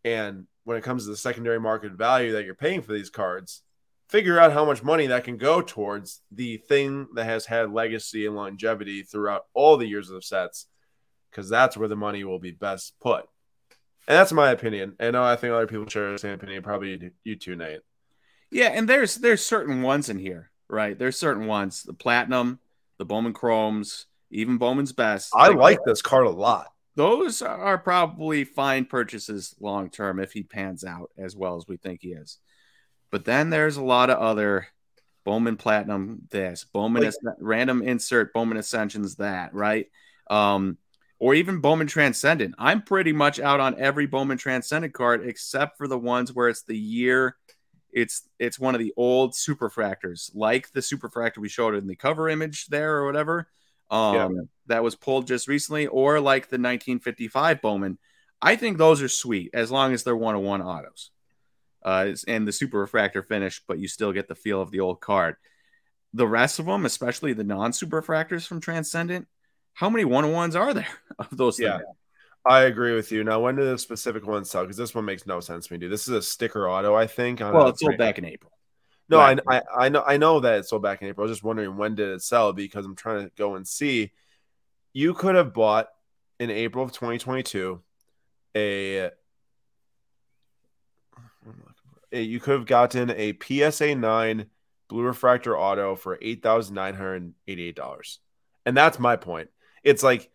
And 0.05 0.45
when 0.65 0.77
it 0.77 0.83
comes 0.83 1.05
to 1.05 1.09
the 1.09 1.17
secondary 1.17 1.59
market 1.59 1.93
value 1.93 2.33
that 2.33 2.45
you're 2.45 2.53
paying 2.53 2.83
for 2.83 2.93
these 2.93 3.09
cards, 3.09 3.63
figure 4.11 4.37
out 4.37 4.51
how 4.51 4.65
much 4.65 4.83
money 4.83 5.07
that 5.07 5.23
can 5.23 5.37
go 5.37 5.61
towards 5.61 6.19
the 6.33 6.57
thing 6.57 7.07
that 7.15 7.23
has 7.23 7.45
had 7.45 7.71
legacy 7.71 8.25
and 8.25 8.35
longevity 8.35 9.03
throughout 9.03 9.45
all 9.53 9.77
the 9.77 9.87
years 9.87 10.09
of 10.09 10.23
sets, 10.25 10.67
because 11.29 11.49
that's 11.49 11.77
where 11.77 11.87
the 11.87 11.95
money 11.95 12.25
will 12.25 12.37
be 12.37 12.51
best 12.51 12.93
put. 12.99 13.21
And 14.07 14.17
that's 14.17 14.33
my 14.33 14.51
opinion. 14.51 14.95
And 14.99 15.15
I 15.15 15.37
think 15.37 15.53
other 15.53 15.65
people 15.65 15.87
share 15.87 16.11
the 16.11 16.19
same 16.19 16.33
opinion. 16.33 16.61
Probably 16.61 17.11
you 17.23 17.37
too, 17.37 17.55
Nate. 17.55 17.79
Yeah, 18.51 18.67
and 18.67 18.89
there's 18.89 19.15
there's 19.15 19.45
certain 19.45 19.81
ones 19.81 20.09
in 20.09 20.19
here, 20.19 20.51
right? 20.67 20.99
There's 20.99 21.17
certain 21.17 21.47
ones, 21.47 21.83
the 21.83 21.93
platinum, 21.93 22.59
the 22.97 23.05
Bowman 23.05 23.31
Chromes, 23.31 24.07
even 24.29 24.57
Bowman's 24.57 24.91
best. 24.91 25.31
I 25.33 25.49
like 25.49 25.79
this 25.85 26.01
card 26.01 26.27
a 26.27 26.31
lot. 26.31 26.67
Those 26.95 27.41
are 27.41 27.77
probably 27.77 28.43
fine 28.43 28.83
purchases 28.83 29.55
long 29.61 29.89
term 29.89 30.19
if 30.19 30.33
he 30.33 30.43
pans 30.43 30.83
out 30.83 31.11
as 31.17 31.33
well 31.33 31.55
as 31.55 31.65
we 31.65 31.77
think 31.77 32.01
he 32.01 32.09
is. 32.09 32.39
But 33.11 33.25
then 33.25 33.49
there's 33.49 33.77
a 33.77 33.83
lot 33.83 34.09
of 34.09 34.17
other 34.17 34.67
Bowman 35.23 35.57
Platinum 35.57 36.27
this, 36.31 36.63
Bowman 36.63 37.03
like, 37.03 37.13
random 37.39 37.81
insert, 37.81 38.33
Bowman 38.33 38.57
Ascensions 38.57 39.17
that, 39.17 39.53
right? 39.53 39.87
Um, 40.29 40.77
or 41.19 41.35
even 41.35 41.59
Bowman 41.59 41.87
Transcendent. 41.87 42.55
I'm 42.57 42.81
pretty 42.81 43.13
much 43.13 43.39
out 43.39 43.59
on 43.59 43.79
every 43.79 44.07
Bowman 44.07 44.37
Transcendent 44.37 44.93
card 44.93 45.27
except 45.27 45.77
for 45.77 45.87
the 45.87 45.99
ones 45.99 46.33
where 46.33 46.49
it's 46.49 46.63
the 46.63 46.77
year 46.77 47.35
it's 47.93 48.27
it's 48.39 48.59
one 48.59 48.75
of 48.75 48.79
the 48.79 48.93
old 48.97 49.33
superfractors, 49.33 50.31
like 50.33 50.71
the 50.71 50.79
superfractor 50.79 51.39
we 51.39 51.49
showed 51.49 51.75
in 51.75 51.87
the 51.87 51.95
cover 51.95 52.29
image 52.29 52.67
there 52.67 52.97
or 52.97 53.05
whatever. 53.05 53.47
Um, 53.89 54.15
yeah. 54.15 54.41
that 54.67 54.83
was 54.83 54.95
pulled 54.95 55.27
just 55.27 55.47
recently, 55.47 55.87
or 55.87 56.19
like 56.19 56.43
the 56.43 56.55
1955 56.55 57.61
Bowman. 57.61 57.97
I 58.41 58.55
think 58.55 58.77
those 58.77 59.01
are 59.01 59.09
sweet 59.09 59.51
as 59.53 59.69
long 59.69 59.93
as 59.93 60.03
they're 60.03 60.15
one 60.15 60.35
on 60.35 60.43
one 60.43 60.61
autos. 60.61 61.11
Uh, 61.83 62.13
and 62.27 62.47
the 62.47 62.51
super 62.51 62.79
refractor 62.79 63.23
finish, 63.23 63.61
but 63.67 63.79
you 63.79 63.87
still 63.87 64.11
get 64.11 64.27
the 64.27 64.35
feel 64.35 64.61
of 64.61 64.71
the 64.71 64.79
old 64.79 65.01
card. 65.01 65.35
The 66.13 66.27
rest 66.27 66.59
of 66.59 66.65
them, 66.65 66.85
especially 66.85 67.33
the 67.33 67.43
non 67.43 67.73
super 67.73 68.01
refractors 68.01 68.45
from 68.45 68.61
Transcendent, 68.61 69.27
how 69.73 69.89
many 69.89 70.05
one 70.05 70.25
on 70.25 70.31
ones 70.31 70.55
are 70.55 70.73
there 70.73 70.87
of 71.19 71.35
those? 71.35 71.59
Yeah, 71.59 71.77
things? 71.77 71.89
I 72.45 72.61
agree 72.63 72.95
with 72.95 73.11
you. 73.11 73.23
Now, 73.23 73.39
when 73.39 73.55
do 73.55 73.63
the 73.63 73.77
specific 73.77 74.25
ones 74.25 74.49
sell? 74.49 74.63
Because 74.63 74.77
this 74.77 74.95
one 74.95 75.05
makes 75.05 75.25
no 75.25 75.39
sense 75.39 75.67
to 75.67 75.73
me, 75.73 75.79
dude. 75.79 75.91
This 75.91 76.07
is 76.07 76.13
a 76.13 76.21
sticker 76.21 76.69
auto, 76.69 76.95
I 76.95 77.07
think. 77.07 77.41
I 77.41 77.51
Well, 77.51 77.67
it 77.67 77.79
sold 77.79 77.97
back 77.97 78.17
in 78.17 78.25
April. 78.25 78.51
No, 79.09 79.19
I, 79.19 79.35
I, 79.49 79.61
I 79.77 79.89
know 79.89 80.03
I 80.07 80.17
know 80.17 80.39
that 80.39 80.59
it 80.59 80.65
sold 80.65 80.83
back 80.83 81.01
in 81.01 81.09
April. 81.09 81.25
I 81.25 81.29
was 81.29 81.37
just 81.37 81.43
wondering 81.43 81.75
when 81.75 81.95
did 81.95 82.09
it 82.09 82.21
sell 82.21 82.53
because 82.53 82.85
I'm 82.85 82.95
trying 82.95 83.25
to 83.25 83.31
go 83.37 83.55
and 83.55 83.67
see. 83.67 84.11
You 84.93 85.13
could 85.13 85.35
have 85.35 85.53
bought 85.53 85.89
in 86.39 86.49
April 86.49 86.83
of 86.83 86.91
2022 86.91 87.81
a, 88.55 88.97
a 88.97 89.11
you 92.11 92.39
could 92.39 92.53
have 92.53 92.65
gotten 92.65 93.11
a 93.11 93.37
PSA 93.41 93.95
9 93.95 94.45
blue 94.87 95.03
refractor 95.03 95.57
auto 95.57 95.95
for 95.95 96.17
$8,988. 96.17 98.17
And 98.65 98.77
that's 98.77 98.99
my 98.99 99.15
point. 99.15 99.49
It's 99.83 100.03
like 100.03 100.29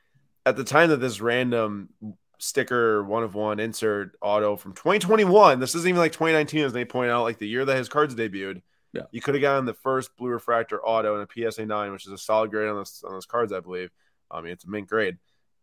at 0.45 0.57
the 0.57 0.64
time 0.64 0.91
that 0.91 0.97
this 0.97 1.20
random 1.20 1.91
sticker 2.39 3.03
one 3.03 3.22
of 3.22 3.35
one 3.35 3.59
insert 3.59 4.12
auto 4.20 4.57
from 4.57 4.74
2021 4.74 5.59
this 5.59 5.74
isn't 5.74 5.89
even 5.89 5.99
like 5.99 6.12
2019 6.12 6.66
as 6.66 6.72
they 6.74 6.85
point 6.85 7.11
out 7.11 7.22
like 7.22 7.39
the 7.39 7.49
year 7.49 7.64
that 7.64 7.79
his 7.79 7.89
cards 7.89 8.14
debuted 8.14 8.61
yeah. 8.93 9.05
you 9.11 9.22
could 9.22 9.35
have 9.35 9.41
gotten 9.41 9.64
the 9.64 9.72
first 9.72 10.14
blue 10.18 10.29
refractor 10.29 10.79
auto 10.85 11.18
and 11.18 11.27
a 11.27 11.51
psa 11.51 11.64
9 11.64 11.93
which 11.93 12.05
is 12.05 12.12
a 12.12 12.18
solid 12.18 12.51
grade 12.51 12.68
on 12.68 12.77
those 12.77 13.03
on 13.07 13.12
those 13.12 13.24
cards 13.24 13.55
i 13.55 13.61
believe. 13.61 13.91
I 14.31 14.43
mean 14.43 14.53
it's 14.53 14.64
a 14.64 14.68
mint 14.68 14.87
grade 14.87 15.16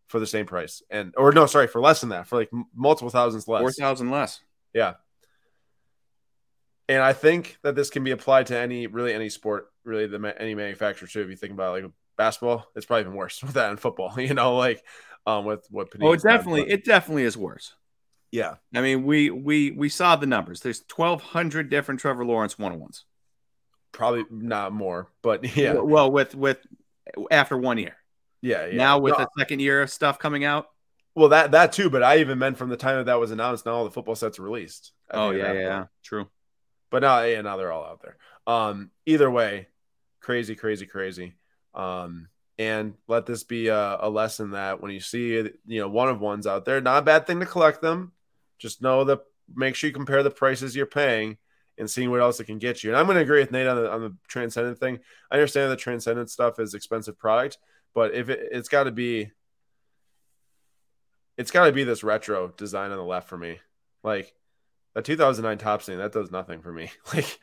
for 0.07 0.19
the 0.19 0.27
same 0.27 0.45
price. 0.45 0.81
And 0.89 1.13
or 1.17 1.31
no 1.31 1.45
sorry 1.45 1.67
for 1.67 1.81
less 1.81 2.01
than 2.01 2.09
that 2.09 2.27
for 2.27 2.37
like 2.37 2.49
multiple 2.75 3.09
thousands 3.09 3.47
less. 3.47 3.61
4000 3.61 4.09
less. 4.09 4.41
Yeah 4.73 4.93
and 6.89 7.01
i 7.01 7.13
think 7.13 7.57
that 7.63 7.75
this 7.75 7.89
can 7.89 8.03
be 8.03 8.11
applied 8.11 8.47
to 8.47 8.57
any 8.57 8.87
really 8.87 9.13
any 9.13 9.29
sport 9.29 9.71
really 9.83 10.07
the 10.07 10.35
any 10.39 10.55
manufacturer 10.55 11.07
too 11.07 11.21
if 11.21 11.29
you 11.29 11.35
think 11.35 11.53
about 11.53 11.73
like 11.73 11.91
basketball, 12.17 12.67
it's 12.75 12.85
probably 12.85 13.01
even 13.01 13.15
worse 13.15 13.41
with 13.43 13.53
that 13.53 13.71
in 13.71 13.77
football. 13.77 14.13
You 14.23 14.33
know, 14.33 14.55
like 14.55 14.83
um, 15.25 15.45
with 15.45 15.65
what. 15.69 15.91
Panini's 15.91 16.03
oh, 16.03 16.13
it 16.13 16.21
definitely, 16.21 16.69
it 16.69 16.85
definitely 16.85 17.23
is 17.23 17.37
worse. 17.37 17.73
Yeah, 18.31 18.55
I 18.73 18.81
mean, 18.81 19.03
we 19.03 19.29
we 19.29 19.71
we 19.71 19.89
saw 19.89 20.15
the 20.15 20.25
numbers. 20.25 20.61
There's 20.61 20.83
1,200 20.95 21.69
different 21.69 21.99
Trevor 21.99 22.25
Lawrence 22.25 22.57
one 22.57 22.71
on 22.71 22.79
ones. 22.79 23.05
Probably 23.91 24.25
not 24.31 24.73
more, 24.73 25.09
but 25.21 25.55
yeah. 25.57 25.73
Well, 25.73 26.11
with 26.11 26.33
with 26.33 26.59
after 27.29 27.57
one 27.57 27.77
year. 27.77 27.95
Yeah, 28.41 28.65
yeah. 28.65 28.77
Now 28.77 28.99
with 28.99 29.17
no. 29.17 29.25
the 29.25 29.29
second 29.37 29.59
year 29.59 29.81
of 29.83 29.91
stuff 29.91 30.17
coming 30.17 30.43
out. 30.43 30.67
Well, 31.15 31.29
that 31.29 31.51
that 31.51 31.73
too, 31.73 31.91
but 31.91 32.01
I 32.01 32.17
even 32.17 32.39
meant 32.39 32.57
from 32.57 32.69
the 32.69 32.77
time 32.77 32.97
that 32.97 33.05
that 33.05 33.19
was 33.19 33.29
announced. 33.29 33.65
Now 33.65 33.73
all 33.73 33.83
the 33.83 33.91
football 33.91 34.15
sets 34.15 34.39
are 34.39 34.43
released. 34.43 34.93
Oh 35.11 35.29
yeah, 35.29 35.53
yeah, 35.53 35.59
yeah, 35.59 35.85
true. 36.01 36.27
But 36.93 37.01
now, 37.01 37.23
yeah, 37.23 37.41
now 37.41 37.57
they're 37.57 37.71
all 37.71 37.85
out 37.85 38.03
there. 38.03 38.17
Um, 38.45 38.91
either 39.07 39.31
way, 39.31 39.67
crazy, 40.19 40.53
crazy, 40.53 40.85
crazy. 40.85 41.33
Um, 41.73 42.27
and 42.59 42.93
let 43.07 43.25
this 43.25 43.43
be 43.43 43.69
a, 43.69 43.97
a, 43.99 44.11
lesson 44.11 44.51
that 44.51 44.79
when 44.79 44.91
you 44.91 44.99
see 44.99 45.49
you 45.65 45.79
know 45.79 45.89
one 45.89 46.07
of 46.07 46.19
ones 46.21 46.45
out 46.45 46.65
there, 46.65 46.79
not 46.81 46.99
a 46.99 47.01
bad 47.01 47.25
thing 47.25 47.39
to 47.39 47.47
collect 47.47 47.81
them. 47.81 48.11
Just 48.59 48.83
know 48.83 49.05
that 49.05 49.21
make 49.55 49.73
sure 49.73 49.87
you 49.87 49.93
compare 49.93 50.21
the 50.21 50.29
prices 50.29 50.75
you're 50.75 50.85
paying 50.85 51.39
and 51.79 51.89
seeing 51.89 52.11
what 52.11 52.21
else 52.21 52.39
it 52.39 52.45
can 52.45 52.59
get 52.59 52.83
you. 52.83 52.91
And 52.91 52.99
I'm 52.99 53.07
going 53.07 53.15
to 53.15 53.23
agree 53.23 53.39
with 53.39 53.51
Nate 53.51 53.65
on 53.65 53.75
the, 53.75 53.91
on 53.91 54.01
the 54.01 54.15
transcendent 54.27 54.77
thing. 54.77 54.99
I 55.31 55.37
understand 55.37 55.71
the 55.71 55.75
transcendent 55.75 56.29
stuff 56.29 56.59
is 56.59 56.75
expensive 56.75 57.17
product, 57.17 57.57
but 57.95 58.13
if 58.13 58.29
it, 58.29 58.49
it's 58.51 58.69
got 58.69 58.83
to 58.83 58.91
be, 58.91 59.31
it's 61.39 61.49
got 61.49 61.65
to 61.65 61.71
be 61.71 61.85
this 61.85 62.03
retro 62.03 62.49
design 62.49 62.91
on 62.91 62.97
the 62.97 63.03
left 63.03 63.29
for 63.29 63.37
me. 63.37 63.57
Like 64.03 64.35
the 64.93 65.01
2009 65.01 65.57
Topps 65.57 65.85
thing, 65.85 65.97
that 65.97 66.11
does 66.11 66.31
nothing 66.31 66.61
for 66.61 66.71
me. 66.71 66.91
Like, 67.13 67.39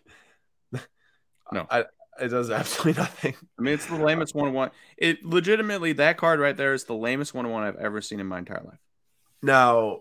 no, 1.53 1.67
I, 1.69 1.85
it 2.21 2.29
does 2.29 2.51
absolutely 2.51 3.01
nothing. 3.03 3.35
I 3.59 3.63
mean, 3.63 3.75
it's 3.75 3.87
the 3.87 3.97
lamest 3.97 4.35
one 4.35 4.49
on 4.49 4.53
one. 4.53 4.71
It 4.97 5.25
legitimately 5.25 5.95
that 5.95 6.17
card 6.17 6.39
right 6.39 6.57
there 6.57 6.75
is 6.75 6.85
the 6.85 6.95
lamest 6.95 7.35
one 7.35 7.47
on 7.47 7.53
one 7.53 7.65
I've 7.65 7.77
ever 7.77 8.01
seen 8.01 8.21
in 8.21 8.27
my 8.27 8.39
entire 8.39 8.63
life. 8.63 8.79
Now, 9.43 10.01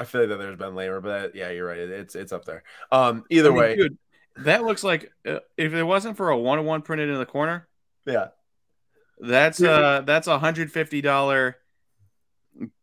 I 0.00 0.04
feel 0.04 0.22
like 0.22 0.30
that 0.30 0.38
there's 0.38 0.56
been 0.56 0.74
lamer, 0.74 1.00
but 1.00 1.34
yeah, 1.34 1.50
you're 1.50 1.66
right. 1.66 1.78
It's 1.78 2.14
it's 2.14 2.32
up 2.32 2.44
there. 2.44 2.62
Um, 2.90 3.24
either 3.30 3.50
I 3.50 3.52
mean, 3.52 3.60
way, 3.60 3.76
dude, 3.76 3.98
that 4.38 4.64
looks 4.64 4.82
like 4.82 5.12
uh, 5.26 5.40
if 5.56 5.72
it 5.72 5.84
wasn't 5.84 6.16
for 6.16 6.30
a 6.30 6.38
one 6.38 6.58
on 6.58 6.64
one 6.64 6.82
printed 6.82 7.08
in 7.08 7.18
the 7.18 7.26
corner, 7.26 7.68
yeah, 8.06 8.28
that's 9.18 9.62
uh 9.62 10.02
that's 10.06 10.26
a 10.26 10.38
hundred 10.38 10.72
fifty 10.72 11.00
dollar 11.00 11.56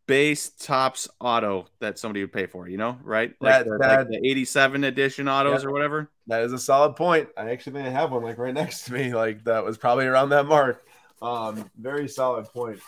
base 0.07 0.49
Topps 0.49 1.09
auto 1.19 1.67
that 1.79 1.97
somebody 1.97 2.21
would 2.21 2.31
pay 2.31 2.45
for, 2.45 2.67
you 2.67 2.77
know, 2.77 2.97
right? 3.03 3.33
Like, 3.39 3.65
that, 3.65 3.65
the, 3.65 3.77
that, 3.79 3.99
like 3.99 4.07
the 4.09 4.29
87 4.29 4.83
edition 4.83 5.27
autos 5.27 5.63
yeah, 5.63 5.69
or 5.69 5.71
whatever. 5.71 6.11
That 6.27 6.43
is 6.43 6.53
a 6.53 6.59
solid 6.59 6.95
point. 6.95 7.29
I 7.37 7.49
actually 7.49 7.73
think 7.73 7.87
I 7.87 7.91
have 7.91 8.11
one 8.11 8.23
like 8.23 8.37
right 8.37 8.53
next 8.53 8.85
to 8.85 8.93
me. 8.93 9.13
Like 9.13 9.43
that 9.45 9.63
was 9.63 9.77
probably 9.77 10.05
around 10.05 10.29
that 10.29 10.45
mark. 10.45 10.85
Um, 11.21 11.69
very 11.79 12.07
solid 12.07 12.45
point 12.45 12.79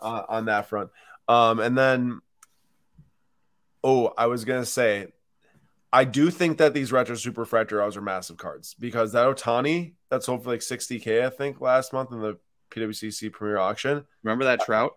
uh, 0.00 0.22
on 0.28 0.46
that 0.46 0.68
front. 0.68 0.90
Um, 1.28 1.60
and 1.60 1.76
then, 1.76 2.20
oh, 3.84 4.12
I 4.16 4.26
was 4.26 4.44
gonna 4.44 4.66
say, 4.66 5.08
I 5.92 6.04
do 6.04 6.30
think 6.30 6.58
that 6.58 6.74
these 6.74 6.92
retro 6.92 7.16
super 7.16 7.44
fractors 7.44 7.96
are 7.96 8.02
massive 8.02 8.38
cards 8.38 8.74
because 8.78 9.12
that 9.12 9.26
Ohtani 9.26 9.94
that 10.10 10.22
sold 10.22 10.44
for 10.44 10.50
like 10.50 10.60
60k, 10.60 11.24
I 11.24 11.30
think, 11.30 11.60
last 11.60 11.92
month 11.92 12.12
in 12.12 12.20
the 12.20 12.38
PWCC 12.70 13.30
Premier 13.32 13.58
Auction. 13.58 14.04
Remember 14.22 14.44
that 14.44 14.60
Trout? 14.64 14.96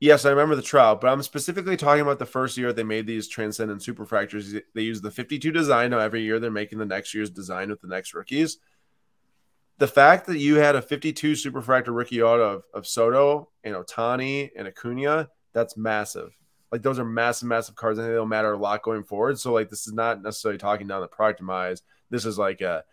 Yes, 0.00 0.24
I 0.24 0.30
remember 0.30 0.56
the 0.56 0.62
trial, 0.62 0.96
but 0.96 1.08
I'm 1.08 1.22
specifically 1.22 1.76
talking 1.76 2.00
about 2.00 2.18
the 2.18 2.24
first 2.24 2.56
year 2.56 2.72
they 2.72 2.82
made 2.82 3.06
these 3.06 3.28
transcendent 3.28 3.82
superfractors. 3.82 4.58
They 4.74 4.82
use 4.82 5.02
the 5.02 5.10
52 5.10 5.52
design. 5.52 5.90
Now 5.90 5.98
every 5.98 6.22
year 6.22 6.40
they're 6.40 6.50
making 6.50 6.78
the 6.78 6.86
next 6.86 7.12
year's 7.12 7.28
design 7.28 7.68
with 7.68 7.82
the 7.82 7.88
next 7.88 8.14
rookies. 8.14 8.58
The 9.76 9.86
fact 9.86 10.26
that 10.26 10.38
you 10.38 10.56
had 10.56 10.74
a 10.74 10.82
52 10.82 11.32
superfractor 11.32 11.94
rookie 11.94 12.22
auto 12.22 12.42
of, 12.42 12.62
of 12.72 12.86
Soto 12.86 13.50
and 13.62 13.74
Ohtani 13.74 14.50
and 14.56 14.66
Acuna, 14.66 15.28
that's 15.52 15.76
massive. 15.76 16.34
Like 16.72 16.82
those 16.82 16.98
are 16.98 17.04
massive, 17.04 17.48
massive 17.48 17.74
cards. 17.74 17.98
and 17.98 18.08
they'll 18.08 18.24
matter 18.24 18.52
a 18.52 18.58
lot 18.58 18.82
going 18.82 19.04
forward. 19.04 19.38
So 19.38 19.52
like 19.52 19.68
this 19.68 19.86
is 19.86 19.92
not 19.92 20.22
necessarily 20.22 20.58
talking 20.58 20.86
down 20.86 21.02
the 21.02 21.08
product 21.08 21.40
demise. 21.40 21.82
This 22.08 22.24
is 22.24 22.38
like 22.38 22.62
a 22.62 22.84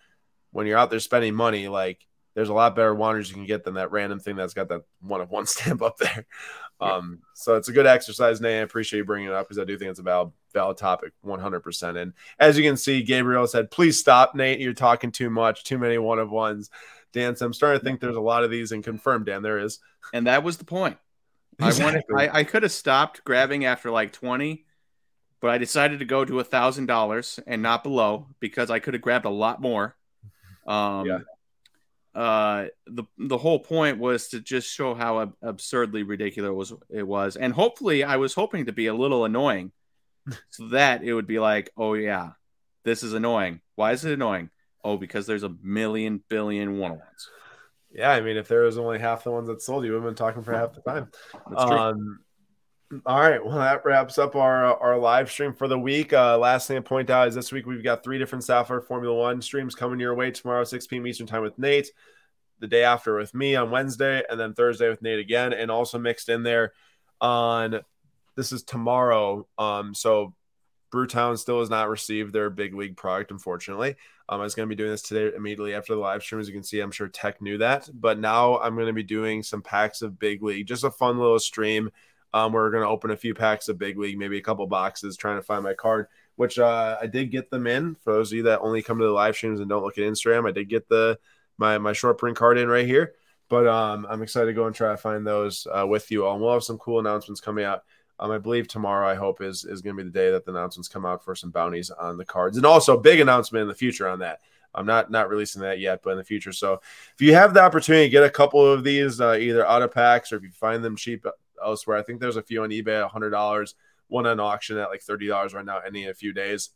when 0.51 0.67
you're 0.67 0.77
out 0.77 0.89
there 0.89 0.99
spending 0.99 1.35
money, 1.35 1.69
like 1.69 2.05
there's 2.35 2.49
a 2.49 2.53
lot 2.53 2.75
better 2.75 2.93
Wanderers 2.93 3.29
you 3.29 3.35
can 3.35 3.45
get 3.45 3.63
than 3.63 3.75
that 3.75 3.91
random 3.91 4.19
thing 4.19 4.35
that's 4.35 4.53
got 4.53 4.69
that 4.69 4.83
one 5.01 5.21
of 5.21 5.29
one 5.29 5.45
stamp 5.47 5.81
up 5.81 5.97
there. 5.97 6.25
Um, 6.79 7.19
so 7.33 7.55
it's 7.55 7.69
a 7.69 7.73
good 7.73 7.87
exercise, 7.87 8.39
Nate. 8.39 8.59
I 8.59 8.61
appreciate 8.61 8.99
you 8.99 9.05
bringing 9.05 9.29
it 9.29 9.33
up 9.33 9.47
because 9.47 9.59
I 9.59 9.65
do 9.65 9.77
think 9.77 9.89
it's 9.89 9.99
a 9.99 10.03
valid, 10.03 10.31
valid 10.53 10.77
topic 10.77 11.13
100%. 11.25 11.97
And 11.97 12.13
as 12.39 12.57
you 12.57 12.63
can 12.63 12.77
see, 12.77 13.01
Gabriel 13.01 13.47
said, 13.47 13.71
please 13.71 13.99
stop, 13.99 14.35
Nate. 14.35 14.59
You're 14.59 14.73
talking 14.73 15.11
too 15.11 15.29
much, 15.29 15.63
too 15.63 15.77
many 15.77 15.97
one 15.97 16.19
of 16.19 16.29
ones. 16.29 16.69
Dan, 17.13 17.35
so 17.35 17.45
I'm 17.45 17.53
starting 17.53 17.79
to 17.79 17.83
think 17.83 17.99
there's 17.99 18.15
a 18.15 18.21
lot 18.21 18.43
of 18.43 18.51
these 18.51 18.71
and 18.71 18.83
confirmed, 18.83 19.25
Dan, 19.25 19.41
there 19.41 19.59
is. 19.59 19.79
And 20.13 20.27
that 20.27 20.43
was 20.43 20.57
the 20.57 20.65
point. 20.65 20.97
Exactly. 21.59 21.83
I 21.83 21.85
wanted, 21.85 22.35
I, 22.35 22.39
I 22.39 22.43
could 22.43 22.63
have 22.63 22.71
stopped 22.71 23.23
grabbing 23.23 23.65
after 23.65 23.89
like 23.89 24.11
20, 24.11 24.65
but 25.41 25.49
I 25.49 25.57
decided 25.57 25.99
to 25.99 26.05
go 26.05 26.25
to 26.25 26.39
a 26.39 26.43
thousand 26.43 26.85
dollars 26.85 27.39
and 27.47 27.61
not 27.61 27.83
below 27.83 28.27
because 28.39 28.69
I 28.69 28.79
could 28.79 28.93
have 28.93 29.01
grabbed 29.01 29.25
a 29.25 29.29
lot 29.29 29.61
more. 29.61 29.95
Um, 30.67 31.05
yeah 31.07 31.19
uh, 32.17 32.65
the 32.87 33.03
the 33.19 33.37
whole 33.37 33.59
point 33.59 33.99
was 33.99 34.29
to 34.29 34.39
just 34.39 34.73
show 34.73 34.95
how 34.95 35.21
ab- 35.21 35.35
absurdly 35.43 36.01
ridiculous 36.01 36.49
it 36.49 36.53
was, 36.53 36.73
it 36.89 37.07
was, 37.07 37.35
and 37.35 37.53
hopefully, 37.53 38.03
I 38.03 38.17
was 38.17 38.33
hoping 38.33 38.65
to 38.65 38.71
be 38.71 38.87
a 38.87 38.93
little 38.93 39.23
annoying, 39.23 39.71
so 40.49 40.69
that 40.69 41.03
it 41.03 41.13
would 41.13 41.27
be 41.27 41.37
like, 41.37 41.69
oh 41.77 41.93
yeah, 41.93 42.31
this 42.83 43.03
is 43.03 43.13
annoying. 43.13 43.61
Why 43.75 43.91
is 43.91 44.03
it 44.03 44.13
annoying? 44.13 44.49
Oh, 44.83 44.97
because 44.97 45.27
there's 45.27 45.43
a 45.43 45.53
million 45.61 46.23
billion 46.27 46.79
one 46.79 46.93
ones. 46.93 47.29
Yeah, 47.91 48.09
I 48.09 48.21
mean, 48.21 48.35
if 48.35 48.47
there 48.47 48.63
was 48.63 48.79
only 48.79 48.97
half 48.97 49.23
the 49.23 49.31
ones 49.31 49.47
that 49.47 49.61
sold, 49.61 49.85
you 49.85 49.91
would 49.91 49.97
have 49.97 50.05
been 50.05 50.15
talking 50.15 50.41
for 50.41 50.53
half 50.53 50.73
the 50.73 50.81
time. 50.81 51.11
Um, 51.55 52.19
all 53.05 53.19
right, 53.19 53.43
well, 53.43 53.57
that 53.57 53.83
wraps 53.83 54.17
up 54.17 54.35
our 54.35 54.65
our 54.81 54.97
live 54.97 55.29
stream 55.29 55.53
for 55.53 55.67
the 55.67 55.77
week. 55.77 56.13
Uh, 56.13 56.37
last 56.37 56.67
thing 56.67 56.77
to 56.77 56.81
point 56.81 57.09
out 57.09 57.27
is 57.27 57.35
this 57.35 57.51
week 57.51 57.65
we've 57.65 57.83
got 57.83 58.03
three 58.03 58.17
different 58.17 58.45
Sapphire 58.45 58.79
Formula 58.79 59.13
One 59.13 59.41
streams 59.41 59.75
coming 59.75 59.99
your 59.99 60.15
way 60.15 60.31
tomorrow, 60.31 60.63
6 60.63 60.87
p.m. 60.87 61.05
Eastern 61.05 61.27
Time 61.27 61.41
with 61.41 61.59
Nate, 61.59 61.91
the 62.59 62.67
day 62.67 62.83
after 62.83 63.17
with 63.17 63.33
me 63.33 63.55
on 63.55 63.71
Wednesday, 63.71 64.23
and 64.29 64.39
then 64.39 64.53
Thursday 64.53 64.87
with 64.89 65.01
Nate 65.01 65.19
again, 65.19 65.51
and 65.51 65.69
also 65.69 65.99
mixed 65.99 66.29
in 66.29 66.43
there 66.43 66.71
on 67.19 67.81
this 68.37 68.53
is 68.53 68.63
tomorrow. 68.63 69.45
Um, 69.57 69.93
so 69.93 70.33
Brewtown 70.93 71.37
still 71.37 71.59
has 71.59 71.69
not 71.69 71.89
received 71.89 72.31
their 72.31 72.49
big 72.49 72.73
league 72.73 72.95
product, 72.95 73.31
unfortunately. 73.31 73.97
Um, 74.29 74.39
I 74.39 74.43
was 74.43 74.55
going 74.55 74.69
to 74.69 74.73
be 74.73 74.81
doing 74.81 74.91
this 74.91 75.01
today 75.01 75.35
immediately 75.35 75.73
after 75.73 75.93
the 75.93 75.99
live 75.99 76.23
stream. 76.23 76.39
As 76.39 76.47
you 76.47 76.53
can 76.53 76.63
see, 76.63 76.79
I'm 76.79 76.91
sure 76.91 77.09
Tech 77.09 77.41
knew 77.41 77.57
that, 77.57 77.89
but 77.93 78.17
now 78.17 78.59
I'm 78.59 78.75
going 78.75 78.87
to 78.87 78.93
be 78.93 79.03
doing 79.03 79.43
some 79.43 79.61
packs 79.61 80.01
of 80.01 80.19
big 80.19 80.41
league, 80.41 80.67
just 80.67 80.85
a 80.85 80.91
fun 80.91 81.17
little 81.17 81.39
stream 81.39 81.89
um, 82.37 82.53
we're 82.53 82.69
going 82.69 82.83
to 82.83 82.89
open 82.89 83.11
a 83.11 83.17
few 83.17 83.33
packs 83.33 83.67
of 83.67 83.79
Big 83.79 83.97
League, 83.97 84.17
maybe 84.17 84.37
a 84.37 84.41
couple 84.41 84.65
boxes, 84.67 85.17
trying 85.17 85.37
to 85.37 85.41
find 85.41 85.63
my 85.63 85.73
card, 85.73 86.07
which 86.35 86.59
uh, 86.59 86.97
I 87.01 87.07
did 87.07 87.31
get 87.31 87.49
them 87.49 87.65
in. 87.65 87.95
For 87.95 88.13
those 88.13 88.31
of 88.31 88.37
you 88.37 88.43
that 88.43 88.59
only 88.61 88.81
come 88.81 88.99
to 88.99 89.05
the 89.05 89.11
live 89.11 89.35
streams 89.35 89.59
and 89.59 89.67
don't 89.67 89.83
look 89.83 89.97
at 89.97 90.03
Instagram, 90.03 90.47
I 90.47 90.51
did 90.51 90.69
get 90.69 90.87
the 90.87 91.17
my 91.57 91.77
my 91.79 91.93
short 91.93 92.17
print 92.17 92.37
card 92.37 92.57
in 92.57 92.67
right 92.67 92.85
here. 92.85 93.13
But 93.49 93.65
um, 93.65 94.05
I'm 94.09 94.21
excited 94.21 94.47
to 94.47 94.53
go 94.53 94.67
and 94.67 94.75
try 94.75 94.91
to 94.91 94.97
find 94.97 95.25
those 95.25 95.67
uh, 95.71 95.87
with 95.87 96.11
you 96.11 96.25
all. 96.25 96.33
And 96.33 96.43
we'll 96.43 96.53
have 96.53 96.63
some 96.63 96.77
cool 96.77 96.99
announcements 96.99 97.41
coming 97.41 97.65
out. 97.65 97.83
Um, 98.19 98.31
I 98.31 98.39
believe 98.39 98.67
tomorrow, 98.67 99.07
I 99.07 99.15
hope, 99.15 99.41
is 99.41 99.63
is 99.63 99.81
going 99.81 99.95
to 99.95 100.03
be 100.03 100.09
the 100.09 100.13
day 100.13 100.31
that 100.31 100.45
the 100.45 100.51
announcements 100.51 100.87
come 100.87 101.05
out 101.05 101.23
for 101.23 101.33
some 101.33 101.51
bounties 101.51 101.89
on 101.89 102.17
the 102.17 102.25
cards, 102.25 102.57
and 102.57 102.65
also 102.65 102.97
big 102.97 103.19
announcement 103.19 103.63
in 103.63 103.67
the 103.67 103.75
future 103.75 104.07
on 104.07 104.19
that. 104.19 104.39
I'm 104.75 104.85
not 104.85 105.09
not 105.09 105.29
releasing 105.29 105.61
that 105.63 105.79
yet, 105.79 106.01
but 106.03 106.11
in 106.11 106.17
the 106.17 106.23
future. 106.23 106.51
So 106.51 106.81
if 107.13 107.21
you 107.21 107.33
have 107.33 107.53
the 107.53 107.61
opportunity 107.61 108.05
to 108.05 108.11
get 108.11 108.23
a 108.23 108.29
couple 108.29 108.65
of 108.65 108.83
these, 108.83 109.21
uh, 109.21 109.37
either 109.39 109.65
out 109.65 109.81
of 109.81 109.91
packs 109.91 110.31
or 110.31 110.37
if 110.37 110.43
you 110.43 110.51
find 110.51 110.83
them 110.83 110.95
cheap 110.95 111.25
elsewhere. 111.63 111.97
I 111.97 112.03
think 112.03 112.19
there's 112.19 112.37
a 112.37 112.41
few 112.41 112.63
on 112.63 112.69
eBay 112.69 113.03
at 113.03 113.11
$100, 113.11 113.73
one 114.07 114.25
on 114.25 114.39
auction 114.39 114.77
at 114.77 114.89
like 114.89 115.03
$30 115.03 115.53
right 115.53 115.65
now, 115.65 115.79
any 115.79 116.03
in 116.03 116.09
a 116.09 116.13
few 116.13 116.33
days. 116.33 116.69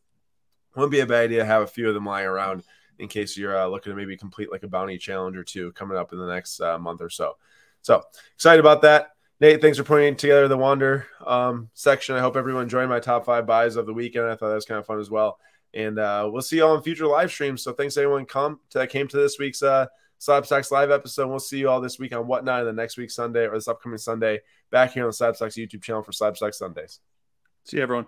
Wouldn't 0.76 0.92
be 0.92 1.02
a 1.02 1.06
bad 1.06 1.26
idea 1.26 1.40
to 1.40 1.46
have 1.46 1.64
a 1.64 1.68
few 1.68 1.88
of 1.88 1.94
them 1.94 2.06
lying 2.06 2.28
around 2.28 2.64
in 3.00 3.08
case 3.08 3.38
you're 3.38 3.58
uh, 3.58 3.66
looking 3.66 3.92
to 3.92 3.98
maybe 3.98 4.16
complete 4.16 4.52
like 4.52 4.64
a 4.64 4.68
bounty 4.68 4.98
challenge 4.98 5.36
or 5.36 5.44
two 5.44 5.72
coming 5.74 5.98
up 5.98 6.14
in 6.14 6.20
the 6.20 6.28
next 6.28 6.62
uh, 6.62 6.78
month 6.78 7.02
or 7.02 7.10
so. 7.10 7.34
So 7.82 8.04
excited 8.36 8.60
about 8.60 8.84
that. 8.84 9.10
Nate, 9.40 9.60
thanks 9.60 9.80
for 9.80 9.84
putting 9.84 10.16
together 10.16 10.48
the 10.48 10.58
Wander 10.58 11.08
um, 11.26 11.72
section. 11.74 12.16
I 12.16 12.20
hope 12.20 12.36
everyone 12.36 12.64
enjoyed 12.64 12.88
my 12.88 13.00
top 13.00 13.26
five 13.26 13.48
buys 13.48 13.76
of 13.76 13.88
the 13.88 13.94
weekend. 13.94 14.28
I 14.28 14.36
thought 14.36 14.50
that 14.50 14.56
was 14.56 14.66
kind 14.66 14.80
of 14.80 14.86
fun 14.86 15.00
as 15.00 15.10
well. 15.10 15.40
And 15.74 15.98
uh, 15.98 16.30
we'll 16.32 16.44
see 16.44 16.58
you 16.58 16.66
all 16.66 16.76
in 16.76 16.84
future 16.84 17.08
live 17.08 17.32
streams. 17.32 17.64
So 17.64 17.74
thanks 17.74 17.98
everyone 17.98 18.26
come 18.26 18.60
to, 18.70 18.78
that 18.78 18.92
came 18.92 19.08
to 19.08 19.18
this 19.18 19.40
week's 19.40 19.64
uh, 19.64 19.88
SlabStox 20.22 20.70
live 20.70 20.92
episode. 20.92 21.28
We'll 21.28 21.40
see 21.40 21.58
you 21.58 21.68
all 21.68 21.82
this 21.82 21.98
week 21.98 22.16
on 22.16 22.28
Whatnot 22.28 22.60
and 22.60 22.68
the 22.70 22.74
next 22.74 22.96
week 22.96 23.10
Sunday 23.10 23.48
or 23.48 23.56
this 23.56 23.68
upcoming 23.68 23.98
Sunday 23.98 24.42
back 24.70 24.94
here 24.94 25.04
on 25.04 25.10
the 25.10 25.16
YouTube 25.58 25.82
channel 25.82 26.04
for 26.04 26.12
SlabStox 26.12 26.54
Sundays. 26.54 27.00
See 27.66 27.78
you 27.78 27.84
everyone. 27.84 28.06